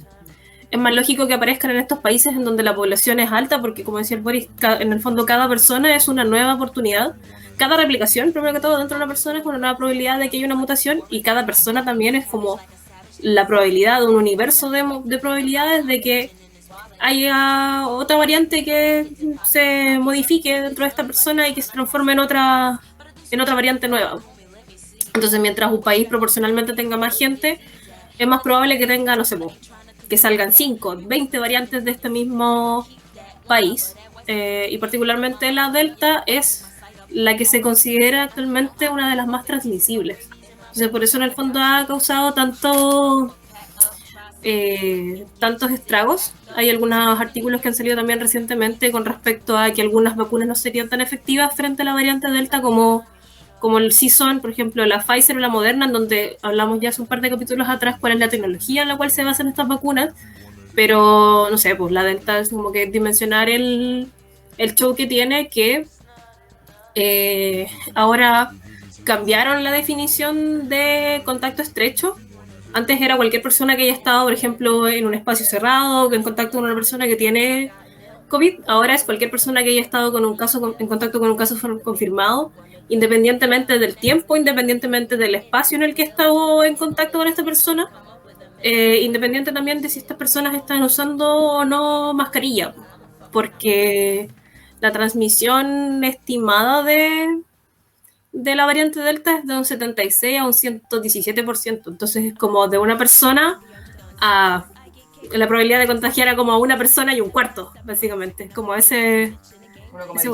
más 0.78 0.94
lógico 0.94 1.26
que 1.26 1.34
aparezcan 1.34 1.72
en 1.72 1.78
estos 1.78 1.98
países 1.98 2.32
en 2.34 2.44
donde 2.44 2.62
la 2.62 2.74
población 2.74 3.18
es 3.18 3.32
alta, 3.32 3.60
porque 3.60 3.82
como 3.82 3.98
decía 3.98 4.16
el 4.16 4.22
Boris, 4.22 4.48
en 4.62 4.92
el 4.92 5.00
fondo 5.00 5.26
cada 5.26 5.48
persona 5.48 5.96
es 5.96 6.06
una 6.06 6.24
nueva 6.24 6.54
oportunidad. 6.54 7.16
Cada 7.56 7.76
replicación, 7.76 8.32
primero 8.32 8.54
que 8.54 8.60
todo, 8.60 8.78
dentro 8.78 8.96
de 8.96 9.04
una 9.04 9.08
persona 9.08 9.40
es 9.40 9.44
una 9.44 9.58
nueva 9.58 9.76
probabilidad 9.76 10.18
de 10.18 10.30
que 10.30 10.36
haya 10.38 10.46
una 10.46 10.54
mutación 10.54 11.02
y 11.10 11.22
cada 11.22 11.44
persona 11.44 11.84
también 11.84 12.14
es 12.14 12.26
como 12.26 12.60
la 13.18 13.46
probabilidad 13.46 14.00
de 14.00 14.06
un 14.06 14.16
universo 14.16 14.70
de, 14.70 14.84
de 15.04 15.18
probabilidades 15.18 15.86
de 15.86 16.00
que 16.00 16.30
haya 17.00 17.86
otra 17.88 18.16
variante 18.16 18.64
que 18.64 19.08
se 19.44 19.98
modifique 19.98 20.60
dentro 20.60 20.84
de 20.84 20.90
esta 20.90 21.04
persona 21.04 21.48
y 21.48 21.54
que 21.54 21.62
se 21.62 21.72
transforme 21.72 22.12
en 22.12 22.20
otra, 22.20 22.80
en 23.30 23.40
otra 23.40 23.54
variante 23.54 23.88
nueva. 23.88 24.20
Entonces, 25.14 25.40
mientras 25.40 25.72
un 25.72 25.82
país 25.82 26.06
proporcionalmente 26.08 26.72
tenga 26.72 26.96
más 26.96 27.16
gente, 27.18 27.60
es 28.18 28.26
más 28.26 28.42
probable 28.42 28.78
que 28.78 28.86
tenga, 28.86 29.16
no 29.16 29.24
sé, 29.24 29.38
que 30.08 30.16
salgan 30.16 30.52
5, 30.52 31.02
20 31.04 31.38
variantes 31.38 31.84
de 31.84 31.90
este 31.90 32.08
mismo 32.08 32.86
país. 33.46 33.94
Eh, 34.26 34.68
y 34.70 34.78
particularmente 34.78 35.50
la 35.52 35.70
Delta 35.70 36.22
es 36.26 36.66
la 37.08 37.36
que 37.36 37.44
se 37.44 37.60
considera 37.60 38.24
actualmente 38.24 38.88
una 38.88 39.10
de 39.10 39.16
las 39.16 39.26
más 39.26 39.44
transmisibles. 39.44 40.28
Entonces, 40.58 40.88
por 40.88 41.02
eso 41.02 41.16
en 41.16 41.24
el 41.24 41.32
fondo 41.32 41.60
ha 41.60 41.84
causado 41.86 42.32
tanto 42.32 43.34
eh, 44.42 45.26
tantos 45.38 45.70
estragos. 45.70 46.32
Hay 46.56 46.70
algunos 46.70 47.20
artículos 47.20 47.60
que 47.60 47.68
han 47.68 47.74
salido 47.74 47.96
también 47.96 48.20
recientemente 48.20 48.90
con 48.90 49.04
respecto 49.04 49.58
a 49.58 49.70
que 49.72 49.82
algunas 49.82 50.16
vacunas 50.16 50.48
no 50.48 50.54
serían 50.54 50.88
tan 50.88 51.00
efectivas 51.00 51.54
frente 51.54 51.82
a 51.82 51.84
la 51.84 51.92
variante 51.92 52.30
Delta 52.30 52.62
como, 52.62 53.04
como 53.60 53.78
sí 53.90 54.08
son, 54.08 54.40
por 54.40 54.50
ejemplo, 54.50 54.84
la 54.86 55.00
Pfizer 55.02 55.36
o 55.36 55.38
la 55.38 55.48
Moderna, 55.48 55.86
en 55.86 55.92
donde 55.92 56.38
hablamos 56.42 56.80
ya 56.80 56.88
hace 56.88 57.02
un 57.02 57.08
par 57.08 57.20
de 57.20 57.30
capítulos 57.30 57.68
atrás 57.68 57.96
cuál 58.00 58.14
es 58.14 58.18
la 58.18 58.28
tecnología 58.28 58.82
en 58.82 58.88
la 58.88 58.96
cual 58.96 59.10
se 59.10 59.24
basan 59.24 59.48
estas 59.48 59.68
vacunas. 59.68 60.14
Pero, 60.74 61.48
no 61.50 61.58
sé, 61.58 61.74
pues 61.76 61.92
la 61.92 62.02
Delta 62.02 62.38
es 62.38 62.50
como 62.50 62.72
que 62.72 62.86
dimensionar 62.86 63.48
el, 63.50 64.08
el 64.56 64.74
show 64.74 64.94
que 64.94 65.06
tiene 65.06 65.48
que 65.48 65.86
eh, 66.94 67.66
ahora 67.94 68.52
cambiaron 69.04 69.62
la 69.62 69.72
definición 69.72 70.68
de 70.68 71.22
contacto 71.24 71.62
estrecho 71.62 72.16
antes 72.72 73.00
era 73.00 73.16
cualquier 73.16 73.42
persona 73.42 73.76
que 73.76 73.82
haya 73.82 73.92
estado, 73.92 74.24
por 74.24 74.32
ejemplo, 74.32 74.88
en 74.88 75.06
un 75.06 75.14
espacio 75.14 75.44
cerrado, 75.44 76.12
en 76.12 76.22
contacto 76.22 76.58
con 76.58 76.64
una 76.64 76.74
persona 76.74 77.06
que 77.06 77.16
tiene 77.16 77.72
COVID. 78.28 78.60
Ahora 78.66 78.94
es 78.94 79.02
cualquier 79.02 79.30
persona 79.30 79.62
que 79.62 79.70
haya 79.70 79.80
estado 79.80 80.12
con 80.12 80.24
un 80.24 80.36
caso, 80.36 80.76
en 80.78 80.86
contacto 80.86 81.18
con 81.18 81.30
un 81.30 81.36
caso 81.36 81.56
confirmado, 81.82 82.52
independientemente 82.90 83.78
del 83.78 83.96
tiempo, 83.96 84.36
independientemente 84.36 85.16
del 85.16 85.36
espacio 85.36 85.76
en 85.76 85.84
el 85.84 85.94
que 85.94 86.02
ha 86.02 86.06
estado 86.06 86.64
en 86.64 86.76
contacto 86.76 87.18
con 87.18 87.28
esta 87.28 87.44
persona, 87.44 87.88
eh, 88.62 89.00
independiente 89.00 89.52
también 89.52 89.80
de 89.80 89.88
si 89.88 90.00
estas 90.00 90.18
personas 90.18 90.54
están 90.54 90.82
usando 90.82 91.26
o 91.26 91.64
no 91.64 92.12
mascarilla, 92.12 92.74
porque 93.32 94.28
la 94.80 94.90
transmisión 94.90 96.02
estimada 96.04 96.82
de, 96.82 97.42
de 98.32 98.54
la 98.56 98.66
variante 98.66 99.00
Delta 99.00 99.38
es 99.38 99.46
de 99.46 99.56
un 99.56 99.64
76 99.64 100.40
a 100.40 100.44
un 100.44 100.52
117%. 100.52 101.82
Entonces 101.86 102.24
es 102.24 102.34
como 102.34 102.66
de 102.66 102.78
una 102.78 102.98
persona 102.98 103.60
a 104.20 104.66
la 105.32 105.46
probabilidad 105.46 105.78
de 105.78 105.86
contagiar 105.86 106.28
a 106.28 106.36
como 106.36 106.52
a 106.52 106.58
una 106.58 106.76
persona 106.76 107.14
y 107.14 107.20
un 107.20 107.30
cuarto, 107.30 107.72
básicamente. 107.84 108.48
Como 108.48 108.74
ese, 108.74 109.36
ese 110.16 110.30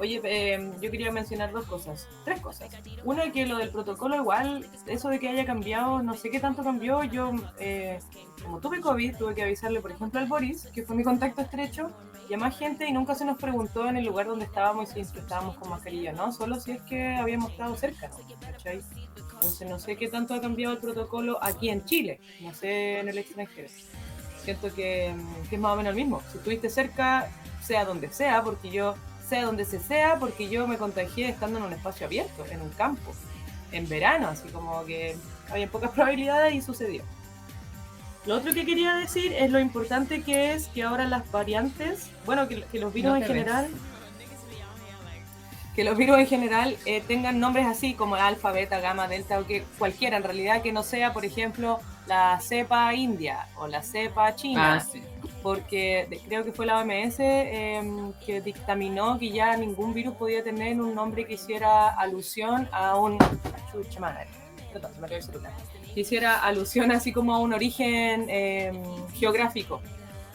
Oye, 0.00 0.20
eh, 0.24 0.72
yo 0.80 0.90
quería 0.90 1.10
mencionar 1.10 1.50
dos 1.52 1.66
cosas, 1.66 2.06
tres 2.24 2.40
cosas. 2.40 2.70
Uno 3.04 3.22
que 3.32 3.46
lo 3.46 3.58
del 3.58 3.70
protocolo 3.70 4.14
igual, 4.14 4.68
eso 4.86 5.08
de 5.08 5.18
que 5.18 5.28
haya 5.28 5.44
cambiado, 5.44 6.02
no 6.02 6.14
sé 6.14 6.30
qué 6.30 6.38
tanto 6.38 6.62
cambió. 6.62 7.02
Yo, 7.04 7.32
eh, 7.58 7.98
como 8.42 8.60
tuve 8.60 8.80
COVID, 8.80 9.16
tuve 9.16 9.34
que 9.34 9.42
avisarle, 9.42 9.80
por 9.80 9.90
ejemplo, 9.90 10.20
al 10.20 10.26
Boris, 10.26 10.68
que 10.72 10.84
fue 10.84 10.94
mi 10.94 11.02
contacto 11.02 11.42
estrecho, 11.42 11.90
y 12.28 12.34
a 12.34 12.38
más 12.38 12.58
gente 12.58 12.86
y 12.86 12.92
nunca 12.92 13.14
se 13.14 13.24
nos 13.24 13.38
preguntó 13.38 13.88
en 13.88 13.96
el 13.96 14.04
lugar 14.04 14.26
donde 14.26 14.44
estábamos 14.44 14.90
y 14.96 15.04
si 15.04 15.18
estábamos 15.18 15.56
con 15.56 15.70
mascarilla, 15.70 16.12
¿no? 16.12 16.30
Solo 16.30 16.60
si 16.60 16.72
es 16.72 16.82
que 16.82 17.16
habíamos 17.16 17.52
estado 17.52 17.74
cerca, 17.76 18.08
¿no? 18.08 18.18
Entonces 19.16 19.68
no 19.68 19.78
sé 19.78 19.96
qué 19.96 20.08
tanto 20.08 20.34
ha 20.34 20.40
cambiado 20.40 20.74
el 20.74 20.80
protocolo 20.80 21.38
aquí 21.42 21.70
en 21.70 21.84
Chile, 21.84 22.20
no 22.40 22.54
sé 22.54 23.00
en 23.00 23.08
el 23.08 23.18
extranjero. 23.18 23.68
Siento 24.42 24.72
que, 24.74 25.14
que 25.48 25.56
es 25.56 25.60
más 25.60 25.72
o 25.72 25.76
menos 25.76 25.90
el 25.90 25.96
mismo. 25.96 26.22
Si 26.30 26.38
estuviste 26.38 26.68
cerca, 26.68 27.28
sea 27.62 27.84
donde 27.84 28.10
sea, 28.10 28.42
porque 28.42 28.70
yo 28.70 28.94
sea 29.28 29.44
donde 29.44 29.64
se 29.64 29.78
sea, 29.78 30.16
porque 30.18 30.48
yo 30.48 30.66
me 30.66 30.78
contagié 30.78 31.28
estando 31.28 31.58
en 31.58 31.64
un 31.64 31.72
espacio 31.72 32.06
abierto, 32.06 32.44
en 32.50 32.62
un 32.62 32.70
campo, 32.70 33.12
en 33.72 33.88
verano, 33.88 34.28
así 34.28 34.48
como 34.48 34.84
que 34.84 35.16
había 35.50 35.68
pocas 35.68 35.90
probabilidades 35.94 36.54
y 36.54 36.62
sucedió. 36.62 37.02
Lo 38.26 38.36
otro 38.36 38.52
que 38.52 38.66
quería 38.66 38.94
decir 38.96 39.32
es 39.32 39.50
lo 39.50 39.58
importante 39.58 40.22
que 40.22 40.52
es 40.52 40.68
que 40.68 40.82
ahora 40.82 41.06
las 41.06 41.30
variantes, 41.30 42.10
bueno, 42.26 42.48
que, 42.48 42.64
los 42.78 42.92
virus 42.92 43.16
en 43.16 43.22
general, 43.22 43.68
que 45.74 45.84
los 45.84 45.96
virus 45.96 46.18
en 46.18 46.26
general 46.26 46.76
eh, 46.84 47.02
tengan 47.06 47.38
nombres 47.38 47.66
así 47.66 47.94
como 47.94 48.16
alfa, 48.16 48.52
beta, 48.52 48.80
gamma, 48.80 49.08
delta 49.08 49.38
o 49.38 49.46
que 49.46 49.64
cualquiera 49.78 50.16
en 50.16 50.24
realidad 50.24 50.60
que 50.62 50.72
no 50.72 50.82
sea, 50.82 51.12
por 51.12 51.24
ejemplo, 51.24 51.80
la 52.06 52.38
cepa 52.40 52.92
india 52.94 53.46
o 53.56 53.66
la 53.66 53.82
cepa 53.82 54.34
china. 54.34 54.74
Ah, 54.74 54.80
sí 54.80 55.02
porque 55.42 56.20
creo 56.26 56.44
que 56.44 56.52
fue 56.52 56.66
la 56.66 56.80
OMS 56.80 57.20
em, 57.20 58.12
que 58.24 58.40
dictaminó 58.40 59.18
que 59.18 59.30
ya 59.30 59.56
ningún 59.56 59.94
virus 59.94 60.14
podía 60.14 60.42
tener 60.42 60.80
un 60.80 60.94
nombre 60.94 61.26
que 61.26 61.34
hiciera 61.34 61.88
alusión 61.88 62.68
a 62.72 62.96
un... 62.96 63.18
Que 65.94 66.00
hiciera 66.00 66.40
alusión 66.40 66.92
así 66.92 67.12
como 67.12 67.34
a 67.34 67.38
un 67.38 67.52
origen 67.52 68.26
em, 68.28 68.82
geográfico. 69.14 69.80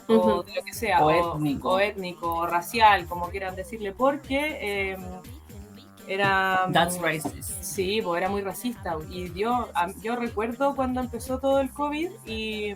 O 0.07 0.43
de 0.43 0.53
lo 0.53 0.63
que 0.63 0.73
sea, 0.73 1.03
o, 1.03 1.09
étnico. 1.79 2.33
o, 2.33 2.45
racial, 2.45 3.07
como 3.07 3.29
quieran 3.29 3.55
decirle, 3.55 3.93
porque 3.93 4.91
em, 4.91 5.01
era 6.07 6.67
That's 6.73 6.99
racist. 6.99 7.61
sí 7.61 8.01
pues 8.03 8.21
era 8.21 8.29
muy 8.29 8.41
racista 8.41 8.97
y 9.09 9.31
yo 9.33 9.69
yo 10.01 10.15
recuerdo 10.17 10.75
cuando 10.75 10.99
empezó 10.99 11.39
todo 11.39 11.61
el 11.61 11.69
covid 11.71 12.11
y 12.25 12.73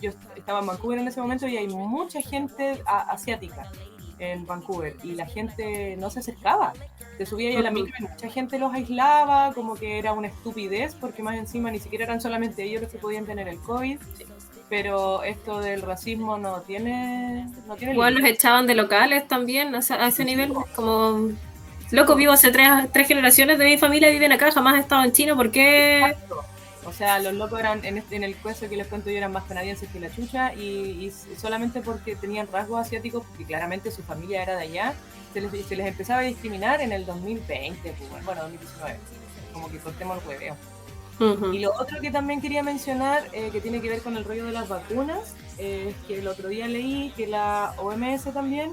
yo 0.00 0.10
estaba 0.36 0.60
en 0.60 0.66
Vancouver 0.66 0.98
en 0.98 1.08
ese 1.08 1.20
momento 1.20 1.46
y 1.46 1.56
hay 1.56 1.68
mucha 1.68 2.20
gente 2.22 2.82
asiática 2.86 3.70
en 4.18 4.46
Vancouver 4.46 4.96
y 5.02 5.12
la 5.12 5.26
gente 5.26 5.96
no 5.98 6.10
se 6.10 6.20
acercaba. 6.20 6.72
Se 7.16 7.26
subía 7.26 7.50
ahí 7.50 7.56
a 7.56 7.62
la 7.62 7.70
micro 7.70 7.94
y 7.98 8.02
mucha 8.02 8.28
gente 8.28 8.58
los 8.58 8.72
aislaba, 8.72 9.52
como 9.52 9.74
que 9.74 9.98
era 9.98 10.12
una 10.12 10.28
estupidez, 10.28 10.94
porque 10.94 11.22
más 11.22 11.36
encima 11.36 11.70
ni 11.70 11.80
siquiera 11.80 12.04
eran 12.04 12.20
solamente 12.20 12.62
ellos 12.62 12.82
los 12.82 12.92
que 12.92 12.98
podían 12.98 13.26
tener 13.26 13.48
el 13.48 13.58
COVID. 13.58 13.98
Pero 14.68 15.22
esto 15.22 15.60
del 15.60 15.82
racismo 15.82 16.36
no 16.36 16.60
tiene. 16.60 17.46
No 17.66 17.74
tiene 17.76 17.94
Igual 17.94 18.14
los 18.14 18.24
echaban 18.24 18.66
de 18.66 18.74
locales 18.74 19.26
también, 19.26 19.74
a 19.74 19.78
ese 19.78 20.24
nivel, 20.24 20.52
como. 20.74 21.30
Loco, 21.90 22.16
vivo 22.16 22.32
hace 22.32 22.50
tres, 22.50 22.68
tres 22.92 23.08
generaciones 23.08 23.58
de 23.58 23.64
mi 23.64 23.78
familia, 23.78 24.10
viven 24.10 24.30
acá, 24.30 24.52
jamás 24.52 24.76
he 24.76 24.80
estado 24.80 25.04
en 25.04 25.12
China, 25.12 25.34
¿por 25.34 25.50
qué? 25.50 26.14
O 26.88 26.92
sea, 26.92 27.18
los 27.18 27.34
locos 27.34 27.60
eran, 27.60 27.84
en, 27.84 27.98
este, 27.98 28.16
en 28.16 28.24
el 28.24 28.40
caso 28.40 28.66
que 28.66 28.74
les 28.76 28.86
cuento 28.86 29.10
yo, 29.10 29.18
eran 29.18 29.30
más 29.30 29.44
canadienses 29.44 29.90
que 29.90 30.00
la 30.00 30.10
chucha 30.10 30.54
y, 30.54 31.12
solamente 31.36 31.82
porque 31.82 32.16
tenían 32.16 32.48
rasgos 32.50 32.86
asiáticos, 32.86 33.24
porque 33.26 33.44
claramente 33.44 33.90
su 33.90 34.02
familia 34.02 34.42
era 34.42 34.56
de 34.56 34.62
allá, 34.62 34.94
se 35.34 35.42
les, 35.42 35.66
se 35.66 35.76
les 35.76 35.86
empezaba 35.86 36.20
a 36.20 36.22
discriminar 36.22 36.80
en 36.80 36.92
el 36.92 37.04
2020, 37.04 37.92
pues, 37.92 38.24
bueno, 38.24 38.40
2019, 38.40 38.96
como 39.52 39.70
que 39.70 39.78
cortemos 39.78 40.22
el 40.22 40.28
hueveo. 40.28 40.56
Y 41.52 41.58
lo 41.58 41.72
otro 41.74 42.00
que 42.00 42.10
también 42.10 42.40
quería 42.40 42.62
mencionar, 42.62 43.28
eh, 43.32 43.50
que 43.52 43.60
tiene 43.60 43.82
que 43.82 43.90
ver 43.90 44.00
con 44.00 44.16
el 44.16 44.24
rollo 44.24 44.46
de 44.46 44.52
las 44.52 44.68
vacunas, 44.68 45.34
es 45.58 45.94
que 46.06 46.20
el 46.20 46.28
otro 46.28 46.48
día 46.48 46.68
leí 46.68 47.12
que 47.16 47.26
la 47.26 47.74
OMS 47.76 48.32
también 48.32 48.72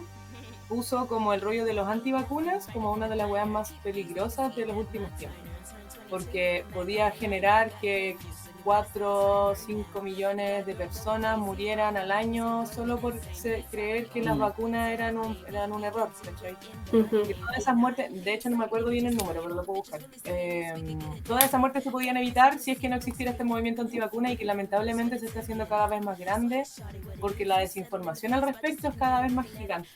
puso 0.69 1.07
como 1.07 1.33
el 1.33 1.41
rollo 1.41 1.65
de 1.65 1.73
los 1.73 1.87
antivacunas 1.87 2.67
como 2.71 2.93
una 2.93 3.09
de 3.09 3.15
las 3.15 3.29
weas 3.29 3.47
más 3.47 3.71
peligrosas 3.83 4.55
de 4.55 4.67
los 4.67 4.77
últimos 4.77 5.13
tiempos 5.17 5.54
porque 6.09 6.63
podía 6.73 7.11
generar 7.11 7.71
que 7.79 8.17
4 8.65 9.45
o 9.51 9.55
5 9.55 10.01
millones 10.01 10.65
de 10.65 10.73
personas 10.75 11.37
murieran 11.37 11.95
al 11.95 12.11
año 12.11 12.65
solo 12.65 12.97
por 12.97 13.17
creer 13.71 14.07
que 14.07 14.21
las 14.23 14.35
Mm. 14.35 14.39
vacunas 14.39 14.91
eran 14.91 15.17
un, 15.17 15.37
eran 15.47 15.71
un 15.71 15.83
error. 15.85 16.09
¿cachai? 16.25 16.57
Ujú. 16.91 17.23
que 17.27 17.35
todas 17.35 17.57
esas 17.59 17.75
muertes, 17.75 18.23
de 18.25 18.33
hecho 18.33 18.49
no 18.49 18.57
me 18.57 18.65
acuerdo 18.65 18.89
bien 18.89 19.05
el 19.05 19.15
número, 19.15 19.43
pero 19.43 19.55
lo 19.55 19.63
puedo 19.63 19.79
buscar. 19.81 20.01
Eh, 20.25 20.97
todas 21.25 21.45
esas 21.45 21.59
muertes 21.59 21.83
se 21.83 21.91
podían 21.91 22.17
evitar 22.17 22.57
si 22.59 22.71
es 22.71 22.79
que 22.79 22.89
no 22.89 22.95
existiera 22.95 23.31
este 23.31 23.43
movimiento 23.43 23.81
antivacuna 23.83 24.31
y 24.31 24.37
que 24.37 24.45
lamentablemente 24.45 25.19
se 25.19 25.27
está 25.27 25.39
haciendo 25.41 25.67
cada 25.67 25.87
vez 25.87 26.03
más 26.03 26.17
grande 26.17 26.63
porque 27.21 27.45
la 27.45 27.59
desinformación 27.59 28.33
al 28.33 28.41
respecto 28.41 28.87
es 28.87 28.95
cada 28.95 29.21
vez 29.21 29.31
más 29.31 29.45
gigante. 29.45 29.89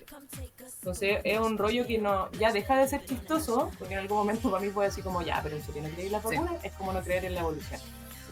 Entonces 0.80 1.20
es 1.24 1.40
un 1.40 1.58
rollo 1.58 1.86
que 1.88 1.98
no 1.98 2.32
ya 2.34 2.52
deja 2.52 2.78
de 2.78 2.88
ser 2.88 3.04
chistoso, 3.06 3.72
porque 3.80 3.96
en 3.96 4.02
algún 4.02 4.18
momento 4.20 4.50
para 4.52 4.64
mí 4.64 4.70
puede 4.70 4.90
decir 4.90 5.04
como 5.04 5.22
ya, 5.24 5.40
pero 5.42 5.56
en 5.58 5.64
serio 5.64 5.82
no 5.82 5.90
creéis 5.90 6.12
las 6.12 6.22
Sí. 6.24 6.36
vacunas, 6.38 6.64
es 6.64 6.72
como 6.74 6.94
no 6.94 7.02
creer 7.02 7.26
en 7.26 7.34
la 7.36 7.42
evolución. 7.42 7.82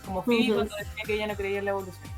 Como 0.07 0.23
Phoebe 0.23 0.45
Ujú. 0.45 0.55
cuando 0.55 0.75
decía 0.77 1.03
que 1.05 1.13
ella 1.13 1.27
no 1.27 1.35
creía 1.35 1.59
en 1.59 1.65
la 1.65 1.71
evolución. 1.71 2.09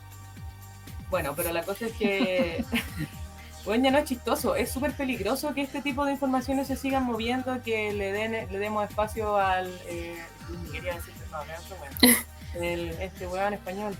Bueno, 1.09 1.33
pero 1.35 1.51
la 1.51 1.63
cosa 1.63 1.87
es 1.87 1.93
que 1.93 2.63
bueno, 3.65 3.83
ya 3.83 3.91
no 3.91 3.97
es 3.97 4.05
chistoso, 4.05 4.55
es 4.55 4.71
súper 4.71 4.93
peligroso 4.93 5.53
que 5.53 5.61
este 5.61 5.81
tipo 5.81 6.05
de 6.05 6.13
informaciones 6.13 6.67
se 6.67 6.75
sigan 6.75 7.03
moviendo, 7.03 7.61
que 7.63 7.91
le 7.91 8.11
den 8.11 8.31
le 8.49 8.59
demos 8.59 8.87
espacio 8.87 9.37
al 9.37 9.67
eh, 9.87 10.15
quería 10.71 10.95
decir, 10.95 11.13
no, 11.31 11.39
no 11.39 11.45
weón. 11.81 12.15
El, 12.55 12.89
este 13.01 13.27
weón 13.27 13.53
español 13.53 13.95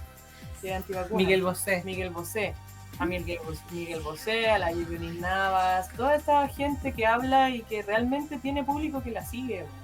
que 0.62 0.70
es 0.70 0.76
antivacuna. 0.76 1.18
Miguel 1.18 1.44
Bosé. 1.44 1.82
Miguel 1.86 2.10
Bosé, 2.10 2.54
a 3.00 3.06
Miguel, 3.06 3.40
Miguel 3.72 4.02
Bosé, 4.02 4.50
a 4.50 4.60
la 4.60 4.72
Yunis 4.72 5.20
Navas, 5.20 5.90
toda 5.94 6.16
esa 6.16 6.48
gente 6.48 6.94
que 6.94 7.06
habla 7.06 7.50
y 7.50 7.62
que 7.64 7.82
realmente 7.82 8.38
tiene 8.38 8.64
público 8.64 9.02
que 9.02 9.12
la 9.12 9.26
sigue. 9.26 9.64
weón. 9.64 9.80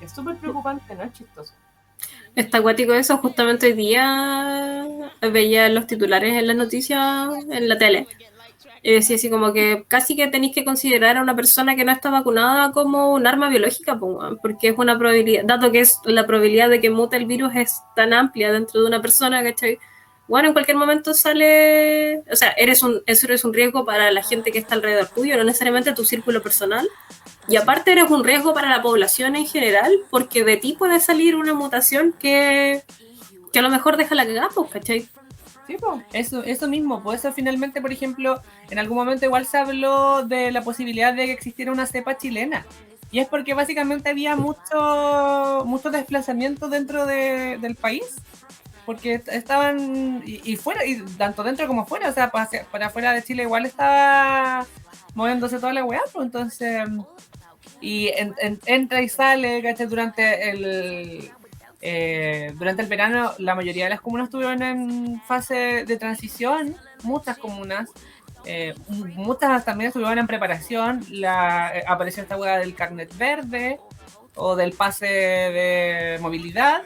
Es 0.00 0.12
súper 0.12 0.36
preocupante, 0.36 0.94
no 0.94 1.04
es 1.04 1.12
chistoso. 1.12 1.52
Está 2.34 2.58
acuático 2.58 2.94
eso, 2.94 3.18
justamente 3.18 3.66
hoy 3.66 3.72
día 3.74 4.84
veía 5.20 5.68
los 5.68 5.86
titulares 5.86 6.34
en 6.34 6.46
las 6.48 6.56
noticias 6.56 7.28
en 7.50 7.68
la 7.68 7.78
tele. 7.78 8.06
Y 8.82 8.92
decía 8.92 9.16
así 9.16 9.30
como 9.30 9.52
que 9.52 9.84
casi 9.88 10.14
que 10.14 10.26
tenéis 10.26 10.54
que 10.54 10.64
considerar 10.64 11.16
a 11.16 11.22
una 11.22 11.34
persona 11.34 11.74
que 11.74 11.84
no 11.84 11.92
está 11.92 12.10
vacunada 12.10 12.72
como 12.72 13.12
un 13.12 13.26
arma 13.26 13.48
biológica, 13.48 13.98
porque 14.42 14.68
es 14.68 14.74
una 14.76 14.98
probabilidad, 14.98 15.44
dado 15.44 15.72
que 15.72 15.80
es 15.80 16.00
la 16.04 16.26
probabilidad 16.26 16.68
de 16.68 16.80
que 16.80 16.90
mute 16.90 17.16
el 17.16 17.24
virus 17.24 17.54
es 17.54 17.80
tan 17.96 18.12
amplia 18.12 18.52
dentro 18.52 18.80
de 18.80 18.86
una 18.86 19.00
persona, 19.00 19.42
¿cachai? 19.42 19.78
Bueno, 20.26 20.48
en 20.48 20.54
cualquier 20.54 20.76
momento 20.76 21.14
sale, 21.14 22.18
o 22.30 22.36
sea, 22.36 22.50
eres 22.58 22.82
un, 22.82 23.02
eso 23.06 23.26
eres 23.26 23.44
un 23.44 23.54
riesgo 23.54 23.84
para 23.86 24.10
la 24.10 24.22
gente 24.22 24.52
que 24.52 24.58
está 24.58 24.74
alrededor 24.74 25.08
tuyo, 25.08 25.36
no 25.36 25.44
necesariamente 25.44 25.92
tu 25.94 26.04
círculo 26.04 26.42
personal. 26.42 26.86
Y 27.46 27.56
aparte 27.56 27.92
eres 27.92 28.10
un 28.10 28.24
riesgo 28.24 28.54
para 28.54 28.68
la 28.70 28.80
población 28.82 29.36
en 29.36 29.46
general, 29.46 29.92
porque 30.10 30.44
de 30.44 30.56
ti 30.56 30.74
puede 30.78 30.98
salir 31.00 31.36
una 31.36 31.52
mutación 31.54 32.14
que, 32.18 32.82
que 33.52 33.58
a 33.58 33.62
lo 33.62 33.68
mejor 33.70 33.96
deja 33.96 34.14
la 34.14 34.26
cagada, 34.26 34.48
pues, 34.54 34.70
¿cachai? 34.70 35.08
Sí, 35.66 35.76
po. 35.78 36.02
Eso, 36.12 36.42
eso 36.42 36.68
mismo, 36.68 37.02
por 37.02 37.14
eso 37.14 37.32
finalmente, 37.32 37.80
por 37.80 37.92
ejemplo, 37.92 38.40
en 38.70 38.78
algún 38.78 38.96
momento 38.98 39.24
igual 39.24 39.46
se 39.46 39.58
habló 39.58 40.22
de 40.26 40.52
la 40.52 40.62
posibilidad 40.62 41.14
de 41.14 41.26
que 41.26 41.32
existiera 41.32 41.72
una 41.72 41.86
cepa 41.86 42.16
chilena. 42.16 42.66
Y 43.10 43.20
es 43.20 43.28
porque 43.28 43.54
básicamente 43.54 44.10
había 44.10 44.36
mucho, 44.36 45.62
mucho 45.66 45.90
desplazamiento 45.90 46.68
dentro 46.68 47.06
de- 47.06 47.58
del 47.60 47.76
país. 47.76 48.04
Porque 48.86 49.14
est- 49.14 49.28
estaban, 49.28 50.22
y, 50.26 50.56
fuera, 50.56 50.84
y 50.84 51.00
tanto 51.16 51.42
dentro 51.42 51.66
como 51.66 51.86
fuera, 51.86 52.08
o 52.08 52.12
sea, 52.12 52.30
para, 52.30 52.48
para 52.70 52.86
afuera 52.86 53.12
de 53.12 53.22
Chile 53.22 53.44
igual 53.44 53.64
estaba 53.66 54.66
moviéndose 55.14 55.58
toda 55.58 55.72
la 55.72 55.84
weá, 55.84 56.00
pues 56.12 56.26
entonces, 56.26 56.86
y 57.80 58.08
en- 58.08 58.34
en- 58.40 58.60
entra 58.66 59.00
y 59.02 59.08
sale, 59.08 59.62
¿cachai? 59.62 59.86
Durante 59.86 60.50
el, 60.50 61.30
eh, 61.80 62.52
durante 62.56 62.82
el 62.82 62.88
verano 62.88 63.32
la 63.38 63.54
mayoría 63.54 63.84
de 63.84 63.90
las 63.90 64.00
comunas 64.00 64.26
estuvieron 64.26 64.62
en 64.62 65.20
fase 65.22 65.84
de 65.86 65.96
transición, 65.96 66.76
muchas 67.02 67.38
comunas, 67.38 67.90
eh, 68.44 68.74
muchas 68.88 69.64
también 69.64 69.88
estuvieron 69.88 70.18
en 70.18 70.26
preparación, 70.26 71.04
la, 71.10 71.72
eh, 71.74 71.84
apareció 71.86 72.22
esta 72.22 72.36
hueá 72.36 72.58
del 72.58 72.74
carnet 72.74 73.16
verde 73.16 73.80
o 74.34 74.56
del 74.56 74.72
pase 74.72 75.06
de 75.06 76.18
movilidad. 76.20 76.82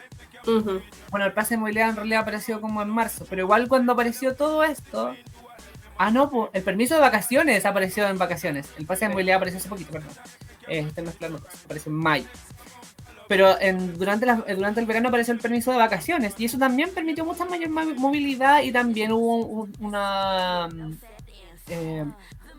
Bueno, 1.11 1.25
el 1.25 1.33
pase 1.33 1.55
de 1.55 1.59
movilidad 1.59 1.89
en 1.89 1.95
realidad 1.97 2.21
apareció 2.21 2.61
como 2.61 2.81
en 2.81 2.89
marzo, 2.89 3.25
pero 3.29 3.43
igual 3.43 3.67
cuando 3.67 3.93
apareció 3.93 4.35
todo 4.35 4.63
esto... 4.63 5.15
Ah, 6.01 6.11
no, 6.11 6.29
pues, 6.29 6.49
el 6.53 6.63
permiso 6.63 6.95
de 6.95 7.01
vacaciones 7.01 7.65
apareció 7.65 8.07
en 8.07 8.17
vacaciones. 8.17 8.69
El 8.77 8.85
pase 8.85 9.05
de 9.05 9.11
movilidad 9.11 9.35
apareció 9.35 9.59
hace 9.59 9.67
poquito, 9.67 9.91
perdón. 9.91 10.11
Eh, 10.69 10.79
estoy 10.87 11.03
mezclando 11.03 11.41
apareció 11.65 11.91
en 11.91 11.97
mayo. 11.97 12.25
Pero 13.27 13.59
en, 13.59 13.97
durante, 13.97 14.25
la- 14.25 14.43
eh, 14.47 14.55
durante 14.55 14.79
el 14.79 14.85
verano 14.85 15.09
apareció 15.09 15.33
el 15.33 15.39
permiso 15.41 15.71
de 15.71 15.77
vacaciones 15.77 16.33
y 16.37 16.45
eso 16.45 16.57
también 16.57 16.89
permitió 16.95 17.25
mucha 17.25 17.43
mayor 17.45 17.69
ma- 17.69 17.83
movilidad 17.97 18.63
y 18.63 18.71
también 18.71 19.11
hubo 19.11 19.45
un- 19.45 19.73
una, 19.81 20.67
mm, 20.73 20.93
eh, 21.67 22.05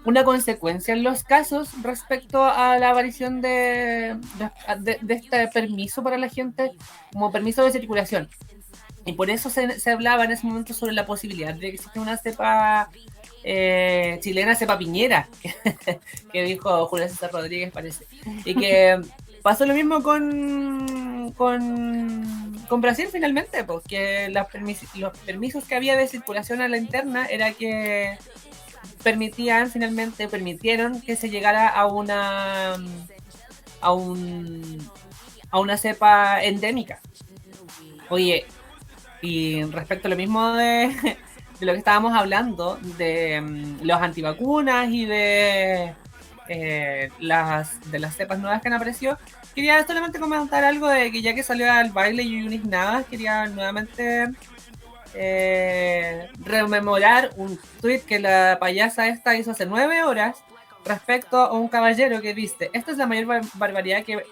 una 0.05 0.25
consecuencia 0.25 0.95
en 0.95 1.03
los 1.03 1.25
casos 1.25 1.71
respecto 1.83 2.43
a 2.45 2.79
la 2.79 2.91
aparición 2.91 3.41
de, 3.43 4.17
de, 4.79 4.99
de 5.01 5.15
este 5.15 5.49
permiso 5.49 6.03
para 6.03 6.17
la 6.19 6.29
gente 6.29 6.73
como 7.13 7.31
permiso 7.31 7.65
de 7.65 7.71
circulación. 7.73 8.29
Y 9.05 9.13
por 9.13 9.31
eso 9.31 9.49
se, 9.51 9.79
se 9.81 9.91
hablaba 9.91 10.25
en 10.25 10.33
ese 10.33 10.47
momento 10.47 10.75
sobre 10.75 10.93
la 10.93 11.07
posibilidad 11.07 11.55
de 11.55 11.61
que 11.61 11.69
exista 11.77 12.01
una 12.01 12.17
cepa 12.19 12.91
eh, 13.45 14.19
chilena, 14.23 14.55
cepa 14.55 14.79
piñera, 14.79 15.29
que 16.33 16.43
dijo 16.43 16.87
Julio 16.87 17.09
César 17.09 17.31
Rodríguez, 17.33 17.73
parece. 17.73 18.07
Y 18.45 18.55
que 18.55 19.01
pasó 19.43 19.65
lo 19.65 19.73
mismo 19.75 20.03
con, 20.03 21.33
con, 21.33 22.59
con 22.69 22.81
Brasil 22.83 23.09
finalmente, 23.11 23.65
porque 23.65 24.29
las 24.31 24.49
permis- 24.49 24.95
los 24.95 25.17
permisos 25.19 25.65
que 25.65 25.75
había 25.77 25.97
de 25.97 26.07
circulación 26.07 26.61
a 26.61 26.69
la 26.69 26.77
interna 26.77 27.25
era 27.27 27.53
que 27.53 28.19
permitían 29.03 29.71
finalmente, 29.71 30.29
permitieron 30.29 31.01
que 31.01 31.17
se 31.17 31.31
llegara 31.31 31.69
a 31.69 31.87
una 31.87 32.77
a 33.81 33.93
un 33.93 34.79
a 35.51 35.59
una 35.59 35.77
cepa 35.77 36.43
endémica. 36.43 37.01
Oye, 38.09 38.47
y 39.23 39.63
respecto 39.65 40.09
a 40.09 40.11
lo 40.11 40.17
mismo 40.17 40.53
de, 40.53 41.17
lo 41.61 41.73
que 41.73 41.79
estábamos 41.79 42.15
hablando, 42.17 42.79
de 42.99 43.41
mm, 43.41 43.83
los 43.83 44.01
antivacunas 44.01 44.89
y 44.91 45.05
de 45.07 45.95
eh, 46.49 47.11
las 47.21 47.91
de 47.91 47.99
las 47.99 48.17
cepas 48.17 48.39
nuevas 48.39 48.61
que 48.61 48.69
han 48.69 48.75
aparecido, 48.75 49.19
quería 49.55 49.85
solamente 49.87 50.19
comentar 50.19 50.65
algo 50.65 50.89
de 50.89 51.13
que 51.13 51.23
ya 51.23 51.35
que 51.35 51.43
salió 51.43 51.71
al 51.73 51.91
baile 51.91 52.29
Yunis 52.29 52.65
Navas, 52.65 53.07
quería 53.07 53.47
nuevamente 53.47 54.27
eh, 55.15 56.29
rememorar 56.45 57.31
un 57.37 57.59
tweet 57.81 58.01
que 58.01 58.19
la 58.19 58.59
payasa 58.61 59.09
esta 59.09 59.37
hizo 59.37 59.51
hace 59.53 59.67
nueve 59.67 60.03
horas 60.03 60.39
respecto 60.85 61.37
a 61.39 61.53
un 61.53 61.69
caballero 61.69 62.21
que 62.21 62.35
dice, 62.35 62.71
esta 62.73 62.91
es 62.93 62.97
la 62.99 63.07
mayor 63.07 63.27
bar- 63.27 63.43
barbaridad 63.55 64.05
que... 64.05 64.23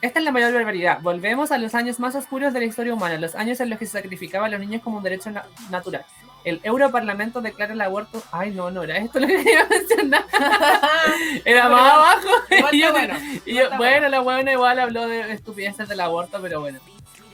Esta 0.00 0.18
es 0.18 0.24
la 0.24 0.32
mayor 0.32 0.52
barbaridad. 0.52 0.98
Volvemos 1.00 1.52
a 1.52 1.58
los 1.58 1.76
años 1.76 2.00
más 2.00 2.16
oscuros 2.16 2.52
de 2.52 2.58
la 2.58 2.66
historia 2.66 2.92
humana, 2.92 3.18
los 3.18 3.36
años 3.36 3.60
en 3.60 3.70
los 3.70 3.78
que 3.78 3.86
se 3.86 3.92
sacrificaba 3.92 4.46
a 4.46 4.48
los 4.48 4.58
niños 4.58 4.82
como 4.82 4.96
un 4.98 5.04
derecho 5.04 5.30
na- 5.30 5.44
natural. 5.70 6.04
El 6.44 6.60
Europarlamento 6.64 7.40
declara 7.40 7.72
el 7.72 7.80
aborto. 7.80 8.20
Ay, 8.32 8.50
no, 8.50 8.68
no 8.72 8.82
era 8.82 8.96
esto 8.98 9.20
lo 9.20 9.28
que 9.28 9.36
quería 9.44 9.64
mencionar. 9.70 10.24
Era 11.44 11.68
más 11.68 11.92
abajo. 11.92 12.28
Y 12.72 12.80
yo- 12.80 12.86
está 12.88 12.90
bueno. 12.90 13.14
y 13.44 13.50
igual 13.50 13.54
yo- 13.54 13.62
está 13.62 13.76
bueno, 13.76 14.08
la 14.08 14.20
buena 14.20 14.50
igual 14.52 14.78
habló 14.80 15.06
de 15.06 15.32
estupideces 15.32 15.88
del 15.88 16.00
aborto, 16.00 16.40
pero 16.42 16.58
bueno. 16.60 16.80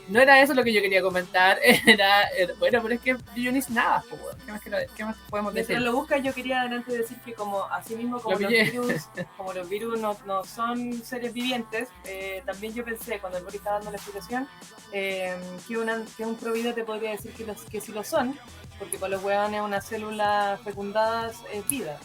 No 0.09 0.19
era 0.19 0.41
eso 0.41 0.53
lo 0.53 0.63
que 0.63 0.73
yo 0.73 0.81
quería 0.81 1.01
comentar. 1.01 1.59
Era, 1.85 2.23
era- 2.29 2.53
bueno, 2.55 2.81
pero 2.81 2.95
es 2.95 3.01
que 3.01 3.15
Dionis 3.35 3.69
nada, 3.69 4.03
pues. 4.09 4.21
¿Qué 4.45 4.51
más, 4.51 4.61
quiero- 4.61 4.77
qué 4.95 5.05
más 5.05 5.15
podemos 5.29 5.53
decir? 5.53 5.69
Mientras 5.75 5.93
lo 5.93 5.97
buscas, 5.99 6.23
yo 6.23 6.33
quería 6.33 6.61
antes 6.63 6.97
decir 6.97 7.17
que 7.23 7.33
como 7.33 7.63
así 7.65 7.95
mismo 7.95 8.19
como 8.19 8.35
Lo 8.39 8.41
los 8.41 8.49
virus, 8.51 9.03
como 9.37 9.53
los 9.53 9.69
virus 9.69 9.99
no, 9.99 10.17
no 10.25 10.43
son 10.43 11.01
seres 11.03 11.31
vivientes, 11.33 11.89
eh, 12.05 12.41
también 12.45 12.73
yo 12.73 12.83
pensé 12.83 13.19
cuando 13.19 13.37
el 13.37 13.43
Boris 13.43 13.59
estaba 13.59 13.75
dando 13.77 13.91
la 13.91 13.97
explicación 13.97 14.47
eh, 14.91 15.35
que, 15.67 15.77
una, 15.77 16.03
que 16.17 16.25
un 16.25 16.35
provido 16.35 16.73
te 16.73 16.83
podría 16.83 17.11
decir 17.11 17.31
que, 17.33 17.45
los, 17.45 17.61
que 17.63 17.79
sí 17.79 17.91
lo 17.91 18.03
son, 18.03 18.37
porque 18.79 18.97
para 18.97 19.11
los 19.11 19.23
hueones 19.23 19.61
una 19.61 19.79
célula 19.81 20.59
fecundada 20.63 21.31
es 21.53 21.67
vida. 21.69 21.99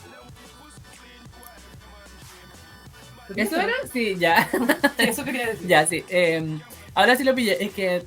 ¿Eso 3.35 3.57
era? 3.59 3.73
Sí, 3.91 4.17
ya. 4.19 4.47
Sí, 4.51 4.59
Eso 4.99 5.25
quería 5.25 5.47
decir. 5.47 5.67
ya, 5.69 5.87
sí. 5.87 6.05
Eh, 6.09 6.59
ahora 6.95 7.17
sí 7.17 7.25
lo 7.25 7.35
pillé. 7.35 7.63
Es 7.65 7.73
que 7.73 8.05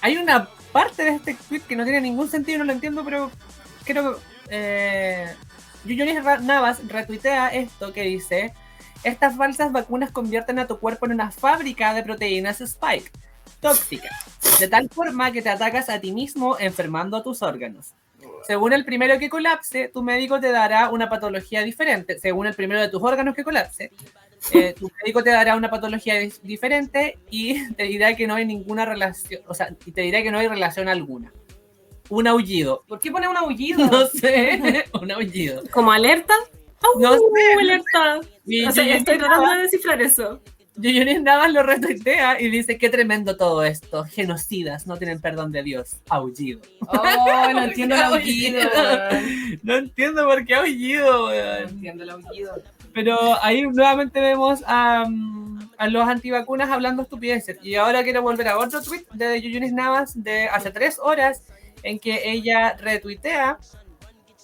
hay 0.00 0.16
una 0.16 0.48
parte 0.72 1.04
de 1.04 1.10
este 1.10 1.34
tweet 1.48 1.60
que 1.60 1.76
no 1.76 1.84
tiene 1.84 2.00
ningún 2.00 2.28
sentido, 2.28 2.58
no 2.58 2.64
lo 2.64 2.72
entiendo, 2.72 3.04
pero 3.04 3.30
creo 3.84 4.14
que. 4.14 4.20
Eh, 4.50 5.34
Yuyonis 5.84 6.22
Navas 6.42 6.86
retuitea 6.88 7.48
esto 7.48 7.92
que 7.92 8.02
dice: 8.02 8.54
Estas 9.02 9.36
falsas 9.36 9.72
vacunas 9.72 10.10
convierten 10.10 10.58
a 10.58 10.66
tu 10.66 10.78
cuerpo 10.78 11.06
en 11.06 11.12
una 11.12 11.30
fábrica 11.30 11.94
de 11.94 12.02
proteínas 12.02 12.60
Spike, 12.60 13.10
tóxicas, 13.60 14.12
de 14.58 14.68
tal 14.68 14.88
forma 14.88 15.30
que 15.32 15.42
te 15.42 15.50
atacas 15.50 15.88
a 15.88 16.00
ti 16.00 16.12
mismo 16.12 16.56
enfermando 16.58 17.16
a 17.16 17.22
tus 17.22 17.42
órganos. 17.42 17.94
Según 18.46 18.72
el 18.72 18.84
primero 18.84 19.18
que 19.18 19.30
colapse, 19.30 19.88
tu 19.88 20.02
médico 20.02 20.40
te 20.40 20.52
dará 20.52 20.90
una 20.90 21.08
patología 21.08 21.62
diferente. 21.62 22.18
Según 22.18 22.46
el 22.46 22.54
primero 22.54 22.80
de 22.80 22.88
tus 22.88 23.02
órganos 23.02 23.34
que 23.34 23.44
colapse, 23.44 23.90
eh, 24.52 24.74
tu 24.78 24.90
médico 25.02 25.22
te 25.22 25.30
dará 25.30 25.56
una 25.56 25.70
patología 25.70 26.14
diferente 26.42 27.18
y 27.30 27.68
te 27.74 27.84
dirá 27.84 28.14
que 28.14 28.26
no 28.26 28.34
hay 28.34 28.44
ninguna 28.44 28.84
relación, 28.84 29.42
o 29.46 29.54
sea, 29.54 29.74
y 29.86 29.92
te 29.92 30.02
dirá 30.02 30.22
que 30.22 30.30
no 30.30 30.38
hay 30.38 30.48
relación 30.48 30.88
alguna. 30.88 31.32
Un 32.10 32.26
aullido. 32.26 32.84
¿Por 32.86 33.00
qué 33.00 33.10
pone 33.10 33.26
un 33.28 33.36
aullido? 33.36 33.86
No 33.86 34.06
sé, 34.08 34.84
un 35.00 35.10
aullido. 35.10 35.62
Como 35.70 35.90
alerta. 35.90 36.34
No 37.00 37.08
¡Au! 37.08 37.18
sé. 37.34 37.52
alerta. 37.60 38.20
Y 38.44 38.64
O 38.66 38.72
sea, 38.72 38.96
estoy 38.96 39.16
tratando 39.16 39.50
de 39.50 39.62
descifrar 39.62 40.02
eso. 40.02 40.42
Yoyonis 40.76 41.22
Navas 41.22 41.52
lo 41.52 41.62
retuitea 41.62 42.40
y 42.40 42.50
dice, 42.50 42.78
qué 42.78 42.88
tremendo 42.88 43.36
todo 43.36 43.62
esto. 43.64 44.04
Genocidas, 44.04 44.86
no 44.86 44.96
tienen 44.96 45.20
perdón 45.20 45.52
de 45.52 45.62
Dios. 45.62 45.96
Aullido. 46.08 46.60
Oh, 46.80 47.52
no 47.52 47.62
entiendo 47.64 47.94
el 47.94 48.02
aullido. 48.02 48.60
No 49.62 49.76
entiendo 49.76 50.24
por 50.26 50.44
qué 50.44 50.56
aullido, 50.56 51.30
No 51.30 51.68
entiendo 51.68 52.02
el 52.02 52.10
aullido. 52.10 52.62
Pero 52.94 53.18
ahí 53.42 53.62
nuevamente 53.62 54.20
vemos 54.20 54.62
a, 54.66 55.04
mm, 55.08 55.70
a 55.76 55.88
los 55.88 56.08
antivacunas 56.08 56.70
hablando 56.70 57.02
estupideces. 57.02 57.58
Y 57.62 57.74
ahora 57.74 58.02
quiero 58.04 58.22
volver 58.22 58.48
a 58.48 58.56
otro 58.58 58.80
tweet 58.82 59.04
de 59.12 59.42
Yuyunis 59.42 59.72
Navas 59.72 60.12
de 60.22 60.46
hace 60.48 60.70
tres 60.70 60.98
horas 60.98 61.42
en 61.82 61.98
que 61.98 62.30
ella 62.30 62.76
retuitea 62.78 63.58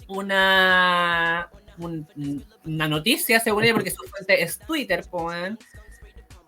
una, 0.08 1.48
un- 1.78 2.44
una 2.64 2.88
noticia, 2.88 3.40
según 3.40 3.64
ella, 3.64 3.74
porque 3.74 3.90
su 3.90 4.02
fuente 4.04 4.42
es 4.42 4.58
Twitter. 4.58 5.04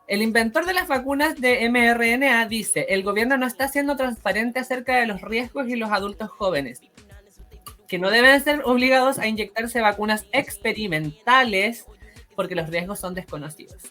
El 0.09 0.21
inventor 0.21 0.67
de 0.67 0.75
las 0.75 0.89
vacunas 0.89 1.41
de 1.41 1.69
mRNA 1.71 2.47
dice, 2.47 2.87
el 2.91 3.03
gobierno 3.03 3.37
no 3.39 3.47
está 3.47 3.69
siendo 3.69 3.97
transparente 3.97 4.59
acerca 4.59 4.97
de 4.97 5.07
los 5.07 5.23
riesgos 5.23 5.69
y 5.69 5.77
los 5.77 5.91
adultos 5.91 6.29
jóvenes, 6.29 6.81
que 7.93 7.99
no 7.99 8.11
deben 8.11 8.43
ser 8.43 8.63
obligados 8.65 9.19
a 9.19 9.27
inyectarse 9.27 9.83
vacunas 9.83 10.25
experimentales 10.33 11.85
porque 12.35 12.55
los 12.55 12.71
riesgos 12.71 12.99
son 12.99 13.13
desconocidos. 13.13 13.83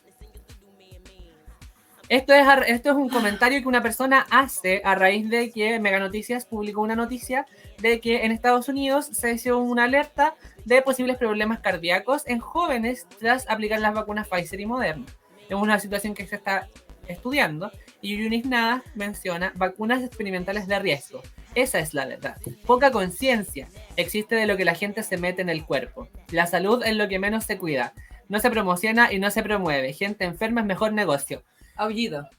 Esto 2.10 2.34
es, 2.34 2.48
esto 2.66 2.90
es 2.90 2.96
un 2.96 3.10
comentario 3.10 3.62
que 3.62 3.68
una 3.68 3.84
persona 3.84 4.26
hace 4.32 4.82
a 4.84 4.96
raíz 4.96 5.30
de 5.30 5.52
que 5.52 5.80
Mega 5.80 6.00
Noticias 6.00 6.46
publicó 6.46 6.82
una 6.82 6.96
noticia 6.96 7.46
de 7.78 8.00
que 8.00 8.26
en 8.26 8.32
Estados 8.32 8.70
Unidos 8.70 9.06
se 9.06 9.34
hizo 9.34 9.60
una 9.60 9.84
alerta 9.84 10.34
de 10.66 10.82
posibles 10.82 11.18
problemas 11.18 11.60
cardíacos 11.60 12.24
en 12.26 12.40
jóvenes 12.40 13.06
tras 13.20 13.48
aplicar 13.48 13.82
las 13.82 13.94
vacunas 13.94 14.28
Pfizer 14.28 14.62
y 14.62 14.66
Moderna. 14.66 15.06
Es 15.48 15.56
una 15.56 15.80
situación 15.80 16.16
que 16.16 16.26
se 16.26 16.38
está 16.38 16.68
estudiando 17.08 17.70
y 18.02 18.18
Yunis 18.18 18.48
Nada 18.48 18.82
menciona 18.96 19.54
vacunas 19.56 20.02
experimentales 20.02 20.66
de 20.66 20.80
riesgo. 20.80 21.22
Esa 21.56 21.80
es 21.80 21.94
la 21.94 22.06
verdad. 22.06 22.38
Poca 22.66 22.92
conciencia 22.92 23.68
existe 23.98 24.36
de 24.36 24.46
lo 24.46 24.58
que 24.58 24.66
la 24.66 24.76
gente 24.76 25.04
se 25.04 25.18
mete 25.18 25.42
en 25.42 25.50
el 25.50 25.66
cuerpo. 25.66 26.08
La 26.30 26.48
salud 26.48 26.84
es 26.86 26.96
lo 26.96 27.08
que 27.08 27.20
menos 27.20 27.44
se 27.46 27.58
cuida. 27.58 27.94
No 28.30 28.40
se 28.40 28.50
promociona 28.50 29.12
y 29.12 29.20
no 29.20 29.30
se 29.32 29.44
promueve. 29.44 29.94
Gente 29.94 30.24
enferma 30.24 30.62
es 30.62 30.68
mejor 30.68 30.94
negocio. 30.94 31.44
Aullido. 31.76 32.30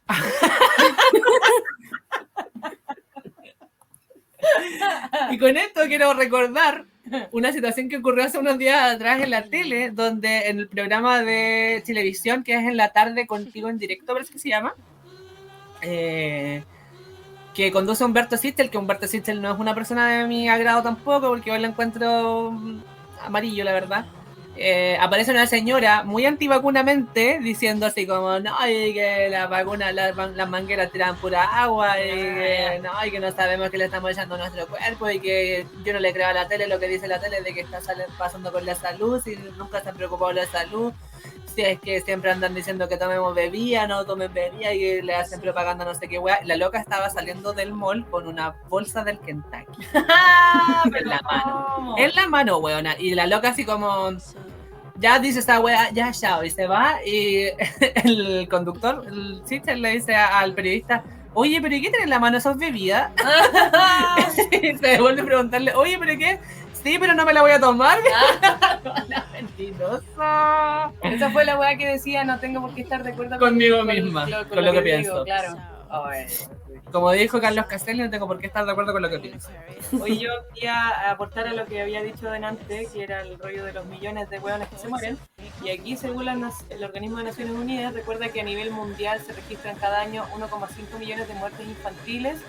Y 5.31 5.39
con 5.39 5.57
esto 5.57 5.83
quiero 5.87 6.15
recordar 6.15 6.87
una 7.31 7.53
situación 7.53 7.89
que 7.89 7.99
ocurrió 7.99 8.25
hace 8.25 8.39
unos 8.39 8.59
días 8.59 8.95
atrás 8.95 9.21
en 9.21 9.31
la 9.31 9.45
tele, 9.45 9.91
donde 9.91 10.49
en 10.49 10.59
el 10.59 10.69
programa 10.69 11.23
de 11.23 11.83
televisión, 11.85 12.43
que 12.43 12.55
es 12.55 12.61
en 12.61 12.77
la 12.77 12.93
tarde 12.93 13.27
contigo 13.27 13.69
en 13.69 13.79
directo, 13.79 14.15
parece 14.15 14.33
que 14.33 14.39
se 14.39 14.49
llama, 14.49 14.75
eh, 15.83 16.65
que 17.55 17.71
conduce 17.71 18.05
Humberto 18.05 18.37
Sistel, 18.37 18.71
que 18.71 18.79
Humberto 18.79 19.07
Sistel 19.07 19.43
no 19.43 19.53
es 19.53 19.59
una 19.59 19.75
persona 19.75 20.09
de 20.09 20.27
mi 20.27 20.49
agrado 20.49 20.83
tampoco, 20.83 21.29
porque 21.29 21.51
hoy 21.51 21.61
la 21.61 21.69
encuentro 21.69 22.51
mm, 22.53 22.81
amarillo, 23.25 23.65
la 23.65 23.73
verdad. 23.73 24.07
Eh, 24.55 24.99
aparece 25.01 25.31
una 25.31 25.47
señora 25.47 26.05
muy 26.05 26.27
antivacunamente 26.27 27.39
diciendo 27.43 27.87
así 27.87 28.07
como 28.07 28.39
no 28.39 28.55
y 28.69 28.93
que 28.93 29.29
las 29.31 29.49
vacunas 29.49 29.95
las, 29.95 30.15
las 30.15 30.49
mangueras 30.49 30.93
tiran 30.93 31.17
pura 31.17 31.43
agua 31.43 31.99
y 31.99 32.11
que 32.11 32.81
no 32.83 32.91
y 33.07 33.11
que 33.11 33.19
no 33.19 33.33
sabemos 33.33 33.71
qué 33.71 33.79
le 33.79 33.87
estamos 33.87 34.11
echando 34.11 34.35
a 34.35 34.39
nuestro 34.39 34.67
cuerpo 34.67 35.09
y 35.09 35.21
que 35.21 35.67
yo 35.83 35.95
no 35.95 36.01
le 36.01 36.13
creo 36.13 36.29
a 36.29 36.35
la 36.35 36.49
tele 36.49 36.67
lo 36.69 36.79
que 36.79 36.87
dice 36.87 37.09
la 37.09 37.19
tele 37.19 37.41
de 37.41 37.55
que 37.55 37.61
está 37.61 37.81
pasando 38.19 38.53
con 38.53 38.67
la 38.67 38.75
salud 38.75 39.27
y 39.27 39.37
nunca 39.57 39.81
se 39.81 39.89
han 39.89 39.97
preocupado 39.97 40.35
de 40.35 40.43
la 40.43 40.47
salud 40.47 40.93
si 41.55 41.63
es 41.63 41.81
que 41.81 42.01
siempre 42.01 42.31
andan 42.31 42.55
diciendo 42.55 42.89
que 42.89 42.97
tomemos 42.97 43.35
bebida, 43.35 43.87
no 43.87 44.05
tomen 44.05 44.33
bebida 44.33 44.73
y 44.73 45.03
le 45.03 45.15
hacen 45.15 45.41
propaganda 45.41 45.85
no 45.85 45.95
sé 45.95 46.09
qué 46.09 46.19
weá. 46.19 46.41
La 46.45 46.57
loca 46.57 46.81
estaba 46.81 47.11
saliendo 47.11 47.53
del 47.53 47.73
mall 47.73 48.07
con 48.11 48.27
una 48.27 48.55
bolsa 48.69 49.05
del 49.05 49.19
Kentucky 49.19 49.87
en 50.95 51.09
la 51.09 51.21
mano. 51.23 51.95
En 51.99 52.15
la 52.15 52.27
mano, 52.29 52.59
weona. 52.59 52.97
Y 52.99 53.15
la 53.15 53.27
loca 53.27 53.51
así 53.51 53.65
como. 53.65 54.11
Ya 54.97 55.19
dice 55.19 55.41
esa 55.41 55.59
wea, 55.61 55.91
ya 55.91 56.13
chao. 56.13 56.45
Y 56.45 56.51
se 56.51 56.67
va. 56.67 57.05
Y 57.05 57.49
el 58.05 58.49
conductor, 58.49 59.05
el 59.07 59.43
sister, 59.45 59.77
le 59.79 59.91
dice 59.91 60.15
al 60.15 60.55
periodista. 60.55 61.03
Oye, 61.35 61.61
pero 61.63 61.75
¿y 61.75 61.81
qué 61.81 61.89
tiene 61.89 62.05
en 62.05 62.11
la 62.11 62.19
mano? 62.19 62.41
¿Sos 62.41 62.59
bebida? 62.59 63.11
y 64.53 64.77
se 64.77 64.87
devuelve 64.87 65.23
a 65.23 65.25
preguntarle, 65.25 65.75
oye, 65.75 65.99
pero 65.99 66.19
¿qué? 66.19 66.39
Sí, 66.83 66.97
pero 66.99 67.15
no 67.15 67.25
me 67.25 67.33
la 67.33 67.43
voy 67.43 67.53
a 67.53 67.61
tomar. 67.61 67.99
la 69.09 69.27
mentirosa. 69.33 70.93
Esa 71.03 71.31
fue 71.31 71.45
la 71.45 71.59
weá 71.59 71.77
que 71.77 71.87
decía, 71.87 72.25
no 72.25 72.39
tengo 72.41 72.61
por 72.61 72.75
qué 72.75 72.83
estar 72.83 73.03
de 73.03 73.13
acuerdo 73.13 73.39
Conmigo 73.39 73.79
con, 73.79 73.87
misma, 73.87 74.27
con, 74.29 74.49
con 74.49 74.65
lo 74.65 74.73
que 74.73 74.83
pienso. 74.83 75.25
claro. 75.25 75.57
Como 76.91 77.11
dijo 77.13 77.41
Carlos 77.41 77.67
Castelli, 77.67 78.03
no 78.03 78.11
tengo 78.11 78.27
por 78.27 78.39
qué 78.39 78.47
estar 78.47 78.67
de 78.67 78.73
acuerdo 78.73 78.93
con 78.93 79.01
lo 79.03 79.09
que 79.09 79.19
pienso. 79.19 79.49
Hoy 80.01 80.19
yo 80.19 80.29
quería 80.55 81.11
aportar 81.11 81.49
a 81.49 81.55
lo 81.55 81.65
que 81.65 81.81
había 81.81 82.03
dicho 82.03 82.31
delante, 82.31 82.87
que 82.93 83.03
era 83.03 83.23
el 83.23 83.39
rollo 83.39 83.65
de 83.65 83.73
los 83.73 83.87
millones 83.87 84.29
de 84.29 84.39
hueones 84.39 84.69
que 84.69 84.77
se 84.77 84.89
mueren. 84.89 85.19
Y 85.65 85.71
aquí, 85.71 85.97
según 85.97 86.27
la 86.27 86.33
el 86.71 86.85
Organismo 86.85 87.19
de 87.19 87.25
Naciones 87.25 87.55
Unidas, 87.55 87.95
recuerda 87.95 88.29
que 88.29 88.41
a 88.43 88.45
nivel 88.45 88.71
mundial 88.73 89.21
se 89.21 89.33
registran 89.33 89.77
cada 89.77 90.01
año 90.03 90.25
1,5 90.35 90.99
millones 90.99 91.29
de 91.29 91.35
muertes 91.35 91.67
infantiles 91.67 92.41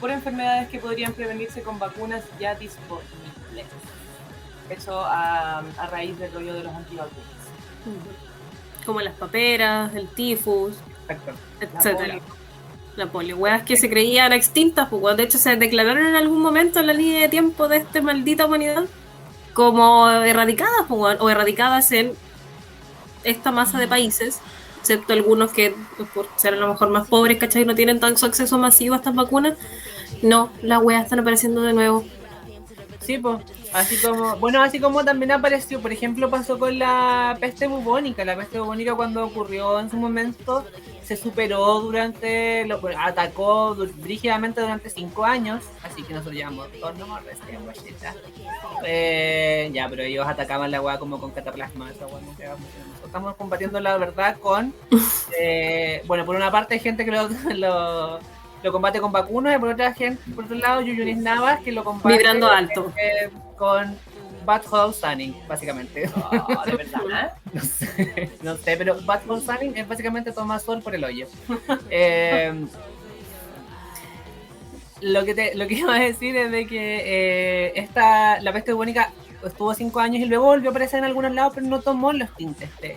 por 0.00 0.10
enfermedades 0.10 0.68
que 0.68 0.78
podrían 0.78 1.14
prevenirse 1.14 1.62
con 1.62 1.78
vacunas 1.78 2.22
ya 2.38 2.54
disponibles. 2.54 3.25
Eso 4.68 5.00
a, 5.04 5.58
a 5.58 5.86
raíz 5.86 6.18
del 6.18 6.32
rollo 6.32 6.54
de 6.54 6.64
los 6.64 6.74
antivacunas. 6.74 7.24
Como 8.84 9.00
las 9.00 9.14
paperas, 9.14 9.94
el 9.94 10.08
tifus, 10.08 10.74
Exacto. 11.08 11.32
La 11.60 11.66
etcétera. 11.78 12.14
polio. 12.14 12.22
La 12.96 13.06
polio, 13.06 13.36
weas 13.36 13.62
que 13.62 13.76
se 13.76 13.88
creían 13.90 14.32
extintas, 14.32 14.88
pues 14.88 15.16
de 15.16 15.22
hecho 15.24 15.38
se 15.38 15.56
declararon 15.56 16.06
en 16.06 16.16
algún 16.16 16.40
momento 16.40 16.80
en 16.80 16.86
la 16.86 16.94
línea 16.94 17.20
de 17.22 17.28
tiempo 17.28 17.68
de 17.68 17.76
esta 17.78 18.00
maldita 18.00 18.46
humanidad 18.46 18.84
como 19.52 20.08
erradicadas, 20.10 20.86
pues, 20.88 21.16
o 21.20 21.30
erradicadas 21.30 21.92
en 21.92 22.12
esta 23.24 23.52
masa 23.52 23.78
de 23.78 23.88
países, 23.88 24.40
excepto 24.80 25.12
algunos 25.12 25.52
que 25.52 25.74
pues, 25.96 26.08
por 26.10 26.28
ser 26.36 26.54
a 26.54 26.56
lo 26.56 26.68
mejor 26.68 26.90
más 26.90 27.08
pobres, 27.08 27.38
¿cachai? 27.38 27.64
No 27.64 27.74
tienen 27.74 28.00
tanto 28.00 28.24
acceso 28.26 28.58
masivo 28.58 28.94
a 28.94 28.98
estas 28.98 29.14
vacunas. 29.14 29.58
No, 30.22 30.50
las 30.62 30.82
weas 30.82 31.04
están 31.04 31.20
apareciendo 31.20 31.62
de 31.62 31.72
nuevo. 31.72 32.04
Sí, 33.06 33.18
pues. 33.18 33.38
Así 33.72 33.96
como, 33.98 34.36
bueno, 34.36 34.62
así 34.62 34.80
como 34.80 35.04
también 35.04 35.30
apareció, 35.30 35.80
por 35.80 35.92
ejemplo, 35.92 36.28
pasó 36.28 36.58
con 36.58 36.76
la 36.78 37.36
peste 37.38 37.68
bubónica. 37.68 38.24
La 38.24 38.36
peste 38.36 38.58
bubónica 38.58 38.94
cuando 38.94 39.24
ocurrió 39.24 39.78
en 39.78 39.90
su 39.90 39.96
momento 39.96 40.64
se 41.04 41.16
superó 41.16 41.80
durante, 41.80 42.66
lo, 42.66 42.80
atacó 42.98 43.76
brígidamente 43.76 44.60
durante 44.60 44.90
cinco 44.90 45.24
años, 45.24 45.62
así 45.84 46.02
que 46.02 46.14
nosotros 46.14 46.34
recién, 47.24 47.62
guachita. 47.62 48.14
Eh, 48.84 49.70
ya, 49.72 49.88
pero 49.88 50.02
ellos 50.02 50.26
atacaban 50.26 50.72
la 50.72 50.80
weá 50.80 50.98
como 50.98 51.20
con 51.20 51.30
cataplasma, 51.30 51.92
esa 51.92 52.08
weá 52.08 52.20
nunca. 52.22 52.44
Nosotros 52.48 53.06
estamos 53.06 53.36
combatiendo 53.36 53.78
la 53.78 53.96
verdad 53.98 54.36
con, 54.40 54.74
eh, 55.38 56.02
bueno, 56.06 56.24
por 56.24 56.34
una 56.34 56.50
parte 56.50 56.74
hay 56.74 56.80
gente 56.80 57.04
que 57.04 57.12
lo, 57.12 57.28
lo, 57.54 58.18
lo 58.62 58.72
combate 58.72 59.00
con 59.00 59.12
vacunas 59.12 59.56
y 59.56 59.58
por 59.58 59.68
otra 59.70 59.92
gente, 59.94 60.22
por 60.34 60.44
otro 60.44 60.56
lado, 60.56 60.80
Yuyunis 60.80 61.18
Navas 61.18 61.60
que 61.60 61.72
lo 61.72 61.84
combate 61.84 62.16
Vibrando 62.16 62.48
alto. 62.50 62.92
eh, 63.00 63.30
con 63.56 63.96
Bad 64.44 64.62
Hole 64.70 64.92
Sunning, 64.94 65.34
básicamente. 65.48 66.08
Oh, 66.14 66.62
de 66.64 66.72
verdad. 66.76 67.32
No 67.52 67.60
sé, 67.62 68.30
no 68.42 68.56
sé, 68.56 68.76
pero 68.76 68.96
Bad 69.04 69.20
Hole 69.28 69.40
Sunning 69.42 69.76
es 69.76 69.86
básicamente 69.88 70.32
tomar 70.32 70.60
sol 70.60 70.82
por 70.82 70.94
el 70.94 71.04
hoyo. 71.04 71.26
Eh, 71.90 72.66
lo, 75.00 75.24
que 75.24 75.34
te- 75.34 75.54
lo 75.54 75.66
que 75.66 75.74
iba 75.74 75.94
a 75.94 75.98
decir 76.00 76.36
es 76.36 76.50
de 76.50 76.66
que 76.66 77.02
eh, 77.66 77.72
esta, 77.76 78.40
la 78.40 78.52
peste 78.52 78.72
bubónica 78.72 79.10
estuvo 79.44 79.74
cinco 79.74 80.00
años 80.00 80.22
y 80.22 80.24
luego 80.26 80.46
volvió 80.46 80.70
a 80.70 80.72
aparecer 80.72 80.98
en 81.00 81.04
algunos 81.04 81.32
lados, 81.34 81.52
pero 81.54 81.66
no 81.66 81.80
tomó 81.80 82.12
los 82.12 82.34
tintes 82.36 82.70
de, 82.80 82.96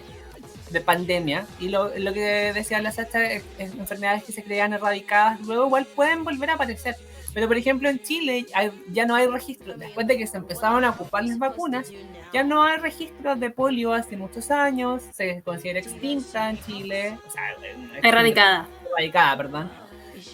de 0.72 0.82
pandemia. 0.82 1.46
Y 1.60 1.70
lo, 1.70 1.92
lo 1.98 2.14
que 2.14 2.54
decía 2.54 2.82
la 2.82 2.92
Sacha 2.92 3.24
es, 3.32 3.44
es 3.58 3.74
enfermedades 3.74 4.24
que 4.24 4.32
se 4.32 4.44
creían 4.44 4.74
erradicadas, 4.74 5.40
luego 5.42 5.66
igual 5.68 5.86
pueden 5.86 6.24
volver 6.24 6.50
a 6.52 6.54
aparecer. 6.54 6.96
Pero 7.34 7.48
por 7.48 7.58
ejemplo 7.58 7.88
en 7.90 8.00
Chile 8.02 8.46
hay- 8.56 8.72
ya 8.92 9.06
no 9.06 9.14
hay 9.16 9.28
registros, 9.28 9.78
después 9.78 10.08
de 10.08 10.18
que 10.18 10.26
se 10.26 10.38
empezaron 10.38 10.84
a 10.84 10.90
ocupar 10.90 11.24
las 11.24 11.38
vacunas, 11.38 11.92
ya 12.34 12.44
no 12.44 12.64
hay 12.64 12.78
registros 12.80 13.40
de 13.40 13.52
polio 13.52 13.94
hace 13.94 14.18
muchos 14.18 14.50
años, 14.50 15.04
se 15.14 15.42
considera 15.44 15.80
extinta 15.80 16.50
en 16.50 16.60
Chile, 16.64 17.18
o 17.28 17.32
sea, 17.32 17.52
extinta, 17.52 18.08
Erradicada. 18.08 18.68
erradicada, 18.92 19.38
perdón. 19.38 19.72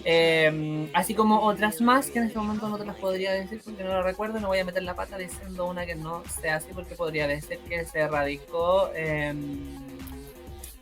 Eh, 0.03 0.89
así 0.93 1.13
como 1.13 1.41
otras 1.41 1.81
más 1.81 2.09
que 2.09 2.19
en 2.19 2.25
este 2.25 2.37
momento 2.39 2.67
no 2.69 2.77
te 2.77 2.85
las 2.85 2.95
podría 2.95 3.33
decir 3.33 3.61
porque 3.63 3.83
no 3.83 3.89
lo 3.93 4.03
recuerdo, 4.03 4.39
no 4.39 4.47
voy 4.47 4.59
a 4.59 4.65
meter 4.65 4.83
la 4.83 4.95
pata 4.95 5.17
diciendo 5.17 5.65
una 5.65 5.85
que 5.85 5.95
no 5.95 6.23
sea 6.41 6.55
así 6.57 6.67
porque 6.73 6.95
podría 6.95 7.27
decir 7.27 7.59
que 7.67 7.85
se 7.85 7.99
erradicó. 7.99 8.89
eh, 8.95 9.33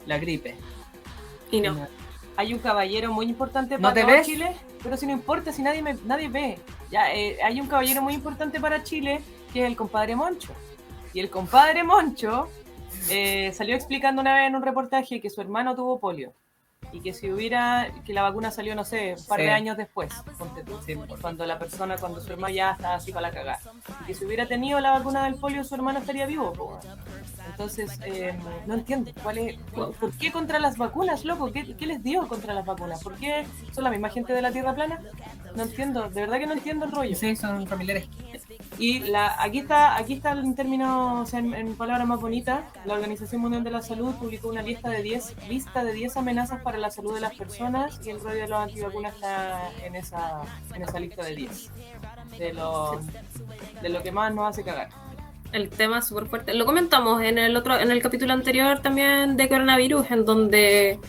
La 0.06 0.18
gripe. 0.18 0.56
Y 1.52 1.62
no. 1.62 1.88
Hay 2.36 2.54
un 2.54 2.60
caballero 2.60 3.14
muy 3.14 3.28
importante 3.28 3.76
¿No 3.76 3.84
para 3.84 3.94
te 3.94 4.02
todo 4.02 4.12
ves? 4.12 4.26
Chile, 4.26 4.56
pero 4.82 4.98
si 4.98 5.06
no 5.06 5.14
importa, 5.14 5.52
si 5.52 5.62
nadie 5.62 5.82
me, 5.82 5.96
nadie 6.06 6.30
ve. 6.30 6.60
Ya, 6.90 7.14
eh, 7.14 7.38
hay 7.44 7.62
un 7.62 7.68
caballero 7.68 8.02
muy 8.02 8.14
importante 8.14 8.60
para 8.60 8.84
Chile, 8.84 9.22
que 9.52 9.62
es 9.62 9.68
el 9.68 9.76
compadre 9.76 10.16
Moncho. 10.16 10.54
Y 11.14 11.20
el 11.20 11.30
compadre 11.30 11.84
Moncho 11.84 12.50
eh, 13.10 13.52
salió 13.54 13.76
explicando 13.76 14.22
una 14.22 14.36
vez 14.36 14.48
en 14.48 14.56
un 14.56 14.64
reportaje 14.64 15.22
que 15.22 15.30
su 15.30 15.42
hermano 15.42 15.76
tuvo 15.76 16.00
polio. 16.00 16.34
Y 16.94 17.02
que 17.02 17.12
si 17.12 17.30
hubiera, 17.32 17.92
que 18.06 18.14
la 18.14 18.22
vacuna 18.22 18.52
salió, 18.52 18.76
no 18.76 18.86
sé, 18.86 19.16
un 19.20 19.26
par 19.26 19.40
Sí. 19.40 19.46
de 19.48 19.52
años 19.52 19.76
después. 19.78 20.14
Sí, 20.86 20.96
por- 20.96 21.20
cuando 21.20 21.44
la 21.46 21.58
persona, 21.60 21.98
cuando 21.98 22.22
su 22.22 22.32
hermano 22.32 22.54
ya 22.54 22.72
estaba 22.74 22.96
así 22.96 23.12
para 23.12 23.30
la 23.30 23.34
cagada. 23.34 23.60
Y 24.04 24.06
que 24.06 24.14
si 24.14 24.26
hubiera 24.26 24.48
tenido 24.48 24.80
la 24.80 24.92
vacuna 24.92 25.24
del 25.26 25.36
polio, 25.36 25.64
su 25.64 25.74
hermano 25.76 26.00
estaría 26.00 26.26
vivo. 26.28 26.54
po. 26.54 26.80
Entonces, 27.50 28.00
eh, 28.06 28.38
no 28.68 28.76
entiendo. 28.76 29.12
¿cuál 29.24 29.38
es, 29.40 29.60
cu- 29.74 29.92
¿Por 30.00 30.12
qué 30.18 30.32
contra 30.32 30.60
las 30.60 30.78
vacunas, 30.78 31.26
loco? 31.26 31.52
¿Qué, 31.52 31.76
qué 31.76 31.86
les 31.88 32.02
dio 32.04 32.28
contra 32.28 32.54
las 32.54 32.66
vacunas? 32.66 33.04
¿Por 33.04 33.16
qué 33.16 33.46
son 33.74 33.84
la 33.84 33.90
misma 33.90 34.10
gente 34.10 34.34
de 34.34 34.42
la 34.42 34.52
Tierra 34.52 34.74
plana? 34.76 35.02
No 35.56 35.64
entiendo, 35.64 36.10
de 36.10 36.22
verdad 36.22 36.38
que 36.40 36.48
no 36.48 36.54
entiendo 36.54 36.86
el 36.86 36.92
rollo. 36.92 37.16
Sí, 37.16 37.36
son 37.36 37.66
familiares. 37.68 38.08
Y 38.84 39.00
la, 39.00 39.42
aquí 39.42 39.60
está 39.60 39.96
aquí 39.96 40.12
está 40.16 40.34
en 40.34 40.56
términos, 40.56 41.34
en 41.34 41.74
palabras 41.78 42.06
más 42.06 42.20
bonitas, 42.20 42.66
la 42.84 42.96
Organización 42.96 43.40
Mundial 43.40 43.64
de 43.64 43.72
la 43.72 43.82
Salud 43.82 44.14
publicó 44.16 44.50
una 44.50 44.62
lista 44.62 44.90
de 44.90 45.02
10 45.02 45.48
lista 45.48 45.86
de 45.86 45.94
10 45.94 46.18
amenazas 46.18 46.62
para 46.62 46.78
la 46.78 46.92
salud 46.92 47.16
de 47.16 47.22
las 47.22 47.34
personas 47.34 48.02
y 48.06 48.10
el 48.10 48.20
rollo 48.20 48.42
de 48.42 48.48
los 48.50 48.60
antivacunas 48.60 49.16
está 49.16 49.72
en 49.86 49.96
esa 49.96 50.42
en 50.76 50.82
esa 50.82 51.00
lista 51.00 51.24
de 51.24 51.34
10. 51.34 51.72
De 52.38 52.52
lo, 52.52 53.00
de 53.82 53.88
lo 53.88 54.04
que 54.04 54.12
más 54.12 54.34
nos 54.36 54.50
hace 54.50 54.66
cagar. 54.66 54.90
el 55.54 55.70
tema 55.70 56.00
es 56.00 56.08
súper 56.08 56.26
fuerte. 56.26 56.54
Lo 56.54 56.66
comentamos 56.66 57.22
en 57.22 57.38
el 57.38 57.56
otro, 57.56 57.80
en 57.80 57.90
el 57.90 58.02
capítulo 58.02 58.34
anterior 58.34 58.82
también 58.82 59.38
de 59.38 59.48
coronavirus, 59.48 60.12
en 60.12 60.26
donde, 60.26 61.00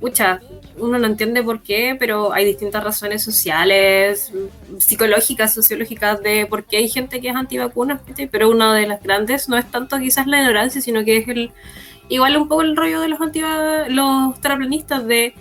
pucha, 0.00 0.40
uno 0.78 0.98
no 0.98 1.06
entiende 1.06 1.42
por 1.42 1.62
qué, 1.62 1.96
pero 1.98 2.32
hay 2.32 2.44
distintas 2.44 2.84
razones 2.84 3.22
sociales, 3.22 4.32
psicológicas, 4.78 5.54
sociológicas 5.54 6.22
de 6.22 6.46
por 6.46 6.64
qué 6.64 6.78
hay 6.78 6.88
gente 6.88 7.20
que 7.20 7.28
es 7.28 7.36
antivacunas, 7.36 8.00
pero 8.30 8.50
una 8.50 8.74
de 8.74 8.86
las 8.86 9.02
grandes 9.02 9.48
no 9.48 9.56
es 9.56 9.70
tanto 9.70 9.98
quizás 9.98 10.26
la 10.26 10.40
ignorancia, 10.40 10.80
sino 10.80 11.04
que 11.04 11.18
es 11.18 11.28
el 11.28 11.50
igual 12.08 12.36
un 12.36 12.48
poco 12.48 12.62
el 12.62 12.76
rollo 12.76 13.00
de 13.00 13.08
los 13.08 13.20
antiva, 13.20 13.88
los 13.88 14.40
terraplanistas 14.40 15.06
de 15.06 15.34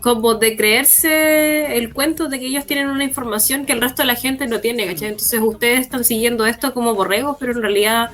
como 0.00 0.34
de 0.34 0.56
creerse 0.56 1.76
el 1.76 1.92
cuento 1.92 2.28
de 2.28 2.38
que 2.38 2.46
ellos 2.46 2.64
tienen 2.64 2.88
una 2.88 3.02
información 3.02 3.66
que 3.66 3.72
el 3.72 3.80
resto 3.80 4.02
de 4.02 4.06
la 4.06 4.14
gente 4.14 4.46
no 4.46 4.60
tiene, 4.60 4.86
¿cachai? 4.86 5.08
Entonces 5.08 5.40
ustedes 5.42 5.80
están 5.80 6.04
siguiendo 6.04 6.46
esto 6.46 6.72
como 6.72 6.94
borregos, 6.94 7.36
pero 7.40 7.52
en 7.52 7.62
realidad 7.62 8.10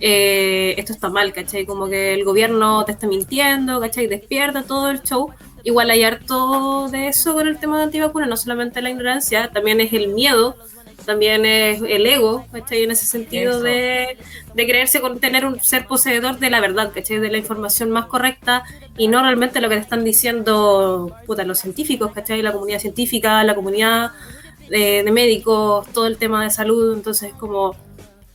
eh, 0.00 0.74
esto 0.78 0.92
está 0.92 1.08
mal, 1.08 1.32
¿cachai? 1.32 1.66
Como 1.66 1.88
que 1.88 2.14
el 2.14 2.24
gobierno 2.24 2.84
te 2.84 2.92
está 2.92 3.06
mintiendo, 3.06 3.80
¿cachai? 3.80 4.06
Despierta 4.06 4.62
todo 4.62 4.90
el 4.90 5.02
show. 5.02 5.30
Igual 5.64 5.90
hay 5.90 6.04
harto 6.04 6.88
de 6.88 7.08
eso 7.08 7.34
con 7.34 7.48
el 7.48 7.58
tema 7.58 7.78
de 7.78 7.84
antivacunas, 7.84 8.28
no 8.28 8.36
solamente 8.36 8.80
la 8.82 8.90
ignorancia, 8.90 9.50
también 9.52 9.80
es 9.80 9.92
el 9.92 10.08
miedo, 10.08 10.56
también 11.04 11.44
es 11.44 11.82
el 11.82 12.06
ego, 12.06 12.46
¿cachai? 12.52 12.84
En 12.84 12.90
ese 12.90 13.06
sentido 13.06 13.60
de, 13.60 14.16
de 14.54 14.66
creerse 14.66 15.00
con 15.00 15.18
tener 15.18 15.44
un 15.44 15.60
ser 15.60 15.86
poseedor 15.86 16.38
de 16.38 16.50
la 16.50 16.60
verdad, 16.60 16.92
¿cachai? 16.94 17.18
De 17.18 17.30
la 17.30 17.38
información 17.38 17.90
más 17.90 18.06
correcta 18.06 18.64
y 18.96 19.08
no 19.08 19.22
realmente 19.22 19.60
lo 19.60 19.68
que 19.68 19.76
te 19.76 19.80
están 19.82 20.04
diciendo 20.04 21.16
puta, 21.26 21.44
los 21.44 21.58
científicos, 21.58 22.12
¿cachai? 22.12 22.42
La 22.42 22.52
comunidad 22.52 22.80
científica, 22.80 23.42
la 23.44 23.54
comunidad 23.54 24.12
de, 24.68 25.02
de 25.04 25.12
médicos, 25.12 25.86
todo 25.92 26.06
el 26.06 26.16
tema 26.16 26.44
de 26.44 26.50
salud, 26.50 26.94
entonces 26.94 27.32
como, 27.34 27.76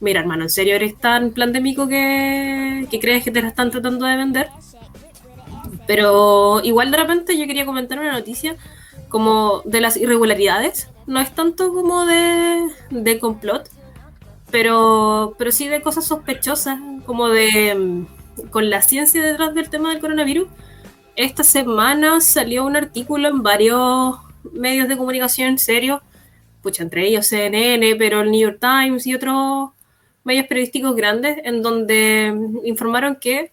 mira 0.02 0.20
hermano, 0.20 0.44
¿en 0.44 0.50
serio 0.50 0.76
eres 0.76 0.98
tan 0.98 1.32
pandémico 1.32 1.88
que, 1.88 2.88
crees 3.00 3.24
que 3.24 3.32
te 3.32 3.42
la 3.42 3.48
están 3.48 3.72
tratando 3.72 4.06
de 4.06 4.18
vender? 4.18 4.50
Pero 5.88 6.62
igual 6.64 6.92
de 6.92 6.98
repente 6.98 7.38
yo 7.38 7.48
quería 7.48 7.66
comentar 7.66 8.00
una 8.00 8.12
noticia 8.12 8.58
como 9.10 9.62
de 9.66 9.82
las 9.82 9.98
irregularidades, 9.98 10.90
no 11.06 11.20
es 11.20 11.32
tanto 11.34 11.74
como 11.74 12.06
de, 12.06 12.68
de 12.90 13.20
complot, 13.20 13.70
pero, 14.50 15.36
pero 15.38 15.52
sí 15.52 15.68
de 15.68 15.82
cosas 15.82 16.06
sospechosas, 16.06 16.80
como 17.06 17.30
de 17.30 18.06
con 18.50 18.70
la 18.70 18.82
ciencia 18.82 19.22
detrás 19.22 19.54
del 19.54 19.70
tema 19.70 19.90
del 19.90 20.00
coronavirus. 20.00 20.48
Esta 21.16 21.44
semana 21.44 22.22
salió 22.22 22.66
un 22.66 22.76
artículo 22.76 23.28
en 23.28 23.44
varios 23.44 24.18
medios 24.52 24.88
de 24.88 24.98
comunicación 24.98 25.58
serios, 25.58 26.02
pucha, 26.62 26.84
entre 26.84 27.08
ellos 27.08 27.28
CNN, 27.28 27.96
pero 27.98 28.22
el 28.22 28.32
New 28.32 28.40
York 28.40 28.60
Times 28.60 29.06
y 29.06 29.14
otros 29.14 29.72
medios 30.24 30.48
periodísticos 30.48 30.96
grandes, 30.96 31.38
en 31.44 31.62
donde 31.62 32.34
informaron 32.64 33.16
que, 33.16 33.52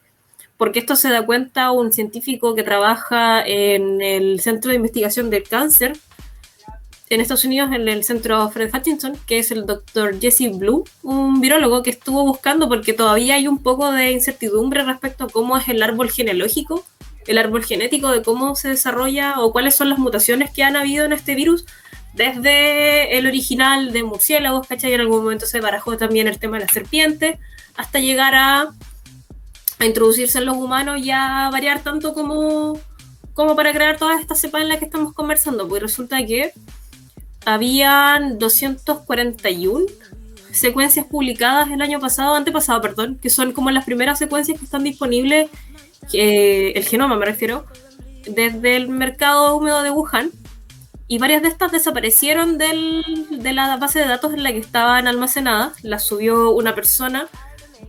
porque 0.56 0.78
esto 0.80 0.96
se 0.96 1.08
da 1.08 1.24
cuenta 1.24 1.70
un 1.70 1.92
científico 1.92 2.54
que 2.54 2.62
trabaja 2.62 3.46
en 3.46 4.00
el 4.00 4.40
Centro 4.40 4.70
de 4.70 4.76
Investigación 4.76 5.30
del 5.30 5.44
Cáncer 5.44 5.92
en 7.10 7.20
Estados 7.20 7.44
Unidos, 7.44 7.70
en 7.72 7.88
el 7.88 8.04
centro 8.04 8.48
Fred 8.50 8.70
Hutchinson, 8.74 9.14
que 9.26 9.38
es 9.38 9.50
el 9.50 9.66
doctor 9.66 10.20
Jesse 10.20 10.50
Blue, 10.52 10.84
un 11.02 11.40
virólogo 11.40 11.82
que 11.82 11.90
estuvo 11.90 12.22
buscando 12.24 12.68
porque 12.68 12.92
todavía 12.92 13.36
hay 13.36 13.48
un 13.48 13.62
poco 13.62 13.90
de 13.92 14.12
incertidumbre 14.12 14.84
respecto 14.84 15.24
a 15.24 15.28
cómo 15.28 15.56
es 15.56 15.68
el 15.68 15.82
árbol 15.82 16.10
genealógico, 16.10 16.84
el 17.26 17.38
árbol 17.38 17.64
genético 17.64 18.10
de 18.10 18.22
cómo 18.22 18.56
se 18.56 18.68
desarrolla 18.68 19.40
o 19.40 19.52
cuáles 19.52 19.76
son 19.76 19.88
las 19.88 19.98
mutaciones 19.98 20.50
que 20.50 20.62
han 20.62 20.76
habido 20.76 21.04
en 21.04 21.12
este 21.12 21.34
virus 21.34 21.64
desde 22.18 23.16
el 23.16 23.26
original 23.26 23.92
de 23.92 24.02
murciélagos, 24.02 24.66
¿cachai? 24.66 24.92
En 24.92 25.00
algún 25.00 25.22
momento 25.22 25.46
se 25.46 25.60
barajó 25.60 25.96
también 25.96 26.26
el 26.26 26.38
tema 26.38 26.58
de 26.58 26.66
la 26.66 26.72
serpiente, 26.72 27.38
hasta 27.76 28.00
llegar 28.00 28.34
a, 28.34 28.72
a 29.78 29.86
introducirse 29.86 30.38
en 30.38 30.46
los 30.46 30.56
humanos 30.56 31.00
y 31.00 31.12
a 31.12 31.48
variar 31.52 31.80
tanto 31.80 32.14
como, 32.14 32.78
como 33.34 33.54
para 33.54 33.72
crear 33.72 33.96
todas 33.96 34.20
estas 34.20 34.40
cepas 34.40 34.62
en 34.62 34.68
las 34.68 34.78
que 34.78 34.86
estamos 34.86 35.14
conversando. 35.14 35.68
Pues 35.68 35.80
resulta 35.80 36.26
que 36.26 36.52
habían 37.46 38.38
241 38.40 39.86
secuencias 40.50 41.06
publicadas 41.06 41.70
el 41.70 41.80
año 41.80 42.00
pasado, 42.00 42.34
antepasado, 42.34 42.80
perdón, 42.80 43.16
que 43.22 43.30
son 43.30 43.52
como 43.52 43.70
las 43.70 43.84
primeras 43.84 44.18
secuencias 44.18 44.58
que 44.58 44.64
están 44.64 44.82
disponibles, 44.82 45.48
eh, 46.12 46.72
el 46.74 46.84
genoma 46.84 47.16
me 47.16 47.26
refiero, 47.26 47.64
desde 48.26 48.74
el 48.74 48.88
mercado 48.88 49.56
húmedo 49.56 49.84
de 49.84 49.92
Wuhan. 49.92 50.32
Y 51.08 51.18
varias 51.18 51.42
de 51.42 51.48
estas 51.48 51.72
desaparecieron 51.72 52.58
del, 52.58 53.02
de 53.30 53.52
la 53.54 53.76
base 53.78 53.98
de 53.98 54.06
datos 54.06 54.34
en 54.34 54.42
la 54.42 54.52
que 54.52 54.58
estaban 54.58 55.08
almacenadas. 55.08 55.82
Las 55.82 56.04
subió 56.04 56.50
una 56.50 56.74
persona, 56.74 57.28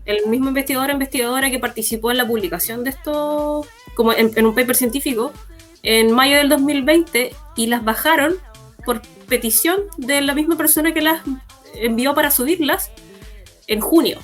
el 0.05 0.25
mismo 0.27 0.47
investigador 0.47 0.89
o 0.89 0.93
investigadora 0.93 1.51
que 1.51 1.59
participó 1.59 2.11
en 2.11 2.17
la 2.17 2.25
publicación 2.25 2.85
de 2.85 2.91
esto, 2.91 3.65
como 3.93 4.13
en, 4.13 4.31
en 4.35 4.45
un 4.45 4.55
paper 4.55 4.75
científico, 4.75 5.33
en 5.83 6.13
mayo 6.13 6.37
del 6.37 6.47
2020, 6.47 7.33
y 7.57 7.67
las 7.67 7.83
bajaron 7.83 8.35
por 8.85 9.01
petición 9.27 9.81
de 9.97 10.21
la 10.21 10.33
misma 10.33 10.55
persona 10.55 10.93
que 10.93 11.01
las 11.01 11.21
envió 11.75 12.15
para 12.15 12.31
subirlas 12.31 12.89
en 13.67 13.81
junio. 13.81 14.19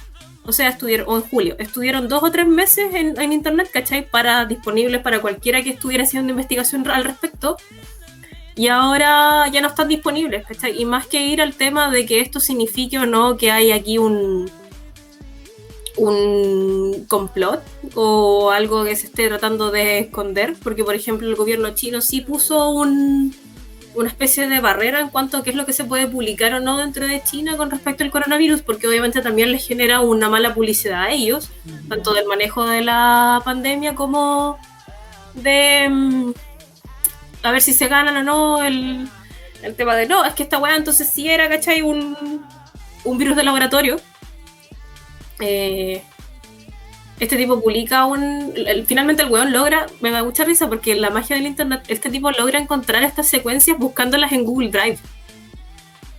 O 0.46 0.52
sea, 0.52 0.70
estuvieron, 0.70 1.08
o 1.10 1.18
en 1.18 1.24
julio, 1.24 1.56
estuvieron 1.58 2.08
dos 2.08 2.24
o 2.24 2.32
tres 2.32 2.48
meses 2.48 2.94
en, 2.94 3.20
en 3.20 3.34
internet, 3.34 3.70
¿cachai? 3.74 4.08
Para 4.08 4.46
disponibles 4.46 5.02
para 5.02 5.20
cualquiera 5.20 5.64
que 5.64 5.72
estuviera 5.72 6.04
haciendo 6.04 6.32
investigación 6.32 6.88
al 6.90 7.04
respecto. 7.04 7.58
Y 8.56 8.68
ahora 8.68 9.48
ya 9.52 9.62
no 9.62 9.68
están 9.68 9.90
disponibles. 9.90 10.46
Y 10.78 10.86
más 10.86 11.08
que 11.08 11.22
ir 11.22 11.42
al 11.42 11.54
tema 11.54 11.92
de 11.92 12.06
que 12.06 12.22
esto 12.22 12.40
signifique 12.40 12.98
o 12.98 13.06
no 13.06 13.36
que 13.36 13.52
hay 13.52 13.72
aquí 13.72 13.98
un, 13.98 14.50
un 15.98 17.06
complot 17.08 17.62
o 17.96 18.52
algo 18.52 18.84
que 18.84 18.96
se 18.96 19.08
esté 19.08 19.28
tratando 19.28 19.72
de 19.72 20.00
esconder, 20.00 20.56
porque 20.64 20.84
por 20.84 20.96
ejemplo 20.96 21.28
el 21.28 21.36
gobierno 21.36 21.74
chino 21.76 22.02
sí 22.02 22.22
puso 22.22 22.70
un, 22.70 23.36
una 23.96 24.10
especie 24.10 24.48
de 24.48 24.60
barrera 24.60 25.00
en 25.00 25.10
cuanto 25.10 25.38
a 25.38 25.44
qué 25.44 25.52
es 25.52 25.56
lo 25.56 25.66
que 25.66 25.74
se 25.74 25.86
puede 25.86 26.08
publicar 26.08 26.54
o 26.54 26.60
no 26.60 26.78
dentro 26.78 27.08
de 27.08 27.24
China 27.24 27.58
con 27.58 27.72
respecto 27.72 28.04
al 28.04 28.12
coronavirus, 28.12 28.62
porque 28.62 28.88
obviamente 28.88 29.22
también 29.22 29.52
les 29.52 29.66
genera 29.66 30.02
una 30.02 30.30
mala 30.30 30.54
publicidad 30.54 31.04
a 31.04 31.12
ellos, 31.12 31.50
tanto 31.88 32.14
del 32.14 32.26
manejo 32.26 32.66
de 32.66 32.84
la 32.84 33.42
pandemia 33.44 33.96
como 33.96 34.58
de 35.34 35.88
mm, 35.90 36.34
a 37.48 37.52
ver 37.52 37.62
si 37.62 37.74
se 37.74 37.88
ganan 37.88 38.18
o 38.18 38.24
no 38.24 38.64
el, 38.64 39.08
el 39.62 39.76
tema 39.76 39.96
de 39.96 40.08
no, 40.08 40.26
es 40.26 40.34
que 40.34 40.44
esta 40.44 40.58
weá 40.58 40.76
entonces 40.76 41.10
sí 41.14 41.30
era, 41.30 41.48
¿cachai? 41.50 41.82
Un, 41.82 42.46
un 43.04 43.18
virus 43.18 43.36
de 43.36 43.44
laboratorio. 43.44 43.98
Eh, 45.40 46.02
este 47.20 47.38
tipo 47.38 47.62
publica 47.62 48.06
un. 48.06 48.54
el- 48.56 48.86
finalmente 48.86 49.24
el 49.24 49.30
weón 49.30 49.52
logra. 49.54 49.86
Me 50.02 50.12
da 50.12 50.24
mucha 50.24 50.44
risa 50.44 50.68
porque 50.68 50.96
la 50.96 51.10
magia 51.10 51.36
del 51.36 51.46
internet. 51.48 51.84
Este 51.88 52.10
tipo 52.10 52.32
logra 52.32 52.60
encontrar 52.60 53.04
estas 53.04 53.28
secuencias 53.28 53.78
buscándolas 53.78 54.32
en 54.34 54.44
Google 54.44 54.70
Drive. 54.70 55.00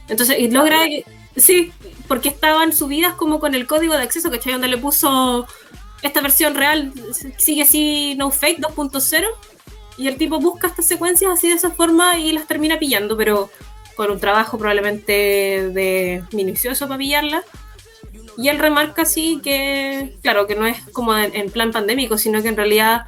Entonces, 0.09 0.39
y 0.39 0.49
logra. 0.51 0.79
Sí, 1.37 1.71
porque 2.09 2.31
estaban 2.31 2.73
subidas 2.73 3.13
como 3.15 3.41
con 3.41 3.55
el 3.55 3.67
código 3.67 3.95
de 3.95 4.03
acceso, 4.03 4.31
¿cachai? 4.31 4.53
Donde 4.53 4.69
le 4.69 4.79
puso 4.79 5.47
esta 6.03 6.21
versión 6.23 6.55
real, 6.55 6.93
sigue 7.37 7.63
así, 7.63 8.15
no 8.17 8.31
fake 8.31 8.61
2.0. 8.61 9.25
Y 9.99 10.09
el 10.09 10.17
tipo 10.17 10.39
busca 10.39 10.67
estas 10.67 10.87
secuencias 10.87 11.33
así 11.33 11.49
de 11.49 11.55
esa 11.55 11.71
forma 11.71 12.19
y 12.19 12.33
las 12.33 12.47
termina 12.47 12.79
pillando, 12.79 13.17
pero 13.17 13.51
con 13.97 14.11
un 14.11 14.21
trabajo 14.21 14.59
probablemente 14.59 15.13
de 15.73 16.23
minucioso 16.33 16.87
para 16.87 16.99
pillarlas. 16.99 17.45
Y 18.37 18.49
él 18.49 18.59
remarca 18.59 19.03
así 19.03 19.41
que, 19.43 20.17
claro, 20.23 20.47
que 20.47 20.55
no 20.55 20.67
es 20.67 20.79
como 20.93 21.17
en, 21.17 21.51
plan 21.51 21.73
pandémico, 21.73 22.19
sino 22.19 22.43
que 22.43 22.49
en 22.49 22.57
realidad 22.57 23.07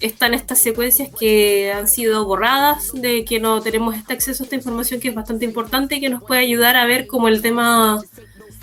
están 0.00 0.34
estas 0.34 0.58
secuencias 0.58 1.08
que 1.18 1.72
han 1.72 1.88
sido 1.88 2.26
borradas, 2.26 2.92
de 2.92 3.24
que 3.24 3.40
no 3.40 3.62
tenemos 3.62 3.96
este 3.96 4.12
acceso 4.12 4.42
a 4.42 4.44
esta 4.44 4.56
información 4.56 5.00
que 5.00 5.08
es 5.08 5.14
bastante 5.14 5.46
importante 5.46 5.96
y 5.96 6.00
que 6.00 6.10
nos 6.10 6.22
puede 6.22 6.42
ayudar 6.42 6.76
a 6.76 6.84
ver 6.84 7.06
como 7.06 7.28
el 7.28 7.40
tema 7.40 8.00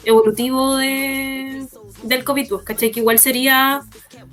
evolutivo 0.06 0.78
de, 0.78 1.66
del 2.03 2.24
COVID, 2.24 2.49
pues, 2.49 2.64
¿cachai? 2.64 2.91
Que 2.91 2.99
igual 2.99 3.20
sería, 3.20 3.82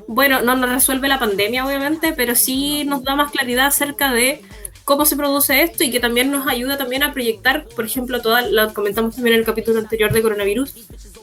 bueno, 0.07 0.43
no 0.43 0.57
nos 0.57 0.71
resuelve 0.71 1.09
la 1.09 1.19
pandemia, 1.19 1.67
obviamente, 1.67 2.13
pero 2.13 2.35
sí 2.35 2.85
nos 2.85 3.03
da 3.03 3.17
más 3.17 3.33
claridad 3.33 3.67
acerca 3.67 4.13
de 4.13 4.43
cómo 4.85 5.05
se 5.07 5.17
produce 5.17 5.63
esto 5.63 5.85
y 5.85 5.91
que 5.91 6.01
también 6.01 6.31
nos 6.31 6.47
ayuda 6.47 6.77
también 6.77 7.03
a 7.03 7.13
proyectar, 7.13 7.67
por 7.69 7.85
ejemplo, 7.85 8.21
todas, 8.21 8.51
lo 8.51 8.73
comentamos 8.75 9.15
también 9.15 9.35
en 9.35 9.41
el 9.41 9.47
capítulo 9.47 9.79
anterior 9.79 10.13
de 10.13 10.23
coronavirus, 10.23 10.75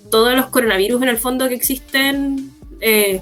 todos 0.10 0.36
los 0.36 0.48
coronavirus 0.48 1.02
en 1.02 1.10
el 1.10 1.18
fondo 1.18 1.48
que 1.48 1.56
existen 1.56 2.52
eh, 2.82 3.22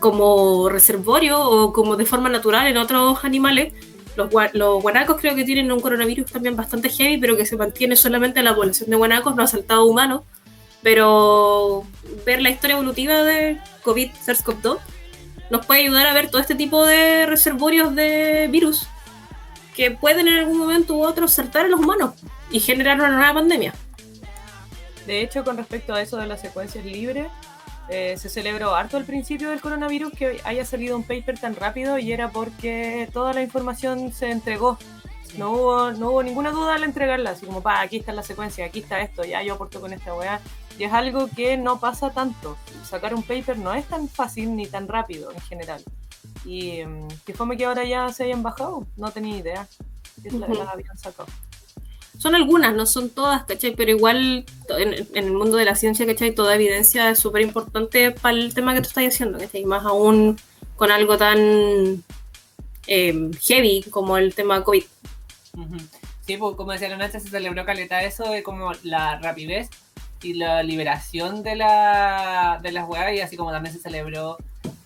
como 0.00 0.68
reservorio 0.68 1.40
o 1.40 1.72
como 1.72 1.96
de 1.96 2.06
forma 2.06 2.28
natural 2.28 2.66
en 2.66 2.76
otros 2.76 3.24
animales. 3.24 3.72
Los, 4.16 4.30
los, 4.52 4.82
guanacos 4.82 5.20
creo 5.20 5.34
que 5.34 5.44
tienen 5.44 5.72
un 5.72 5.80
coronavirus 5.80 6.30
también 6.30 6.56
bastante 6.56 6.88
heavy, 6.88 7.18
pero 7.18 7.36
que 7.36 7.46
se 7.46 7.56
mantiene 7.56 7.96
solamente 7.96 8.38
en 8.38 8.44
la 8.44 8.54
población 8.54 8.90
de 8.90 8.96
guanacos, 8.96 9.34
no 9.34 9.42
ha 9.42 9.46
saltado 9.46 9.84
humanos. 9.86 10.22
Pero 10.82 11.84
ver 12.26 12.42
la 12.42 12.50
historia 12.50 12.74
evolutiva 12.74 13.22
de 13.22 13.58
COVID, 13.82 14.10
SARS-CoV-2, 14.24 14.78
nos 15.50 15.66
puede 15.66 15.80
ayudar 15.80 16.06
a 16.06 16.14
ver 16.14 16.30
todo 16.30 16.40
este 16.40 16.54
tipo 16.54 16.84
de 16.84 17.26
reservorios 17.26 17.94
de 17.94 18.48
virus 18.50 18.86
que 19.74 19.90
pueden 19.90 20.28
en 20.28 20.38
algún 20.38 20.58
momento 20.58 20.94
u 20.94 21.04
otro 21.04 21.28
saltar 21.28 21.66
a 21.66 21.68
los 21.68 21.80
humanos 21.80 22.14
y 22.50 22.60
generar 22.60 22.98
una 22.98 23.10
nueva 23.10 23.34
pandemia. 23.34 23.74
De 25.06 25.20
hecho, 25.20 25.44
con 25.44 25.56
respecto 25.56 25.92
a 25.92 26.00
eso 26.00 26.16
de 26.16 26.26
las 26.26 26.40
secuencias 26.40 26.84
libres, 26.84 27.26
eh, 27.88 28.16
se 28.16 28.28
celebró 28.28 28.74
harto 28.74 28.96
al 28.96 29.04
principio 29.04 29.50
del 29.50 29.60
coronavirus 29.60 30.12
que 30.12 30.40
haya 30.44 30.64
salido 30.64 30.96
un 30.96 31.02
paper 31.02 31.38
tan 31.38 31.54
rápido 31.54 31.98
y 31.98 32.12
era 32.12 32.30
porque 32.30 33.08
toda 33.12 33.32
la 33.32 33.42
información 33.42 34.12
se 34.12 34.30
entregó. 34.30 34.78
No 35.36 35.50
hubo, 35.50 35.90
no 35.92 36.10
hubo 36.10 36.22
ninguna 36.22 36.50
duda 36.50 36.76
al 36.76 36.84
entregarla, 36.84 37.30
así 37.30 37.44
como, 37.44 37.60
pa, 37.60 37.80
aquí 37.80 37.96
está 37.96 38.12
la 38.12 38.22
secuencia, 38.22 38.64
aquí 38.64 38.78
está 38.78 39.00
esto, 39.00 39.24
ya 39.24 39.42
yo 39.42 39.54
aporto 39.54 39.80
con 39.80 39.92
esta 39.92 40.14
weá. 40.14 40.40
Y 40.78 40.84
es 40.84 40.92
algo 40.92 41.28
que 41.28 41.56
no 41.56 41.80
pasa 41.80 42.10
tanto. 42.10 42.56
Sacar 42.84 43.14
un 43.14 43.22
paper 43.22 43.58
no 43.58 43.74
es 43.74 43.84
tan 43.86 44.08
fácil 44.08 44.54
ni 44.54 44.66
tan 44.66 44.86
rápido 44.88 45.32
en 45.32 45.40
general. 45.40 45.82
Y 46.44 46.82
um, 46.82 47.08
que 47.26 47.34
fue 47.34 47.56
que 47.56 47.64
ahora 47.64 47.84
ya 47.84 48.12
se 48.12 48.24
hayan 48.24 48.42
bajado, 48.42 48.86
no 48.96 49.10
tenía 49.10 49.36
idea. 49.36 49.68
Uh 50.24 50.28
-huh. 50.28 50.58
las 50.58 50.68
habían 50.68 50.96
sacado 50.96 51.26
son 52.18 52.34
algunas, 52.34 52.74
no 52.74 52.86
son 52.86 53.10
todas, 53.10 53.44
¿cachai? 53.44 53.74
Pero 53.74 53.90
igual 53.90 54.44
en, 54.68 55.06
el 55.14 55.32
mundo 55.32 55.56
de 55.56 55.64
la 55.64 55.74
ciencia, 55.74 56.06
¿cachai? 56.06 56.34
Toda 56.34 56.54
evidencia 56.54 57.10
es 57.10 57.18
súper 57.18 57.42
importante 57.42 58.10
para 58.10 58.36
el 58.36 58.54
tema 58.54 58.74
que 58.74 58.80
tú 58.80 58.88
estás 58.88 59.04
haciendo, 59.06 59.38
¿cachai? 59.38 59.64
Más 59.64 59.84
aún 59.84 60.38
con 60.76 60.90
algo 60.90 61.16
tan 61.18 62.02
eh, 62.86 63.30
heavy 63.42 63.84
como 63.90 64.16
el 64.16 64.34
tema 64.34 64.62
COVID. 64.62 64.84
Sí, 66.26 66.36
pues 66.36 66.56
como 66.56 66.72
decía 66.72 66.96
noche, 66.96 67.20
se 67.20 67.28
celebró 67.28 67.64
caleta 67.64 68.02
eso 68.02 68.24
de 68.30 68.42
como 68.42 68.72
la 68.82 69.18
rapidez 69.18 69.68
y 70.22 70.34
la 70.34 70.62
liberación 70.62 71.42
de, 71.42 71.56
la, 71.56 72.58
de 72.62 72.72
las 72.72 72.88
huevas 72.88 73.12
y 73.12 73.20
así 73.20 73.36
como 73.36 73.52
también 73.52 73.74
se 73.74 73.80
celebró 73.80 74.38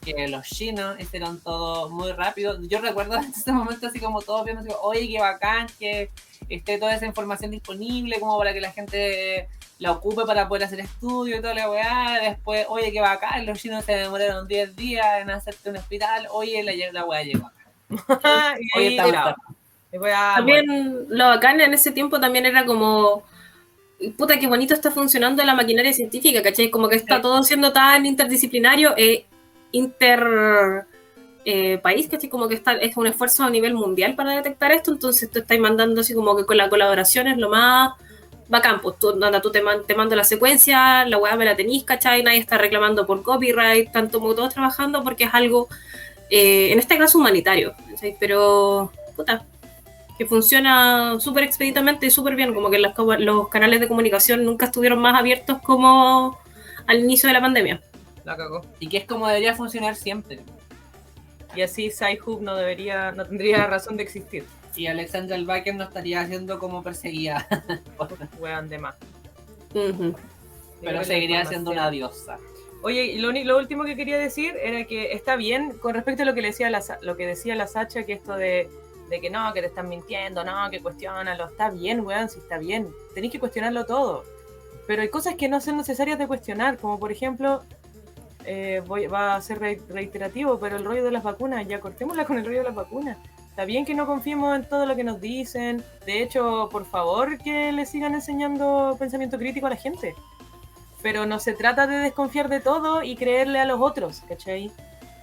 que 0.04 0.28
los 0.28 0.46
chinos 0.46 0.98
hicieron 1.00 1.40
todo 1.40 1.90
muy 1.90 2.12
rápido. 2.12 2.60
Yo 2.62 2.80
recuerdo 2.80 3.16
en 3.16 3.30
ese 3.30 3.52
momento 3.52 3.86
así 3.86 4.00
como 4.00 4.22
todos 4.22 4.44
viendo, 4.44 4.62
digo, 4.62 4.78
oye, 4.82 5.08
qué 5.08 5.20
bacán 5.20 5.66
que 5.78 6.10
esté 6.48 6.78
toda 6.78 6.94
esa 6.94 7.06
información 7.06 7.50
disponible 7.50 8.20
como 8.20 8.38
para 8.38 8.52
que 8.52 8.60
la 8.60 8.72
gente 8.72 9.48
la 9.78 9.92
ocupe 9.92 10.24
para 10.24 10.48
poder 10.48 10.64
hacer 10.64 10.80
estudio 10.80 11.36
y 11.36 11.40
toda 11.40 11.54
la 11.54 11.70
weá. 11.70 12.18
Después, 12.22 12.66
oye, 12.68 12.92
qué 12.92 13.00
bacán, 13.00 13.46
los 13.46 13.58
chinos 13.60 13.84
se 13.84 13.92
demoraron 13.92 14.48
10 14.48 14.76
días 14.76 15.20
en 15.20 15.30
hacerte 15.30 15.70
un 15.70 15.76
hospital. 15.76 16.26
Oye, 16.32 16.62
la, 16.62 16.72
la 16.92 17.04
weá 17.04 17.22
llegó 17.22 17.46
acá. 17.46 18.56
oye, 18.76 18.88
está 18.88 19.06
bravo. 19.06 19.36
También 20.36 21.06
lo 21.08 21.28
bacán 21.28 21.60
en 21.60 21.72
ese 21.72 21.92
tiempo 21.92 22.20
también 22.20 22.44
era 22.44 22.66
como 22.66 23.22
puta, 24.16 24.38
qué 24.38 24.46
bonito 24.46 24.74
está 24.74 24.90
funcionando 24.90 25.42
la 25.44 25.54
maquinaria 25.54 25.92
científica, 25.92 26.42
¿cachai? 26.42 26.70
Como 26.70 26.88
que 26.88 26.96
está 26.96 27.20
todo 27.20 27.42
siendo 27.42 27.72
tan 27.72 28.06
interdisciplinario 28.06 28.94
e 28.96 29.26
inter 29.72 30.86
eh, 31.44 31.78
país, 31.78 32.08
¿cachai? 32.08 32.28
Como 32.28 32.48
que 32.48 32.54
está, 32.54 32.72
es 32.74 32.96
un 32.96 33.06
esfuerzo 33.06 33.44
a 33.44 33.50
nivel 33.50 33.74
mundial 33.74 34.14
para 34.14 34.34
detectar 34.36 34.72
esto, 34.72 34.92
entonces 34.92 35.30
tú 35.30 35.40
estás 35.40 35.58
mandando 35.58 36.00
así 36.00 36.14
como 36.14 36.36
que 36.36 36.44
con 36.44 36.56
la 36.56 36.68
colaboración 36.68 37.26
es 37.28 37.38
lo 37.38 37.48
más 37.48 37.92
bacán, 38.48 38.80
pues 38.80 38.98
tú, 38.98 39.10
anda, 39.10 39.40
tú 39.40 39.50
te, 39.50 39.62
man, 39.62 39.80
te 39.86 39.94
mando 39.94 40.16
la 40.16 40.24
secuencia, 40.24 41.04
la 41.04 41.18
weá 41.18 41.36
me 41.36 41.44
la 41.44 41.56
tenís, 41.56 41.84
¿cachai? 41.84 42.22
Nadie 42.22 42.38
está 42.38 42.58
reclamando 42.58 43.06
por 43.06 43.22
copyright, 43.22 43.92
tanto 43.92 44.20
como 44.20 44.34
todos 44.34 44.54
trabajando 44.54 45.04
porque 45.04 45.24
es 45.24 45.34
algo, 45.34 45.68
eh, 46.30 46.72
en 46.72 46.78
este 46.78 46.98
caso, 46.98 47.18
humanitario. 47.18 47.74
Pero, 48.18 48.90
puta, 49.16 49.44
que 50.16 50.26
funciona 50.26 51.20
súper 51.20 51.44
expeditamente 51.44 52.06
y 52.06 52.10
súper 52.10 52.34
bien, 52.34 52.54
como 52.54 52.70
que 52.70 52.78
los, 52.78 53.48
canales 53.48 53.80
de 53.80 53.88
comunicación 53.88 54.44
nunca 54.44 54.66
estuvieron 54.66 54.98
más 54.98 55.18
abiertos 55.18 55.58
como 55.62 56.38
al 56.86 57.00
inicio 57.00 57.28
de 57.28 57.34
la 57.34 57.40
pandemia. 57.40 57.80
La 58.28 58.36
cagó. 58.36 58.60
Y 58.78 58.90
que 58.90 58.98
es 58.98 59.06
como 59.06 59.26
debería 59.26 59.54
funcionar 59.54 59.96
siempre. 59.96 60.40
Y 61.56 61.62
así 61.62 61.90
Sci-Hub 61.90 62.42
no 62.42 62.56
debería, 62.56 63.10
no 63.12 63.24
tendría 63.24 63.66
razón 63.74 63.96
de 63.96 64.02
existir. 64.02 64.44
Y 64.76 64.86
Alexandra 64.86 65.34
Albaker 65.34 65.74
no 65.74 65.84
estaría 65.84 66.26
siendo 66.26 66.58
como 66.58 66.82
perseguida. 66.82 67.48
Weón 68.38 68.68
de 68.68 68.78
más. 68.78 68.96
Uh 69.72 69.78
-huh. 69.78 70.16
Pero 70.82 71.04
seguiría 71.04 71.46
siendo 71.46 71.70
una 71.70 71.90
diosa. 71.90 72.38
Oye, 72.82 73.06
y 73.06 73.18
lo, 73.18 73.32
lo, 73.32 73.56
último 73.56 73.84
que 73.84 73.96
quería 73.96 74.18
decir 74.18 74.54
era 74.62 74.84
que 74.84 75.12
está 75.12 75.34
bien 75.34 75.76
con 75.78 75.94
respecto 75.94 76.22
a 76.22 76.26
lo 76.26 76.34
que, 76.34 76.42
le 76.42 76.48
decía 76.48 76.68
la, 76.68 76.84
lo 77.00 77.16
que 77.16 77.26
decía 77.26 77.56
la 77.56 77.66
Sacha, 77.66 78.04
que 78.04 78.12
esto 78.12 78.36
de 78.36 78.68
de 79.08 79.20
que 79.20 79.30
no, 79.30 79.52
que 79.52 79.60
te 79.60 79.68
están 79.68 79.88
mintiendo, 79.88 80.44
no, 80.44 80.70
que 80.70 80.80
cuestionalo. 80.80 81.48
Está 81.48 81.70
bien, 81.70 82.00
weón, 82.00 82.28
si 82.28 82.38
está 82.40 82.58
bien. 82.58 82.88
Tenéis 83.14 83.32
que 83.32 83.40
cuestionarlo 83.40 83.86
todo. 83.86 84.24
Pero 84.86 85.02
hay 85.02 85.08
cosas 85.08 85.34
que 85.34 85.48
no 85.48 85.60
son 85.60 85.76
necesarias 85.76 86.18
de 86.18 86.26
cuestionar, 86.26 86.78
como 86.78 86.98
por 86.98 87.12
ejemplo, 87.12 87.62
eh, 88.50 88.82
voy, 88.86 89.06
va 89.06 89.36
a 89.36 89.42
ser 89.42 89.58
reiterativo, 89.60 90.58
pero 90.58 90.78
el 90.78 90.84
rollo 90.84 91.04
de 91.04 91.10
las 91.10 91.22
vacunas, 91.22 91.68
ya 91.68 91.80
cortémosla 91.80 92.24
con 92.24 92.38
el 92.38 92.46
rollo 92.46 92.58
de 92.58 92.64
las 92.64 92.74
vacunas. 92.74 93.18
Está 93.50 93.66
bien 93.66 93.84
que 93.84 93.94
no 93.94 94.06
confiemos 94.06 94.56
en 94.56 94.66
todo 94.66 94.86
lo 94.86 94.96
que 94.96 95.04
nos 95.04 95.20
dicen. 95.20 95.84
De 96.06 96.22
hecho, 96.22 96.70
por 96.72 96.86
favor, 96.86 97.36
que 97.36 97.72
le 97.72 97.84
sigan 97.84 98.14
enseñando 98.14 98.96
pensamiento 98.98 99.36
crítico 99.36 99.66
a 99.66 99.70
la 99.70 99.76
gente. 99.76 100.14
Pero 101.02 101.26
no 101.26 101.38
se 101.40 101.52
trata 101.52 101.86
de 101.86 101.96
desconfiar 101.96 102.48
de 102.48 102.60
todo 102.60 103.02
y 103.02 103.16
creerle 103.16 103.58
a 103.58 103.66
los 103.66 103.82
otros, 103.82 104.22
¿cachai? 104.26 104.72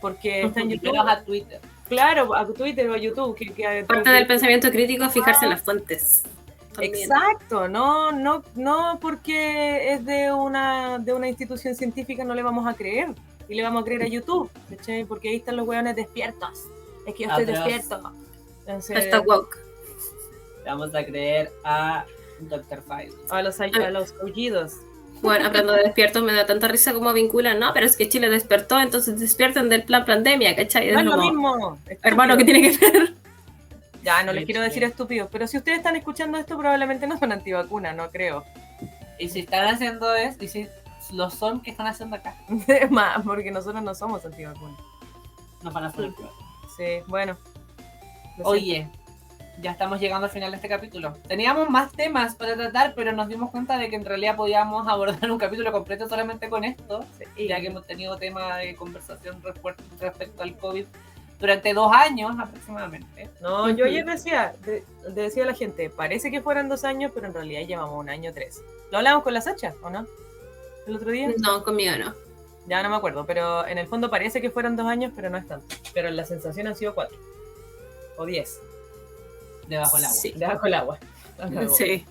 Porque 0.02 0.44
está 0.44 0.62
en 0.62 0.70
YouTube. 0.70 0.96
a 1.00 1.24
Twitter. 1.24 1.60
Claro, 1.88 2.36
a 2.36 2.46
Twitter 2.46 2.88
o 2.92 2.94
a 2.94 2.98
YouTube. 2.98 3.36
Que, 3.36 3.52
que, 3.52 3.86
Parte 3.88 4.12
del 4.12 4.28
pensamiento 4.28 4.70
crítico 4.70 5.06
es 5.06 5.14
fijarse 5.14 5.46
en 5.46 5.50
las 5.50 5.64
fuentes. 5.64 6.24
También. 6.76 6.96
Exacto, 6.96 7.68
no, 7.68 8.12
no, 8.12 8.44
no 8.56 9.00
porque 9.02 9.94
es 9.94 10.06
de 10.06 10.32
una, 10.32 11.00
de 11.00 11.14
una 11.14 11.28
institución 11.28 11.76
científica 11.76 12.24
no 12.24 12.36
le 12.36 12.44
vamos 12.44 12.68
a 12.68 12.74
creer. 12.74 13.10
Y 13.48 13.56
le 13.56 13.64
vamos 13.64 13.84
a 13.84 13.86
creer 13.86 14.04
a 14.04 14.08
YouTube, 14.08 14.50
¿cachai? 14.70 15.06
Porque 15.06 15.30
ahí 15.30 15.36
están 15.36 15.56
los 15.56 15.68
hueones 15.68 15.96
despiertos. 15.96 16.68
Es 17.06 17.14
que 17.14 17.24
yo 17.24 17.30
estoy 17.30 17.44
Atroz. 17.44 17.66
despierto. 17.66 18.12
Entonces, 18.62 18.98
Está 19.06 19.22
woke. 19.22 19.58
Le 20.64 20.72
vamos 20.72 20.96
a 20.96 21.06
creer 21.06 21.52
a 21.64 22.06
Dr. 22.40 22.82
File. 22.82 23.14
a 23.30 23.42
los, 23.44 23.60
a 23.62 23.90
los 23.92 24.14
aullidos. 24.22 24.78
Bueno, 25.22 25.46
hablando 25.46 25.74
de 25.74 25.84
despiertos, 25.84 26.24
me 26.24 26.34
da 26.34 26.46
tanta 26.46 26.68
risa 26.68 26.94
como 26.94 27.14
vinculan, 27.14 27.60
no, 27.60 27.72
pero 27.74 27.86
es 27.86 27.96
que 27.96 28.10
Chile 28.10 28.30
despertó, 28.30 28.80
entonces 28.80 29.20
despiertan 29.20 29.70
del 29.70 29.84
plan 29.84 30.06
pandemia, 30.06 30.56
¿cachai? 30.56 30.92
No 30.92 31.00
es 31.00 31.06
lo 31.06 31.18
mismo. 31.18 31.80
Hermano, 32.04 32.38
¿qué 32.38 32.44
tiene 32.44 32.62
que 32.62 32.78
ver? 32.78 33.14
Ya, 34.06 34.22
no 34.24 34.34
les 34.34 34.46
quiero 34.46 34.62
decir 34.62 34.84
estúpidos, 34.84 35.30
pero 35.32 35.48
si 35.48 35.58
ustedes 35.58 35.80
están 35.80 35.96
escuchando 35.96 36.38
esto, 36.38 36.56
probablemente 36.60 37.08
no 37.08 37.18
son 37.18 37.32
antivacunas, 37.32 37.96
no 37.96 38.12
creo. 38.12 38.44
Y 39.18 39.30
si 39.30 39.40
están 39.40 39.66
haciendo 39.66 40.14
eso, 40.14 40.44
y 40.44 40.48
si 40.48 40.68
lo 41.12 41.32
son, 41.32 41.60
¿qué 41.60 41.72
están 41.72 41.88
haciendo 41.88 42.16
acá? 42.16 42.36
Es 42.68 42.92
más, 42.92 43.24
porque 43.26 43.50
nosotros 43.52 43.82
no 43.82 43.96
somos 43.96 44.24
antivacunas. 44.24 44.80
Nos 45.64 45.74
van 45.74 45.86
a 45.86 45.88
hacer 45.88 46.14
pruebas. 46.14 46.36
Sí, 46.78 47.00
bueno. 47.08 47.36
Oye, 48.44 48.88
ya 49.60 49.72
estamos 49.72 50.00
llegando 50.00 50.26
al 50.26 50.32
final 50.32 50.52
de 50.52 50.58
este 50.58 50.70
capítulo. 50.70 51.14
Teníamos 51.28 51.68
más 51.72 51.92
temas 51.92 52.36
para 52.36 52.56
tratar, 52.56 52.94
pero 52.94 53.12
nos 53.12 53.28
dimos 53.28 53.50
cuenta 53.50 53.76
de 53.80 53.90
que 53.90 53.96
en 53.96 54.06
realidad 54.06 54.36
podíamos 54.36 54.88
abordar 54.88 55.32
un 55.32 55.40
capítulo 55.40 55.72
completo 55.72 56.08
solamente 56.08 56.48
con 56.48 56.64
esto, 56.64 57.04
Sí. 57.36 57.48
ya 57.48 57.60
que 57.60 57.68
hemos 57.68 57.88
tenido 57.88 58.18
tema 58.18 58.58
de 58.58 58.76
conversación 58.76 59.42
respecto 60.00 60.44
al 60.44 60.56
COVID 60.58 60.86
durante 61.40 61.74
dos 61.74 61.92
años 61.94 62.36
aproximadamente. 62.40 63.30
No, 63.42 63.70
yo 63.70 63.86
ayer 63.86 64.06
decía, 64.06 64.54
de- 64.66 64.84
decía 65.14 65.44
a 65.44 65.48
la 65.48 65.54
gente, 65.54 65.90
parece 65.90 66.32
que 66.32 66.42
fueran 66.42 66.70
dos 66.70 66.84
años, 66.84 67.12
pero 67.14 67.28
en 67.28 67.34
realidad 67.34 67.62
llevamos 67.68 68.00
un 68.00 68.10
año 68.10 68.32
tres. 68.34 68.62
¿Lo 68.92 68.98
hablamos 69.00 69.24
con 69.24 69.34
la 69.34 69.42
Sacha 69.42 69.74
o 69.82 69.90
no? 69.90 70.06
¿El 70.88 70.96
otro 70.96 71.12
día? 71.12 71.30
No, 71.40 71.64
conmigo 71.64 71.94
no. 71.98 72.14
Ya 72.68 72.82
no 72.82 72.90
me 72.90 72.96
acuerdo, 72.96 73.26
pero 73.26 73.68
en 73.68 73.78
el 73.78 73.88
fondo 73.88 74.10
parece 74.10 74.42
que 74.42 74.50
fueran 74.50 74.76
dos 74.76 74.88
años, 74.88 75.12
pero 75.16 75.30
no 75.30 75.38
es 75.38 75.48
tanto. 75.48 75.68
Pero 75.94 76.10
la 76.10 76.26
sensación 76.26 76.68
han 76.68 76.76
sido 76.76 76.96
cuatro. 76.96 77.18
O 78.18 78.26
diez. 78.26 78.60
Debajo 79.68 79.98
del 79.98 80.06
agua. 80.06 80.16
Sí. 80.18 80.34
Debajo 80.36 80.66
el 80.68 80.74
agua. 80.74 81.00
Sí. 81.78 82.06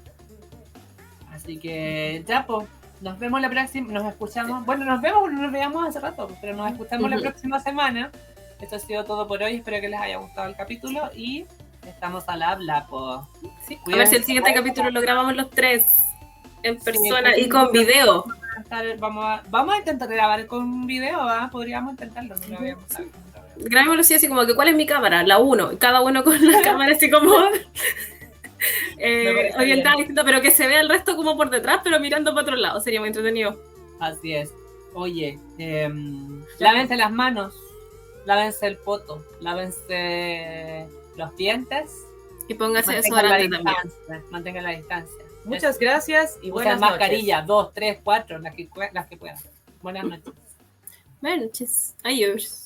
Así 1.32 1.58
que 1.58 2.22
ya, 2.26 2.46
pues, 2.46 2.68
nos 3.00 3.18
vemos 3.18 3.40
la 3.40 3.50
próxima, 3.50 3.92
nos 3.92 4.04
escuchamos, 4.04 4.64
bueno, 4.64 4.84
nos 4.84 5.00
vemos, 5.00 5.32
no 5.32 5.42
nos 5.42 5.52
veíamos 5.52 5.88
hace 5.88 5.98
rato, 6.00 6.28
pero 6.40 6.54
nos 6.56 6.70
escuchamos 6.70 7.10
la 7.10 7.18
próxima 7.18 7.58
semana. 7.60 8.10
Esto 8.64 8.76
ha 8.76 8.78
sido 8.78 9.04
todo 9.04 9.26
por 9.28 9.42
hoy, 9.42 9.56
espero 9.56 9.78
que 9.78 9.90
les 9.90 10.00
haya 10.00 10.16
gustado 10.16 10.48
el 10.48 10.56
capítulo 10.56 11.10
y 11.14 11.44
estamos 11.86 12.26
al 12.28 12.42
habla, 12.42 12.86
po. 12.86 13.28
Sí, 13.68 13.78
A 13.92 13.96
ver 13.96 14.06
si 14.06 14.16
el 14.16 14.24
siguiente 14.24 14.54
capítulo 14.54 14.90
lo 14.90 15.02
grabamos 15.02 15.36
los 15.36 15.50
tres 15.50 15.84
en 16.62 16.78
persona 16.78 17.36
y 17.36 17.46
con 17.50 17.70
video. 17.72 18.24
Vamos 18.98 19.24
a 19.26 19.42
Vamos 19.50 19.78
intentar 19.78 20.08
grabar 20.08 20.46
con 20.46 20.86
video, 20.86 21.20
¿ah? 21.20 21.50
podríamos 21.52 21.90
intentarlo, 21.90 22.36
no 22.36 22.48
lo 22.48 22.58
habíamos. 22.58 22.84
Grabémoslo 23.56 24.00
así, 24.00 24.14
así 24.14 24.28
como 24.28 24.46
que 24.46 24.54
¿cuál 24.54 24.68
es 24.68 24.76
mi 24.76 24.86
cámara? 24.86 25.22
La 25.24 25.36
uno, 25.36 25.72
cada 25.78 26.00
uno 26.00 26.24
con 26.24 26.42
la 26.50 26.62
cámara 26.62 26.94
así 26.94 27.10
como 27.10 27.34
eh, 28.96 29.52
orientada 29.58 29.96
distinta, 29.96 30.24
pero 30.24 30.40
que 30.40 30.50
se 30.50 30.66
vea 30.66 30.80
el 30.80 30.88
resto 30.88 31.16
como 31.16 31.36
por 31.36 31.50
detrás, 31.50 31.80
pero 31.84 32.00
mirando 32.00 32.30
para 32.30 32.44
otro 32.44 32.56
lado, 32.56 32.80
sería 32.80 33.00
muy 33.00 33.08
entretenido. 33.08 33.60
Así 34.00 34.32
es. 34.32 34.54
Oye, 34.94 35.38
em, 35.58 36.42
lávense 36.58 36.96
las 36.96 37.12
manos, 37.12 37.54
lávense 38.24 38.66
el 38.66 38.76
poto, 38.76 39.24
lávense 39.40 40.86
los 41.16 41.36
dientes. 41.36 42.06
Y 42.48 42.54
póngase 42.54 42.92
desodorante 42.92 43.48
también. 43.48 43.76
distancia. 43.82 44.22
Mantengan 44.30 44.64
la 44.64 44.70
distancia. 44.70 45.24
Muchas 45.44 45.78
gracias 45.78 46.38
y 46.42 46.50
buenas 46.50 46.80
mascarilla, 46.80 47.42
dos, 47.42 47.72
tres, 47.74 47.98
cuatro, 48.02 48.38
las 48.38 48.54
que, 48.54 48.68
las 48.92 49.06
que 49.06 49.16
puedan. 49.16 49.36
Buenas 49.82 50.04
noches. 50.04 50.32
Buenas 51.20 51.46
noches. 51.46 51.94
Adiós. 52.02 52.63